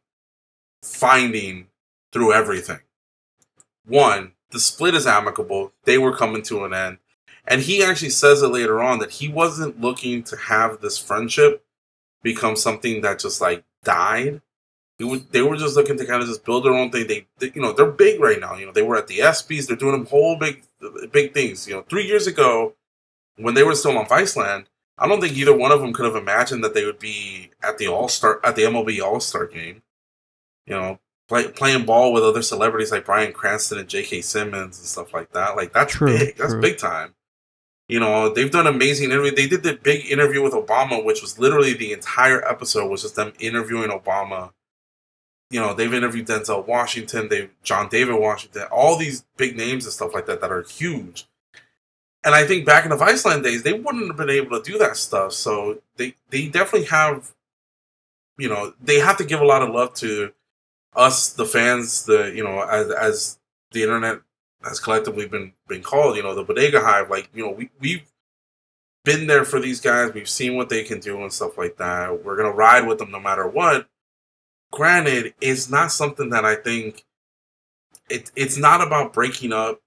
finding 0.83 1.69
through 2.13 2.33
everything. 2.33 2.81
One, 3.87 4.33
the 4.51 4.61
split 4.61 4.95
is 4.95 5.07
amicable. 5.07 5.73
They 5.85 5.99
were 5.99 6.17
coming 6.17 6.43
to 6.43 6.65
an 6.65 6.75
end, 6.75 6.99
and 7.47 7.63
he 7.63 7.83
actually 7.83 8.11
says 8.11 8.43
it 8.43 8.49
later 8.49 8.81
on 8.83 8.99
that 8.99 9.13
he 9.13 9.29
wasn't 9.29 9.81
looking 9.81 10.23
to 10.25 10.37
have 10.37 10.81
this 10.81 10.99
friendship 10.99 11.65
become 12.23 12.57
something 12.57 13.01
that 13.03 13.19
just 13.19 13.41
like 13.41 13.65
died. 13.85 14.41
Would, 15.01 15.31
they 15.31 15.43
were 15.43 15.57
just 15.57 15.77
looking 15.77 15.97
to 15.97 16.05
kind 16.05 16.21
of 16.21 16.29
just 16.29 16.45
build 16.45 16.65
their 16.65 16.75
own 16.75 16.91
thing. 16.91 17.07
They, 17.07 17.27
they, 17.39 17.53
you 17.55 17.63
know, 17.63 17.73
they're 17.73 17.87
big 17.87 18.21
right 18.21 18.41
now. 18.41 18.57
You 18.57 18.67
know, 18.67 18.73
they 18.73 18.83
were 18.83 18.97
at 18.97 19.07
the 19.07 19.19
ESPYS. 19.19 19.69
They're 19.69 19.77
doing 19.77 19.93
them 19.93 20.07
whole 20.07 20.37
big, 20.37 20.65
big 21.13 21.33
things. 21.33 21.69
You 21.69 21.75
know, 21.75 21.83
three 21.83 22.05
years 22.05 22.27
ago, 22.27 22.75
when 23.37 23.55
they 23.55 23.63
were 23.63 23.77
still 23.77 23.97
on 23.97 24.07
Viceland, 24.07 24.67
I 24.99 25.07
don't 25.07 25.21
think 25.21 25.37
either 25.37 25.57
one 25.57 25.73
of 25.73 25.81
them 25.81 25.93
could 25.93 26.07
have 26.07 26.17
imagined 26.17 26.65
that 26.65 26.75
they 26.75 26.85
would 26.85 26.99
be 26.99 27.51
at 27.63 27.79
the 27.79 27.89
All 27.89 28.09
Star 28.09 28.41
at 28.45 28.57
the 28.57 28.63
MLB 28.63 29.01
All 29.01 29.21
Star 29.21 29.47
game. 29.47 29.83
You 30.67 30.75
know, 30.75 30.99
play, 31.29 31.49
playing 31.49 31.87
ball 31.87 32.13
with 32.13 32.25
other 32.25 32.43
celebrities 32.43 32.91
like 32.91 33.07
Bryan 33.07 33.33
Cranston 33.33 33.79
and 33.79 33.89
J.K. 33.89 34.23
Simmons 34.23 34.79
and 34.79 34.87
stuff 34.87 35.15
like 35.15 35.33
that. 35.33 35.57
Like 35.57 35.73
that's 35.73 35.95
True, 35.95 36.19
big. 36.19 36.37
That's 36.37 36.55
big 36.55 36.79
time. 36.79 37.15
You 37.89 38.01
know, 38.01 38.29
they've 38.33 38.51
done 38.51 38.67
amazing 38.67 39.11
interview. 39.11 39.35
They 39.35 39.47
did 39.47 39.63
the 39.63 39.75
big 39.75 40.11
interview 40.11 40.43
with 40.43 40.53
Obama, 40.53 41.03
which 41.03 41.23
was 41.23 41.39
literally 41.39 41.73
the 41.73 41.93
entire 41.93 42.47
episode 42.47 42.91
was 42.91 43.03
just 43.03 43.17
them 43.17 43.33
interviewing 43.39 43.91
Obama. 43.91 44.53
You 45.51 45.61
know, 45.61 45.73
they've 45.73 45.95
interviewed 45.95 46.27
Denzel 46.27 46.67
Washington, 46.67 47.29
they 47.31 47.49
John 47.63 47.89
David 47.89 48.17
Washington, 48.17 48.65
all 48.71 48.97
these 48.99 49.25
big 49.39 49.57
names 49.57 49.85
and 49.85 49.95
stuff 49.95 50.13
like 50.13 50.27
that 50.27 50.43
that 50.43 50.53
are 50.53 50.63
huge. 50.63 51.27
And 52.29 52.35
I 52.35 52.47
think 52.47 52.67
back 52.67 52.85
in 52.85 52.91
the 52.91 52.97
Viceland 52.97 53.43
days, 53.43 53.63
they 53.63 53.73
wouldn't 53.73 54.09
have 54.09 54.19
been 54.19 54.29
able 54.29 54.61
to 54.61 54.73
do 54.73 54.77
that 54.77 54.99
stuff. 54.99 55.33
So 55.33 55.81
they 55.97 56.15
they 56.29 56.49
definitely 56.49 56.89
have, 56.89 57.33
you 58.37 58.51
know, 58.51 58.75
they 58.83 58.99
have 58.99 59.17
to 59.17 59.25
give 59.25 59.41
a 59.41 59.47
lot 59.47 59.63
of 59.63 59.71
love 59.71 59.95
to 59.95 60.35
us, 60.95 61.33
the 61.33 61.47
fans, 61.47 62.05
the 62.05 62.31
you 62.37 62.45
know, 62.45 62.61
as 62.61 62.91
as 62.91 63.39
the 63.73 63.83
internet 63.83 64.21
has 64.63 64.79
collectively 64.79 65.27
been 65.27 65.55
been 65.69 65.83
called, 65.83 66.19
you 66.19 66.23
know, 66.23 66.35
the 66.35 66.43
bodega 66.43 66.81
hive. 66.83 67.09
Like, 67.09 67.31
you 67.33 67.47
know, 67.47 67.53
we 67.53 67.71
we've 67.81 68.03
been 69.07 69.27
there 69.27 69.47
for 69.47 69.59
these 69.59 69.81
guys. 69.81 70.13
We've 70.13 70.29
seen 70.29 70.55
what 70.55 70.69
they 70.69 70.85
can 70.85 71.01
do 71.01 71.23
and 71.23 71.33
stuff 71.33 71.57
like 71.57 71.79
that. 71.79 72.27
We're 72.27 72.37
gonna 72.37 72.53
ride 72.53 72.87
with 72.87 72.99
them 72.99 73.11
no 73.11 73.21
matter 73.21 73.49
what. 73.49 73.89
Granted, 74.71 75.33
it's 75.41 75.71
not 75.71 75.93
something 75.93 76.29
that 76.29 76.45
I 76.45 76.57
think 76.57 77.07
it 78.11 78.31
it's 78.37 78.59
not 78.59 78.87
about 78.87 79.15
breaking 79.15 79.55
up 79.55 79.81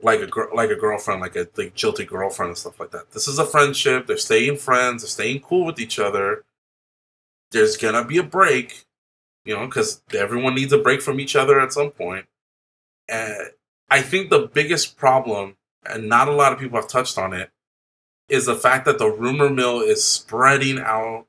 like 0.00 0.20
a 0.20 0.26
gir- 0.26 0.50
like 0.54 0.70
a 0.70 0.76
girlfriend, 0.76 1.20
like 1.20 1.36
a 1.36 1.48
like 1.56 1.74
jilted 1.74 2.08
girlfriend 2.08 2.50
and 2.50 2.58
stuff 2.58 2.80
like 2.80 2.90
that. 2.92 3.10
This 3.12 3.28
is 3.28 3.38
a 3.38 3.44
friendship. 3.46 4.06
They're 4.06 4.16
staying 4.16 4.56
friends. 4.56 5.02
They're 5.02 5.08
staying 5.08 5.40
cool 5.40 5.64
with 5.66 5.78
each 5.78 5.98
other. 5.98 6.44
There's 7.50 7.76
gonna 7.76 8.04
be 8.04 8.18
a 8.18 8.22
break, 8.22 8.84
you 9.44 9.54
know, 9.54 9.66
because 9.66 10.02
everyone 10.14 10.54
needs 10.54 10.72
a 10.72 10.78
break 10.78 11.02
from 11.02 11.20
each 11.20 11.36
other 11.36 11.60
at 11.60 11.72
some 11.72 11.90
point. 11.90 12.26
And 13.08 13.50
I 13.90 14.00
think 14.00 14.30
the 14.30 14.46
biggest 14.52 14.96
problem, 14.96 15.56
and 15.84 16.08
not 16.08 16.28
a 16.28 16.32
lot 16.32 16.52
of 16.52 16.58
people 16.58 16.78
have 16.80 16.88
touched 16.88 17.18
on 17.18 17.32
it, 17.34 17.50
is 18.28 18.46
the 18.46 18.54
fact 18.54 18.86
that 18.86 18.98
the 18.98 19.10
rumor 19.10 19.50
mill 19.50 19.80
is 19.80 20.02
spreading 20.02 20.78
out 20.78 21.26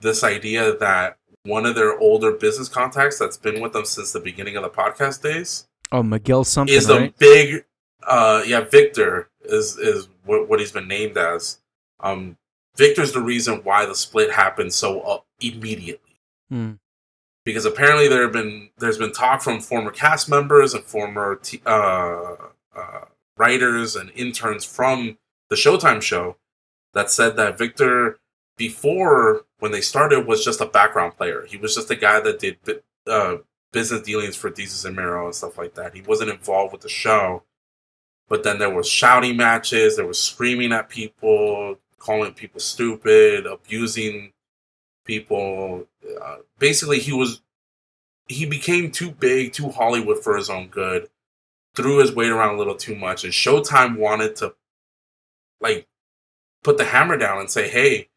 this 0.00 0.24
idea 0.24 0.76
that 0.78 1.16
one 1.44 1.64
of 1.64 1.76
their 1.76 1.96
older 1.98 2.32
business 2.32 2.68
contacts 2.68 3.18
that's 3.18 3.36
been 3.36 3.60
with 3.60 3.72
them 3.72 3.84
since 3.84 4.12
the 4.12 4.18
beginning 4.20 4.56
of 4.56 4.62
the 4.64 4.68
podcast 4.70 5.22
days 5.22 5.66
Oh, 5.92 6.02
Miguel 6.02 6.42
something, 6.44 6.74
is 6.74 6.88
a 6.88 6.98
right? 6.98 7.18
big 7.18 7.64
uh 8.06 8.42
yeah 8.46 8.60
victor 8.60 9.28
is 9.44 9.76
is 9.78 10.08
what, 10.24 10.48
what 10.48 10.60
he's 10.60 10.72
been 10.72 10.88
named 10.88 11.16
as 11.16 11.60
um 12.00 12.36
victor's 12.76 13.12
the 13.12 13.20
reason 13.20 13.60
why 13.64 13.84
the 13.86 13.94
split 13.94 14.30
happened 14.32 14.72
so 14.72 15.00
uh, 15.02 15.18
immediately 15.40 16.18
Hmm. 16.50 16.72
because 17.44 17.64
apparently 17.64 18.08
there 18.08 18.22
have 18.22 18.32
been 18.32 18.70
there's 18.78 18.98
been 18.98 19.12
talk 19.12 19.40
from 19.42 19.60
former 19.60 19.90
cast 19.90 20.28
members 20.28 20.74
and 20.74 20.84
former 20.84 21.36
t- 21.36 21.62
uh, 21.64 22.34
uh, 22.76 23.04
writers 23.38 23.96
and 23.96 24.10
interns 24.14 24.64
from 24.64 25.16
the 25.48 25.56
Showtime 25.56 26.02
show 26.02 26.36
that 26.94 27.10
said 27.10 27.36
that 27.36 27.56
Victor 27.56 28.18
before 28.58 29.42
when 29.60 29.72
they 29.72 29.80
started 29.80 30.26
was 30.26 30.44
just 30.44 30.60
a 30.60 30.66
background 30.66 31.16
player. 31.16 31.46
He 31.48 31.56
was 31.56 31.74
just 31.74 31.90
a 31.90 31.96
guy 31.96 32.20
that 32.20 32.38
did 32.38 32.58
uh, 33.06 33.36
business 33.72 34.02
dealings 34.02 34.36
for 34.36 34.50
Desus 34.50 34.84
and 34.84 34.94
Mero 34.94 35.24
and 35.26 35.34
stuff 35.34 35.56
like 35.56 35.74
that. 35.74 35.94
He 35.94 36.02
wasn't 36.02 36.30
involved 36.30 36.72
with 36.72 36.82
the 36.82 36.88
show. 36.88 37.44
But 38.32 38.44
then 38.44 38.58
there 38.58 38.70
was 38.70 38.88
shouting 38.88 39.36
matches. 39.36 39.96
There 39.96 40.06
was 40.06 40.18
screaming 40.18 40.72
at 40.72 40.88
people, 40.88 41.76
calling 41.98 42.32
people 42.32 42.60
stupid, 42.60 43.44
abusing 43.44 44.32
people. 45.04 45.86
Uh, 46.18 46.36
basically, 46.58 46.98
he 46.98 47.12
was 47.12 47.42
he 48.28 48.46
became 48.46 48.90
too 48.90 49.10
big, 49.10 49.52
too 49.52 49.68
Hollywood 49.68 50.24
for 50.24 50.34
his 50.34 50.48
own 50.48 50.68
good. 50.68 51.10
Threw 51.74 51.98
his 51.98 52.14
weight 52.14 52.30
around 52.30 52.54
a 52.54 52.58
little 52.58 52.74
too 52.74 52.96
much, 52.96 53.22
and 53.22 53.34
Showtime 53.34 53.98
wanted 53.98 54.34
to 54.36 54.54
like 55.60 55.86
put 56.62 56.78
the 56.78 56.84
hammer 56.84 57.18
down 57.18 57.38
and 57.38 57.50
say, 57.50 57.68
"Hey, 57.68 58.08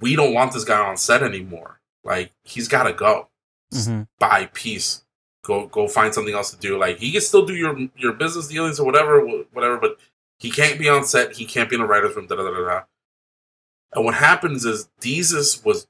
we 0.00 0.16
don't 0.16 0.34
want 0.34 0.52
this 0.52 0.64
guy 0.64 0.84
on 0.84 0.96
set 0.96 1.22
anymore. 1.22 1.78
Like 2.02 2.32
he's 2.42 2.66
got 2.66 2.82
to 2.82 2.92
go. 2.92 3.28
Mhm. 3.72 4.08
Buy 4.18 4.50
peace. 4.52 5.04
Go 5.46 5.66
go 5.68 5.86
find 5.86 6.12
something 6.12 6.34
else 6.34 6.50
to 6.50 6.56
do. 6.56 6.76
Like 6.76 6.98
he 6.98 7.12
can 7.12 7.20
still 7.20 7.46
do 7.46 7.54
your 7.54 7.78
your 7.96 8.12
business 8.12 8.48
dealings 8.48 8.80
or 8.80 8.84
whatever, 8.84 9.20
whatever. 9.52 9.78
But 9.78 9.98
he 10.38 10.50
can't 10.50 10.78
be 10.78 10.88
on 10.88 11.04
set. 11.04 11.34
He 11.36 11.44
can't 11.46 11.70
be 11.70 11.76
in 11.76 11.82
the 11.82 11.86
writers' 11.86 12.16
room. 12.16 12.26
Da 12.26 12.34
da 12.34 12.42
da. 12.42 12.50
da. 12.50 12.82
And 13.94 14.04
what 14.04 14.14
happens 14.14 14.64
is 14.64 14.88
Desus 15.00 15.64
was 15.64 15.86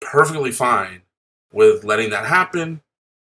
perfectly 0.00 0.52
fine 0.52 1.02
with 1.52 1.84
letting 1.84 2.10
that 2.10 2.26
happen. 2.26 2.82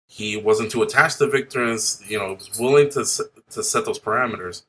He 0.07 0.37
wasn't 0.37 0.71
too 0.71 0.83
attached 0.83 1.17
to 1.17 1.27
Victor, 1.27 1.63
and 1.63 1.79
you 2.05 2.19
know 2.19 2.33
was 2.33 2.59
willing 2.59 2.89
to 2.91 3.05
to 3.51 3.63
set 3.63 3.85
those 3.85 3.99
parameters. 3.99 4.63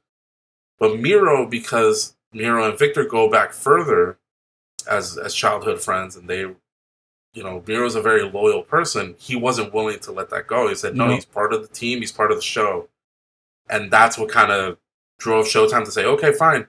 But 0.78 0.98
Mero, 0.98 1.46
because 1.46 2.16
Mero 2.32 2.68
and 2.68 2.78
Victor 2.78 3.04
go 3.04 3.30
back 3.30 3.52
further 3.52 4.18
as 4.88 5.18
as 5.18 5.34
childhood 5.34 5.80
friends, 5.80 6.16
and 6.16 6.28
they, 6.28 6.46
you 7.34 7.42
know, 7.42 7.62
Mero's 7.66 7.94
a 7.94 8.02
very 8.02 8.22
loyal 8.22 8.62
person. 8.62 9.14
He 9.18 9.36
wasn't 9.36 9.72
willing 9.72 9.98
to 10.00 10.12
let 10.12 10.30
that 10.30 10.46
go. 10.46 10.68
He 10.68 10.74
said, 10.74 10.96
"No, 10.96 11.06
No. 11.06 11.14
he's 11.14 11.24
part 11.24 11.52
of 11.52 11.62
the 11.62 11.68
team. 11.68 12.00
He's 12.00 12.12
part 12.12 12.30
of 12.30 12.36
the 12.36 12.42
show," 12.42 12.88
and 13.70 13.90
that's 13.90 14.18
what 14.18 14.28
kind 14.28 14.52
of 14.52 14.78
drove 15.18 15.46
Showtime 15.46 15.84
to 15.84 15.90
say, 15.92 16.04
"Okay, 16.04 16.32
fine." 16.32 16.68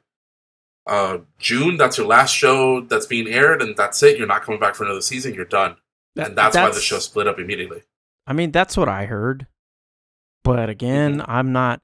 Uh, 0.86 1.20
June, 1.40 1.78
that's 1.78 1.98
your 1.98 2.08
last 2.08 2.32
show 2.34 2.82
that's 2.82 3.06
being 3.06 3.28
aired, 3.28 3.62
and 3.62 3.76
that's 3.78 4.02
it. 4.04 4.18
You're 4.18 4.28
not 4.28 4.42
coming 4.44 4.60
back 4.60 4.76
for 4.76 4.84
another 4.84 5.02
season. 5.02 5.34
You're 5.34 5.46
done, 5.46 5.78
and 6.18 6.36
that's, 6.38 6.56
why 6.58 6.70
the 6.72 6.80
show 6.82 7.00
split 7.00 7.28
up 7.28 7.40
immediately. 7.40 7.84
I 8.28 8.34
mean, 8.34 8.52
that's 8.52 8.76
what 8.78 8.90
I 8.90 9.06
heard. 9.06 9.48
But 10.44 10.70
again, 10.70 11.20
Mm-hmm. 11.20 11.32
I'm 11.32 11.52
not. 11.54 11.82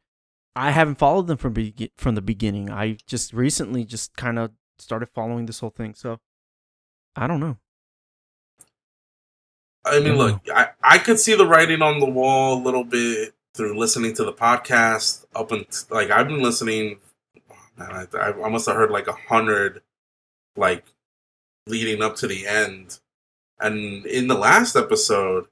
I 0.56 0.72
haven't 0.72 0.96
followed 0.96 1.28
them 1.28 1.38
from 1.38 1.54
be- 1.54 1.92
from 1.98 2.16
the 2.16 2.22
beginning. 2.22 2.70
I 2.70 2.98
just 3.08 3.34
recently 3.34 3.86
just 3.86 4.16
kind 4.18 4.38
of 4.38 4.52
started 4.80 5.08
following 5.16 5.46
this 5.46 5.60
whole 5.60 5.70
thing. 5.70 5.94
So 5.96 6.20
I 7.16 7.28
don't 7.28 7.40
know. 7.40 7.58
I 9.86 10.00
mean, 10.00 10.14
Mhm. 10.14 10.18
look, 10.18 10.42
I, 10.54 10.70
I 10.84 10.98
could 10.98 11.20
see 11.20 11.36
the 11.36 11.48
writing 11.48 11.82
on 11.82 12.00
the 12.00 12.10
wall 12.10 12.58
a 12.58 12.64
little 12.64 12.84
bit 12.84 13.34
through 13.56 13.78
listening 13.78 14.14
to 14.16 14.24
the 14.24 14.34
podcast. 14.34 15.26
Up 15.36 15.52
and 15.52 15.66
like 15.90 16.12
I've 16.12 16.28
been 16.28 16.42
listening, 16.44 17.00
man, 17.78 18.08
I, 18.14 18.18
I 18.18 18.50
must 18.50 18.68
have 18.68 18.76
heard 18.76 18.92
like 18.92 19.08
a 19.08 19.14
hundred, 19.14 19.82
like 20.56 20.86
leading 21.68 22.02
up 22.02 22.16
to 22.18 22.28
the 22.28 22.46
end. 22.48 23.00
And 23.60 24.06
in 24.06 24.28
the 24.28 24.36
last 24.36 24.76
episode, 24.76 25.48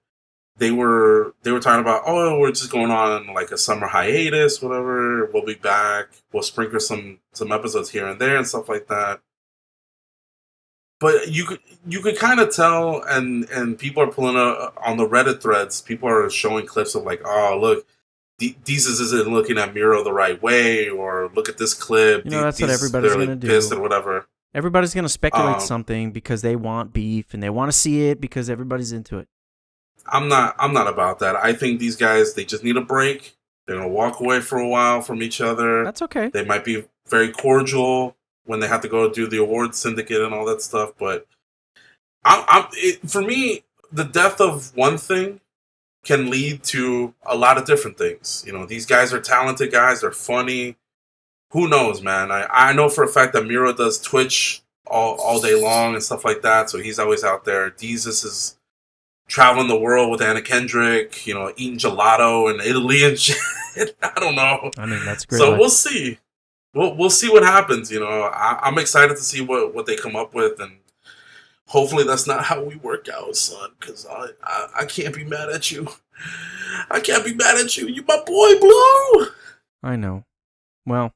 they 0.57 0.71
were 0.71 1.34
they 1.43 1.51
were 1.51 1.59
talking 1.59 1.82
about, 1.82 2.03
oh, 2.05 2.39
we're 2.39 2.51
just 2.51 2.71
going 2.71 2.91
on 2.91 3.28
like 3.34 3.51
a 3.51 3.57
summer 3.57 3.88
hiatus, 3.88 4.61
whatever. 4.61 5.25
We'll 5.28 5.45
be 5.45 5.55
back. 5.55 6.09
We'll 6.34 6.43
sprinkle 6.43 6.80
some 6.80 7.19
some 7.34 7.51
episodes 7.51 7.89
here 7.91 8.07
and 8.07 8.19
there 8.19 8.38
and 8.38 8.47
stuff 8.47 8.69
like 8.69 8.88
that 8.88 9.21
but 11.00 11.30
you 11.30 11.45
could 11.45 11.60
you 11.88 12.02
could 12.02 12.18
kind 12.18 12.39
of 12.39 12.54
tell 12.54 13.02
and 13.04 13.50
and 13.50 13.78
people 13.78 14.04
are 14.04 14.12
pulling 14.12 14.38
up 14.38 14.76
on 14.86 14.98
the 14.98 15.08
reddit 15.08 15.41
threads 15.41 15.82
people 15.82 16.10
are 16.10 16.30
showing 16.30 16.66
clips 16.66 16.95
of 16.95 17.04
like 17.04 17.22
oh 17.26 17.58
look 17.60 17.86
Desus 18.39 19.02
isn't 19.02 19.28
looking 19.28 19.58
at 19.58 19.74
Mero 19.74 20.04
the 20.04 20.14
right 20.14 20.39
way, 20.41 20.89
or 20.89 21.32
look 21.34 21.50
at 21.50 21.58
this 21.58 21.74
clip. 21.74 22.24
You 22.26 22.32
know, 22.32 22.43
that's 22.43 22.62
what 22.62 22.70
everybody's 22.70 23.12
clearly 23.12 23.26
gonna 23.26 23.36
do. 23.38 23.48
Pissed 23.48 23.72
or 23.72 23.82
whatever. 23.82 24.28
Everybody's 24.54 24.93
gonna 24.93 25.10
speculate 25.10 25.56
Um, 25.56 25.60
something 25.62 26.12
because 26.12 26.41
they 26.41 26.56
want 26.56 26.93
beef 26.93 27.34
and 27.34 27.41
they 27.41 27.50
want 27.50 27.72
to 27.72 27.78
see 27.78 28.10
it 28.10 28.22
because 28.22 28.50
everybody's 28.50 28.91
into 28.91 29.18
it. 29.18 29.28
I'm 30.08 30.28
not. 30.28 30.56
I'm 30.60 30.74
not 30.74 30.88
about 30.88 31.20
that. 31.20 31.36
I 31.36 31.54
think 31.54 31.80
these 31.80 31.95
guys 31.95 32.36
they 32.36 32.45
just 32.45 32.64
need 32.64 32.78
a 32.78 32.82
break. 32.82 33.36
They're 33.66 33.76
gonna 33.78 33.88
walk 33.89 34.20
away 34.20 34.39
for 34.41 34.60
a 34.60 34.68
while 34.68 35.02
from 35.02 35.24
each 35.24 35.41
other. 35.41 35.84
That's 35.84 36.02
okay. 36.04 36.30
They 36.30 36.45
might 36.45 36.64
be 36.64 36.86
very 37.08 37.32
cordial 37.32 38.16
when 38.48 38.60
they 38.60 38.68
have 38.68 38.82
to 38.82 38.88
go 38.88 39.12
do 39.12 39.28
the 39.28 39.38
awards 39.38 39.78
syndicate 39.78 40.22
and 40.22 40.34
all 40.34 40.45
that 40.45 40.62
stuff. 40.62 40.93
But 40.98 41.28
I'm, 42.24 42.43
I'm 42.48 42.68
it, 42.74 43.10
for 43.10 43.22
me, 43.22 43.64
the 43.91 44.04
death 44.04 44.41
of 44.41 44.76
one 44.76 44.98
thing 44.98 45.39
can 46.04 46.30
lead 46.30 46.64
to 46.64 47.14
a 47.26 47.36
lot 47.36 47.58
of 47.58 47.66
different 47.66 47.98
things. 47.98 48.43
You 48.48 48.54
know, 48.54 48.66
these 48.66 48.86
guys 48.86 49.14
are 49.14 49.22
talented 49.22 49.72
guys. 49.72 50.02
They're 50.02 50.12
funny. 50.12 50.78
Who 51.52 51.68
knows, 51.68 52.02
man? 52.02 52.32
I, 52.32 52.48
I 52.50 52.74
know 52.74 52.89
for 52.89 53.04
a 53.04 53.08
fact 53.08 53.34
that 53.34 53.45
Mero 53.45 53.74
does 53.74 54.00
Twitch 54.00 54.62
all, 54.86 55.16
all 55.20 55.41
day 55.41 55.62
long 55.62 55.93
and 55.93 56.04
stuff 56.04 56.26
like 56.26 56.41
that. 56.41 56.70
So 56.70 56.78
he's 56.78 57.00
always 57.00 57.24
out 57.24 57.45
there. 57.45 57.72
Desus 57.72 58.26
is 58.26 58.58
traveling 59.28 59.68
the 59.68 59.80
world 59.80 60.10
with 60.10 60.22
Anna 60.22 60.41
Kendrick, 60.41 61.28
you 61.28 61.34
know, 61.34 61.54
eating 61.58 61.78
gelato 61.78 62.54
in 62.54 62.62
Italy 62.62 63.04
and 63.04 63.20
shit. 63.20 63.38
I 64.02 64.20
don't 64.20 64.36
know. 64.36 64.72
I 64.78 64.86
mean, 64.86 65.04
that's 65.06 65.26
great. 65.26 65.39
So 65.39 65.52
life. 65.52 65.60
we'll 65.60 65.70
see. 65.70 66.20
We'll 66.78 66.95
we'll 66.95 67.09
see 67.09 67.30
what 67.30 67.43
happens. 67.43 67.91
You 67.91 67.99
know, 67.99 68.05
I, 68.05 68.59
I'm 68.61 68.78
excited 68.78 69.17
to 69.17 69.23
see 69.23 69.41
what 69.41 69.73
what 69.73 69.88
they 69.88 69.95
come 69.95 70.15
up 70.15 70.36
with, 70.36 70.59
and 70.59 70.78
hopefully 71.65 72.03
that's 72.03 72.28
not 72.28 72.45
how 72.45 72.63
we 72.63 72.75
work 72.75 73.07
out, 73.09 73.36
son. 73.36 73.71
Because 73.80 74.05
I, 74.05 74.28
I 74.43 74.67
I 74.82 74.86
can't 74.86 75.15
be 75.15 75.23
mad 75.23 75.49
at 75.49 75.71
you. 75.71 75.88
I 76.91 76.99
can't 76.99 77.25
be 77.25 77.34
mad 77.34 77.57
at 77.57 77.78
you. 77.78 77.88
You 77.88 78.03
my 78.07 78.21
boy, 78.25 78.59
Blue. 78.59 79.28
I 79.82 79.95
know. 79.95 80.25
Well, 80.86 81.13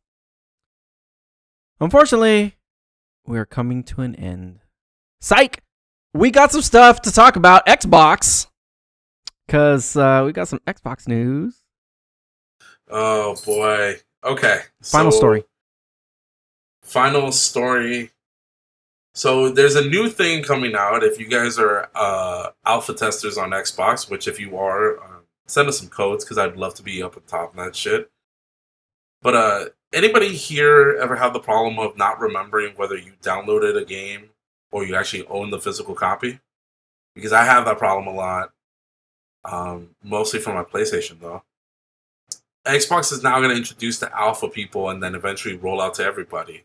unfortunately, 1.80 2.56
we 3.26 3.38
are 3.38 3.46
coming 3.46 3.84
to 3.84 4.02
an 4.02 4.16
end. 4.16 4.60
Psych! 5.20 5.62
We 6.14 6.32
got 6.32 6.52
some 6.52 6.62
stuff 6.62 7.02
to 7.04 7.12
talk 7.12 7.36
about 7.36 7.66
Xbox. 7.68 8.48
Because 9.46 9.96
uh, 9.96 10.24
we 10.26 10.32
got 10.32 10.48
some 10.48 10.60
Xbox 10.66 11.08
news. 11.08 11.62
Oh 12.90 13.36
boy. 13.46 13.98
Okay. 14.24 14.62
Final 14.82 15.12
so- 15.12 15.18
story. 15.18 15.44
Final 16.82 17.32
story. 17.32 18.12
So 19.14 19.50
there's 19.50 19.76
a 19.76 19.88
new 19.88 20.10
thing 20.10 20.44
coming 20.44 20.76
out. 20.76 21.04
If 21.04 21.20
you 21.20 21.28
guys 21.28 21.60
are 21.60 21.90
uh, 21.96 22.52
alpha 22.66 22.94
testers 22.94 23.38
on 23.38 23.52
Xbox, 23.52 24.10
which 24.10 24.28
if 24.28 24.40
you 24.40 24.58
are, 24.58 24.98
uh, 24.98 25.20
send 25.48 25.68
us 25.68 25.80
some 25.80 25.90
codes 25.90 26.24
because 26.24 26.38
I'd 26.38 26.56
love 26.56 26.74
to 26.76 26.84
be 26.84 27.04
up 27.04 27.18
on 27.18 27.24
top 27.24 27.52
of 27.52 27.58
that 27.58 27.76
shit. 27.76 28.10
But 29.22 29.36
uh, 29.36 29.66
anybody 29.94 30.30
here 30.30 30.98
ever 31.02 31.16
have 31.16 31.34
the 31.34 31.40
problem 31.40 31.78
of 31.78 31.98
not 31.98 32.20
remembering 32.20 32.74
whether 32.76 32.98
you 32.98 33.14
downloaded 33.22 33.80
a 33.80 33.86
game 33.86 34.30
or 34.72 34.86
you 34.86 34.96
actually 34.96 35.28
own 35.28 35.50
the 35.50 35.60
physical 35.60 35.94
copy? 35.94 36.40
Because 37.14 37.34
I 37.34 37.44
have 37.44 37.66
that 37.66 37.78
problem 37.78 38.08
a 38.08 38.18
lot. 38.18 38.52
Um, 39.44 39.90
mostly 40.04 40.40
for 40.40 40.54
my 40.54 40.64
PlayStation 40.64 41.20
though. 41.20 41.44
Xbox 42.66 43.12
is 43.12 43.24
now 43.24 43.40
going 43.40 43.50
to 43.50 43.58
introduce 43.58 44.00
the 44.00 44.16
alpha 44.16 44.48
people 44.48 44.90
and 44.90 45.02
then 45.02 45.16
eventually 45.16 45.58
roll 45.58 45.82
out 45.82 45.96
to 45.96 46.04
everybody. 46.04 46.64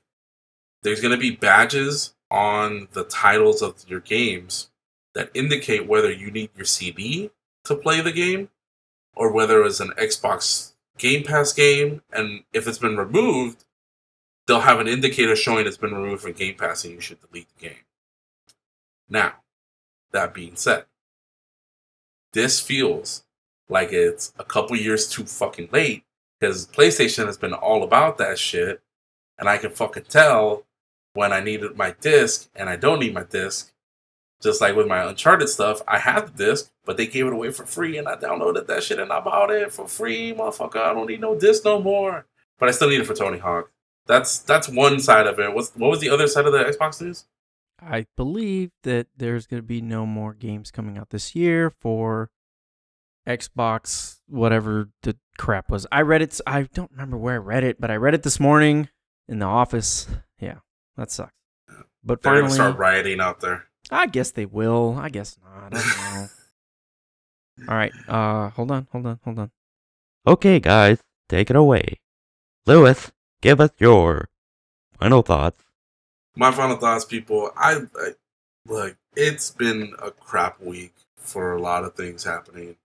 There's 0.86 1.00
going 1.00 1.10
to 1.10 1.18
be 1.18 1.32
badges 1.32 2.14
on 2.30 2.86
the 2.92 3.02
titles 3.02 3.60
of 3.60 3.84
your 3.88 3.98
games 3.98 4.70
that 5.16 5.32
indicate 5.34 5.88
whether 5.88 6.12
you 6.12 6.30
need 6.30 6.50
your 6.54 6.64
CD 6.64 7.32
to 7.64 7.74
play 7.74 8.00
the 8.00 8.12
game 8.12 8.50
or 9.16 9.32
whether 9.32 9.64
it's 9.64 9.80
an 9.80 9.90
Xbox 9.98 10.74
Game 10.96 11.24
Pass 11.24 11.52
game. 11.52 12.02
And 12.12 12.44
if 12.52 12.68
it's 12.68 12.78
been 12.78 12.96
removed, 12.96 13.64
they'll 14.46 14.60
have 14.60 14.78
an 14.78 14.86
indicator 14.86 15.34
showing 15.34 15.66
it's 15.66 15.76
been 15.76 15.92
removed 15.92 16.22
from 16.22 16.34
Game 16.34 16.54
Pass 16.54 16.84
and 16.84 16.94
you 16.94 17.00
should 17.00 17.18
delete 17.20 17.48
the 17.56 17.68
game. 17.68 17.84
Now, 19.08 19.32
that 20.12 20.34
being 20.34 20.54
said, 20.54 20.84
this 22.32 22.60
feels 22.60 23.24
like 23.68 23.92
it's 23.92 24.32
a 24.38 24.44
couple 24.44 24.76
years 24.76 25.08
too 25.08 25.24
fucking 25.24 25.70
late 25.72 26.04
because 26.38 26.68
PlayStation 26.68 27.26
has 27.26 27.36
been 27.36 27.54
all 27.54 27.82
about 27.82 28.18
that 28.18 28.38
shit, 28.38 28.82
and 29.36 29.48
I 29.48 29.58
can 29.58 29.72
fucking 29.72 30.04
tell 30.04 30.62
when 31.16 31.32
I 31.32 31.40
needed 31.40 31.76
my 31.76 31.94
disc 32.00 32.48
and 32.54 32.68
I 32.68 32.76
don't 32.76 33.00
need 33.00 33.14
my 33.14 33.24
disc, 33.24 33.72
Just 34.42 34.60
like 34.60 34.76
with 34.76 34.86
my 34.86 35.02
Uncharted 35.02 35.48
stuff, 35.48 35.80
I 35.88 35.98
had 35.98 36.26
the 36.26 36.44
disc, 36.44 36.70
but 36.84 36.96
they 36.98 37.06
gave 37.06 37.26
it 37.26 37.32
away 37.32 37.50
for 37.50 37.64
free, 37.64 37.96
and 37.96 38.06
I 38.06 38.16
downloaded 38.16 38.66
that 38.66 38.82
shit 38.82 38.98
and 38.98 39.10
I 39.10 39.20
bought 39.20 39.50
it 39.50 39.72
for 39.72 39.88
free, 39.88 40.34
motherfucker. 40.34 40.76
I 40.76 40.92
don't 40.92 41.08
need 41.08 41.22
no 41.22 41.38
disc 41.38 41.64
no 41.64 41.80
more. 41.80 42.26
But 42.58 42.68
I 42.68 42.72
still 42.72 42.88
need 42.88 43.00
it 43.00 43.06
for 43.06 43.14
Tony 43.14 43.38
Hawk. 43.38 43.70
That's 44.06 44.38
that's 44.38 44.68
one 44.68 45.00
side 45.00 45.26
of 45.26 45.38
it. 45.40 45.52
What's 45.54 45.72
what 45.74 45.90
was 45.90 46.00
the 46.00 46.10
other 46.10 46.26
side 46.26 46.46
of 46.46 46.52
the 46.52 46.64
Xbox 46.64 47.00
news? 47.02 47.24
I 47.80 48.06
believe 48.16 48.70
that 48.84 49.08
there's 49.16 49.46
going 49.46 49.62
to 49.62 49.66
be 49.66 49.82
no 49.82 50.06
more 50.06 50.32
games 50.32 50.70
coming 50.70 50.96
out 50.96 51.10
this 51.10 51.34
year 51.34 51.70
for 51.70 52.30
Xbox, 53.26 54.20
whatever 54.28 54.88
the 55.02 55.16
crap 55.36 55.70
was. 55.70 55.86
I 55.92 56.02
read 56.02 56.22
it. 56.22 56.40
I 56.46 56.62
don't 56.62 56.90
remember 56.90 57.18
where 57.18 57.34
I 57.34 57.38
read 57.38 57.64
it, 57.64 57.80
but 57.80 57.90
I 57.90 57.96
read 57.96 58.14
it 58.14 58.22
this 58.22 58.40
morning 58.40 58.88
in 59.28 59.38
the 59.40 59.46
office. 59.46 60.06
Yeah, 60.40 60.58
that 60.96 61.10
sucks. 61.10 61.32
But 62.04 62.22
They're 62.22 62.34
gonna 62.34 62.48
finally, 62.48 62.54
start 62.54 62.78
rioting 62.78 63.20
out 63.20 63.40
there. 63.40 63.64
I 63.90 64.06
guess 64.06 64.30
they 64.30 64.46
will. 64.46 64.96
I 64.98 65.08
guess 65.08 65.36
not. 65.42 65.72
I 65.72 65.76
don't 65.76 65.86
know. 66.14 66.28
All 67.68 67.76
right. 67.76 67.92
Uh, 68.08 68.50
hold 68.50 68.70
on, 68.70 68.86
hold 68.92 69.06
on, 69.06 69.18
hold 69.24 69.38
on. 69.38 69.50
Okay, 70.26 70.60
guys, 70.60 70.98
take 71.28 71.50
it 71.50 71.56
away. 71.56 72.00
Luis, 72.66 73.10
give 73.40 73.60
us 73.60 73.70
your 73.78 74.28
final 74.98 75.22
thoughts. 75.22 75.62
My 76.36 76.50
final 76.50 76.76
thoughts, 76.76 77.04
people. 77.04 77.50
I, 77.56 77.82
I 77.98 78.10
look. 78.66 78.96
It's 79.16 79.50
been 79.50 79.94
a 80.02 80.10
crap 80.10 80.60
week 80.60 80.94
for 81.16 81.54
a 81.54 81.60
lot 81.60 81.84
of 81.84 81.94
things 81.94 82.24
happening. 82.24 82.76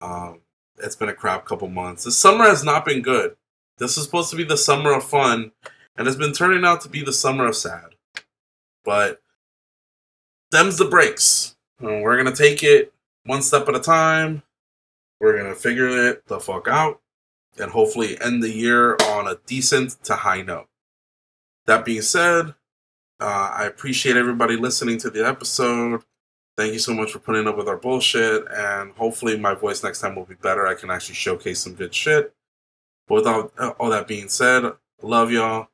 Um, 0.00 0.40
it's 0.78 0.96
been 0.96 1.08
a 1.08 1.14
crap 1.14 1.44
couple 1.44 1.68
months. 1.68 2.04
The 2.04 2.12
summer 2.12 2.44
has 2.44 2.64
not 2.64 2.84
been 2.84 3.02
good. 3.02 3.36
This 3.78 3.96
is 3.96 4.04
supposed 4.04 4.30
to 4.30 4.36
be 4.36 4.44
the 4.44 4.56
summer 4.56 4.92
of 4.92 5.04
fun, 5.04 5.52
and 5.96 6.06
it's 6.06 6.16
been 6.16 6.32
turning 6.32 6.64
out 6.64 6.80
to 6.82 6.88
be 6.88 7.02
the 7.02 7.12
summer 7.12 7.46
of 7.46 7.56
sad. 7.56 7.94
But 8.84 9.20
them's 10.50 10.78
the 10.78 10.86
breaks. 10.86 11.56
We're 11.80 12.16
gonna 12.16 12.34
take 12.34 12.62
it 12.62 12.92
one 13.24 13.42
step 13.42 13.68
at 13.68 13.76
a 13.76 13.80
time. 13.80 14.42
We're 15.20 15.36
gonna 15.36 15.54
figure 15.54 15.88
it 16.08 16.26
the 16.26 16.40
fuck 16.40 16.68
out, 16.68 17.00
and 17.58 17.70
hopefully 17.70 18.20
end 18.20 18.42
the 18.42 18.50
year 18.50 18.96
on 19.08 19.26
a 19.26 19.38
decent 19.46 20.02
to 20.04 20.14
high 20.14 20.42
note. 20.42 20.68
That 21.66 21.84
being 21.84 22.02
said, 22.02 22.54
uh, 23.20 23.50
I 23.54 23.64
appreciate 23.66 24.16
everybody 24.16 24.56
listening 24.56 24.98
to 24.98 25.10
the 25.10 25.26
episode. 25.26 26.02
Thank 26.56 26.72
you 26.72 26.78
so 26.78 26.94
much 26.94 27.12
for 27.12 27.18
putting 27.18 27.46
up 27.46 27.56
with 27.56 27.68
our 27.68 27.76
bullshit, 27.76 28.44
and 28.50 28.92
hopefully 28.92 29.38
my 29.38 29.54
voice 29.54 29.82
next 29.82 30.00
time 30.00 30.14
will 30.14 30.24
be 30.24 30.34
better. 30.34 30.66
I 30.66 30.74
can 30.74 30.90
actually 30.90 31.14
showcase 31.14 31.60
some 31.60 31.74
good 31.74 31.94
shit. 31.94 32.34
But 33.06 33.14
with 33.16 33.26
all, 33.26 33.52
all 33.78 33.90
that 33.90 34.08
being 34.08 34.28
said, 34.28 34.72
love 35.02 35.30
y'all. 35.30 35.68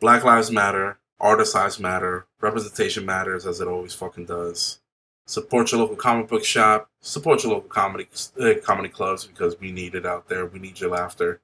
Black 0.00 0.24
Lives 0.24 0.50
Matter. 0.50 0.98
Artist 1.18 1.54
lives 1.54 1.80
matter. 1.80 2.26
Representation 2.40 3.06
matters, 3.06 3.46
as 3.46 3.60
it 3.60 3.68
always 3.68 3.94
fucking 3.94 4.26
does. 4.26 4.80
Support 5.26 5.72
your 5.72 5.80
local 5.80 5.96
comic 5.96 6.28
book 6.28 6.44
shop. 6.44 6.90
Support 7.00 7.42
your 7.42 7.54
local 7.54 7.68
comedy 7.68 8.06
uh, 8.38 8.54
comedy 8.62 8.90
clubs 8.90 9.24
because 9.24 9.58
we 9.58 9.72
need 9.72 9.94
it 9.94 10.04
out 10.04 10.28
there. 10.28 10.46
We 10.46 10.58
need 10.58 10.78
your 10.78 10.90
laughter. 10.90 11.40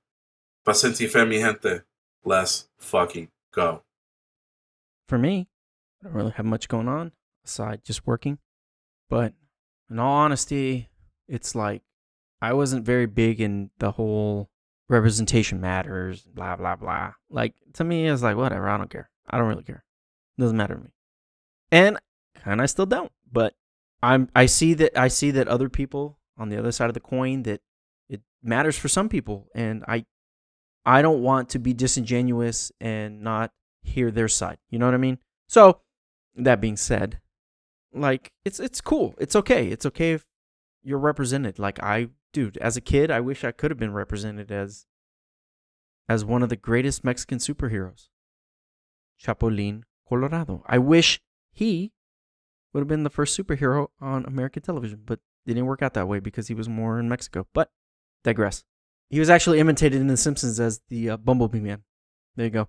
Paciente 0.64 1.06
fe, 1.08 1.24
mi 1.24 1.38
gente. 1.38 1.82
Let's 2.24 2.68
fucking 2.78 3.28
go. 3.52 3.82
For 5.08 5.18
me, 5.18 5.48
I 6.00 6.04
don't 6.04 6.14
really 6.14 6.32
have 6.32 6.46
much 6.46 6.68
going 6.68 6.88
on 6.88 7.12
aside 7.44 7.80
just 7.84 8.06
working. 8.06 8.38
But 9.08 9.32
in 9.90 9.98
all 9.98 10.12
honesty, 10.12 10.90
it's 11.26 11.54
like 11.54 11.82
I 12.40 12.52
wasn't 12.52 12.84
very 12.84 13.06
big 13.06 13.40
in 13.40 13.70
the 13.78 13.92
whole 13.92 14.50
representation 14.92 15.60
matters, 15.60 16.22
blah 16.22 16.56
blah 16.56 16.76
blah. 16.76 17.12
Like 17.30 17.54
to 17.74 17.84
me, 17.84 18.06
it's 18.06 18.22
like 18.22 18.36
whatever. 18.36 18.68
I 18.68 18.76
don't 18.76 18.90
care. 18.90 19.10
I 19.28 19.38
don't 19.38 19.48
really 19.48 19.64
care. 19.64 19.84
Doesn't 20.38 20.56
matter 20.56 20.74
to 20.74 20.80
me. 20.80 20.90
And 21.70 21.98
kind 22.36 22.60
of 22.60 22.70
still 22.70 22.86
don't. 22.86 23.10
But 23.30 23.54
I'm 24.02 24.28
I 24.36 24.46
see 24.46 24.74
that 24.74 24.96
I 24.96 25.08
see 25.08 25.30
that 25.32 25.48
other 25.48 25.68
people 25.68 26.18
on 26.38 26.48
the 26.48 26.58
other 26.58 26.72
side 26.72 26.90
of 26.90 26.94
the 26.94 27.00
coin 27.00 27.42
that 27.44 27.60
it 28.08 28.20
matters 28.42 28.78
for 28.78 28.88
some 28.88 29.08
people, 29.08 29.48
and 29.54 29.84
I 29.88 30.04
I 30.84 31.02
don't 31.02 31.22
want 31.22 31.48
to 31.50 31.58
be 31.58 31.72
disingenuous 31.72 32.72
and 32.80 33.22
not 33.22 33.52
hear 33.82 34.10
their 34.10 34.28
side. 34.28 34.58
You 34.70 34.78
know 34.78 34.86
what 34.86 34.94
I 34.94 34.98
mean? 34.98 35.18
So 35.48 35.80
that 36.36 36.60
being 36.60 36.76
said, 36.76 37.20
like 37.94 38.32
it's 38.44 38.60
it's 38.60 38.80
cool. 38.80 39.14
It's 39.18 39.36
okay. 39.36 39.68
It's 39.68 39.86
okay 39.86 40.12
if 40.12 40.24
you're 40.82 40.98
represented. 40.98 41.58
Like 41.58 41.82
I 41.82 42.08
dude, 42.32 42.56
as 42.58 42.76
a 42.76 42.80
kid, 42.80 43.10
I 43.10 43.20
wish 43.20 43.44
I 43.44 43.52
could 43.52 43.70
have 43.70 43.78
been 43.78 43.92
represented 43.92 44.50
as 44.50 44.86
as 46.08 46.24
one 46.24 46.42
of 46.42 46.48
the 46.48 46.56
greatest 46.56 47.04
Mexican 47.04 47.38
superheroes. 47.38 48.08
Chapulín 49.22 49.82
Colorado. 50.08 50.62
I 50.66 50.78
wish 50.78 51.20
he 51.52 51.92
would 52.72 52.80
have 52.80 52.88
been 52.88 53.04
the 53.04 53.10
first 53.10 53.38
superhero 53.38 53.88
on 54.00 54.24
American 54.24 54.62
television, 54.62 55.02
but 55.04 55.20
it 55.46 55.54
didn't 55.54 55.66
work 55.66 55.82
out 55.82 55.94
that 55.94 56.08
way 56.08 56.18
because 56.18 56.48
he 56.48 56.54
was 56.54 56.68
more 56.68 56.98
in 56.98 57.08
Mexico. 57.08 57.46
But 57.52 57.70
digress. 58.24 58.64
He 59.10 59.20
was 59.20 59.30
actually 59.30 59.60
imitated 59.60 60.00
in 60.00 60.06
The 60.06 60.16
Simpsons 60.16 60.58
as 60.58 60.80
the 60.88 61.10
uh, 61.10 61.16
Bumblebee 61.18 61.60
Man. 61.60 61.82
There 62.34 62.46
you 62.46 62.50
go. 62.50 62.68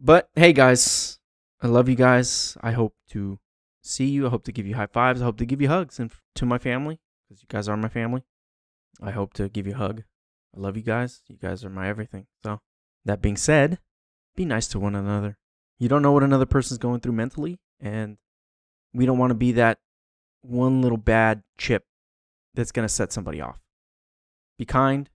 But 0.00 0.30
hey, 0.34 0.52
guys, 0.52 1.18
I 1.60 1.66
love 1.66 1.88
you 1.88 1.94
guys. 1.94 2.56
I 2.62 2.72
hope 2.72 2.94
to 3.10 3.38
see 3.82 4.06
you. 4.06 4.26
I 4.26 4.30
hope 4.30 4.44
to 4.44 4.52
give 4.52 4.66
you 4.66 4.74
high 4.74 4.86
fives. 4.86 5.20
I 5.20 5.24
hope 5.24 5.36
to 5.38 5.46
give 5.46 5.60
you 5.60 5.68
hugs 5.68 6.00
and 6.00 6.10
to 6.34 6.46
my 6.46 6.58
family 6.58 6.98
because 7.32 7.42
you 7.42 7.48
guys 7.48 7.68
are 7.68 7.76
my 7.76 7.88
family. 7.88 8.22
I 9.00 9.10
hope 9.10 9.32
to 9.34 9.48
give 9.48 9.66
you 9.66 9.74
a 9.74 9.78
hug. 9.78 10.02
I 10.56 10.60
love 10.60 10.76
you 10.76 10.82
guys. 10.82 11.22
You 11.28 11.36
guys 11.36 11.64
are 11.64 11.70
my 11.70 11.88
everything. 11.88 12.26
So, 12.42 12.60
that 13.04 13.22
being 13.22 13.36
said, 13.36 13.78
be 14.36 14.44
nice 14.44 14.68
to 14.68 14.78
one 14.78 14.94
another. 14.94 15.38
You 15.78 15.88
don't 15.88 16.02
know 16.02 16.12
what 16.12 16.22
another 16.22 16.46
person's 16.46 16.78
going 16.78 17.00
through 17.00 17.12
mentally, 17.12 17.58
and 17.80 18.18
we 18.92 19.06
don't 19.06 19.18
want 19.18 19.30
to 19.30 19.34
be 19.34 19.52
that 19.52 19.78
one 20.42 20.82
little 20.82 20.98
bad 20.98 21.42
chip 21.58 21.84
that's 22.54 22.72
going 22.72 22.86
to 22.86 22.92
set 22.92 23.12
somebody 23.12 23.40
off. 23.40 23.58
Be 24.58 24.64
kind. 24.64 25.08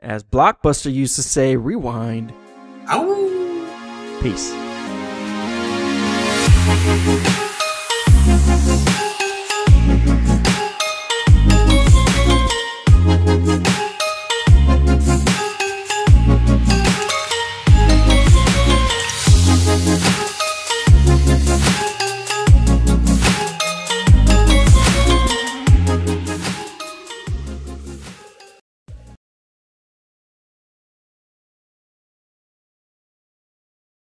As 0.00 0.24
Blockbuster 0.24 0.92
used 0.92 1.16
to 1.16 1.22
say, 1.22 1.56
rewind. 1.56 2.32
Ow! 2.88 4.18
Peace. 4.22 4.50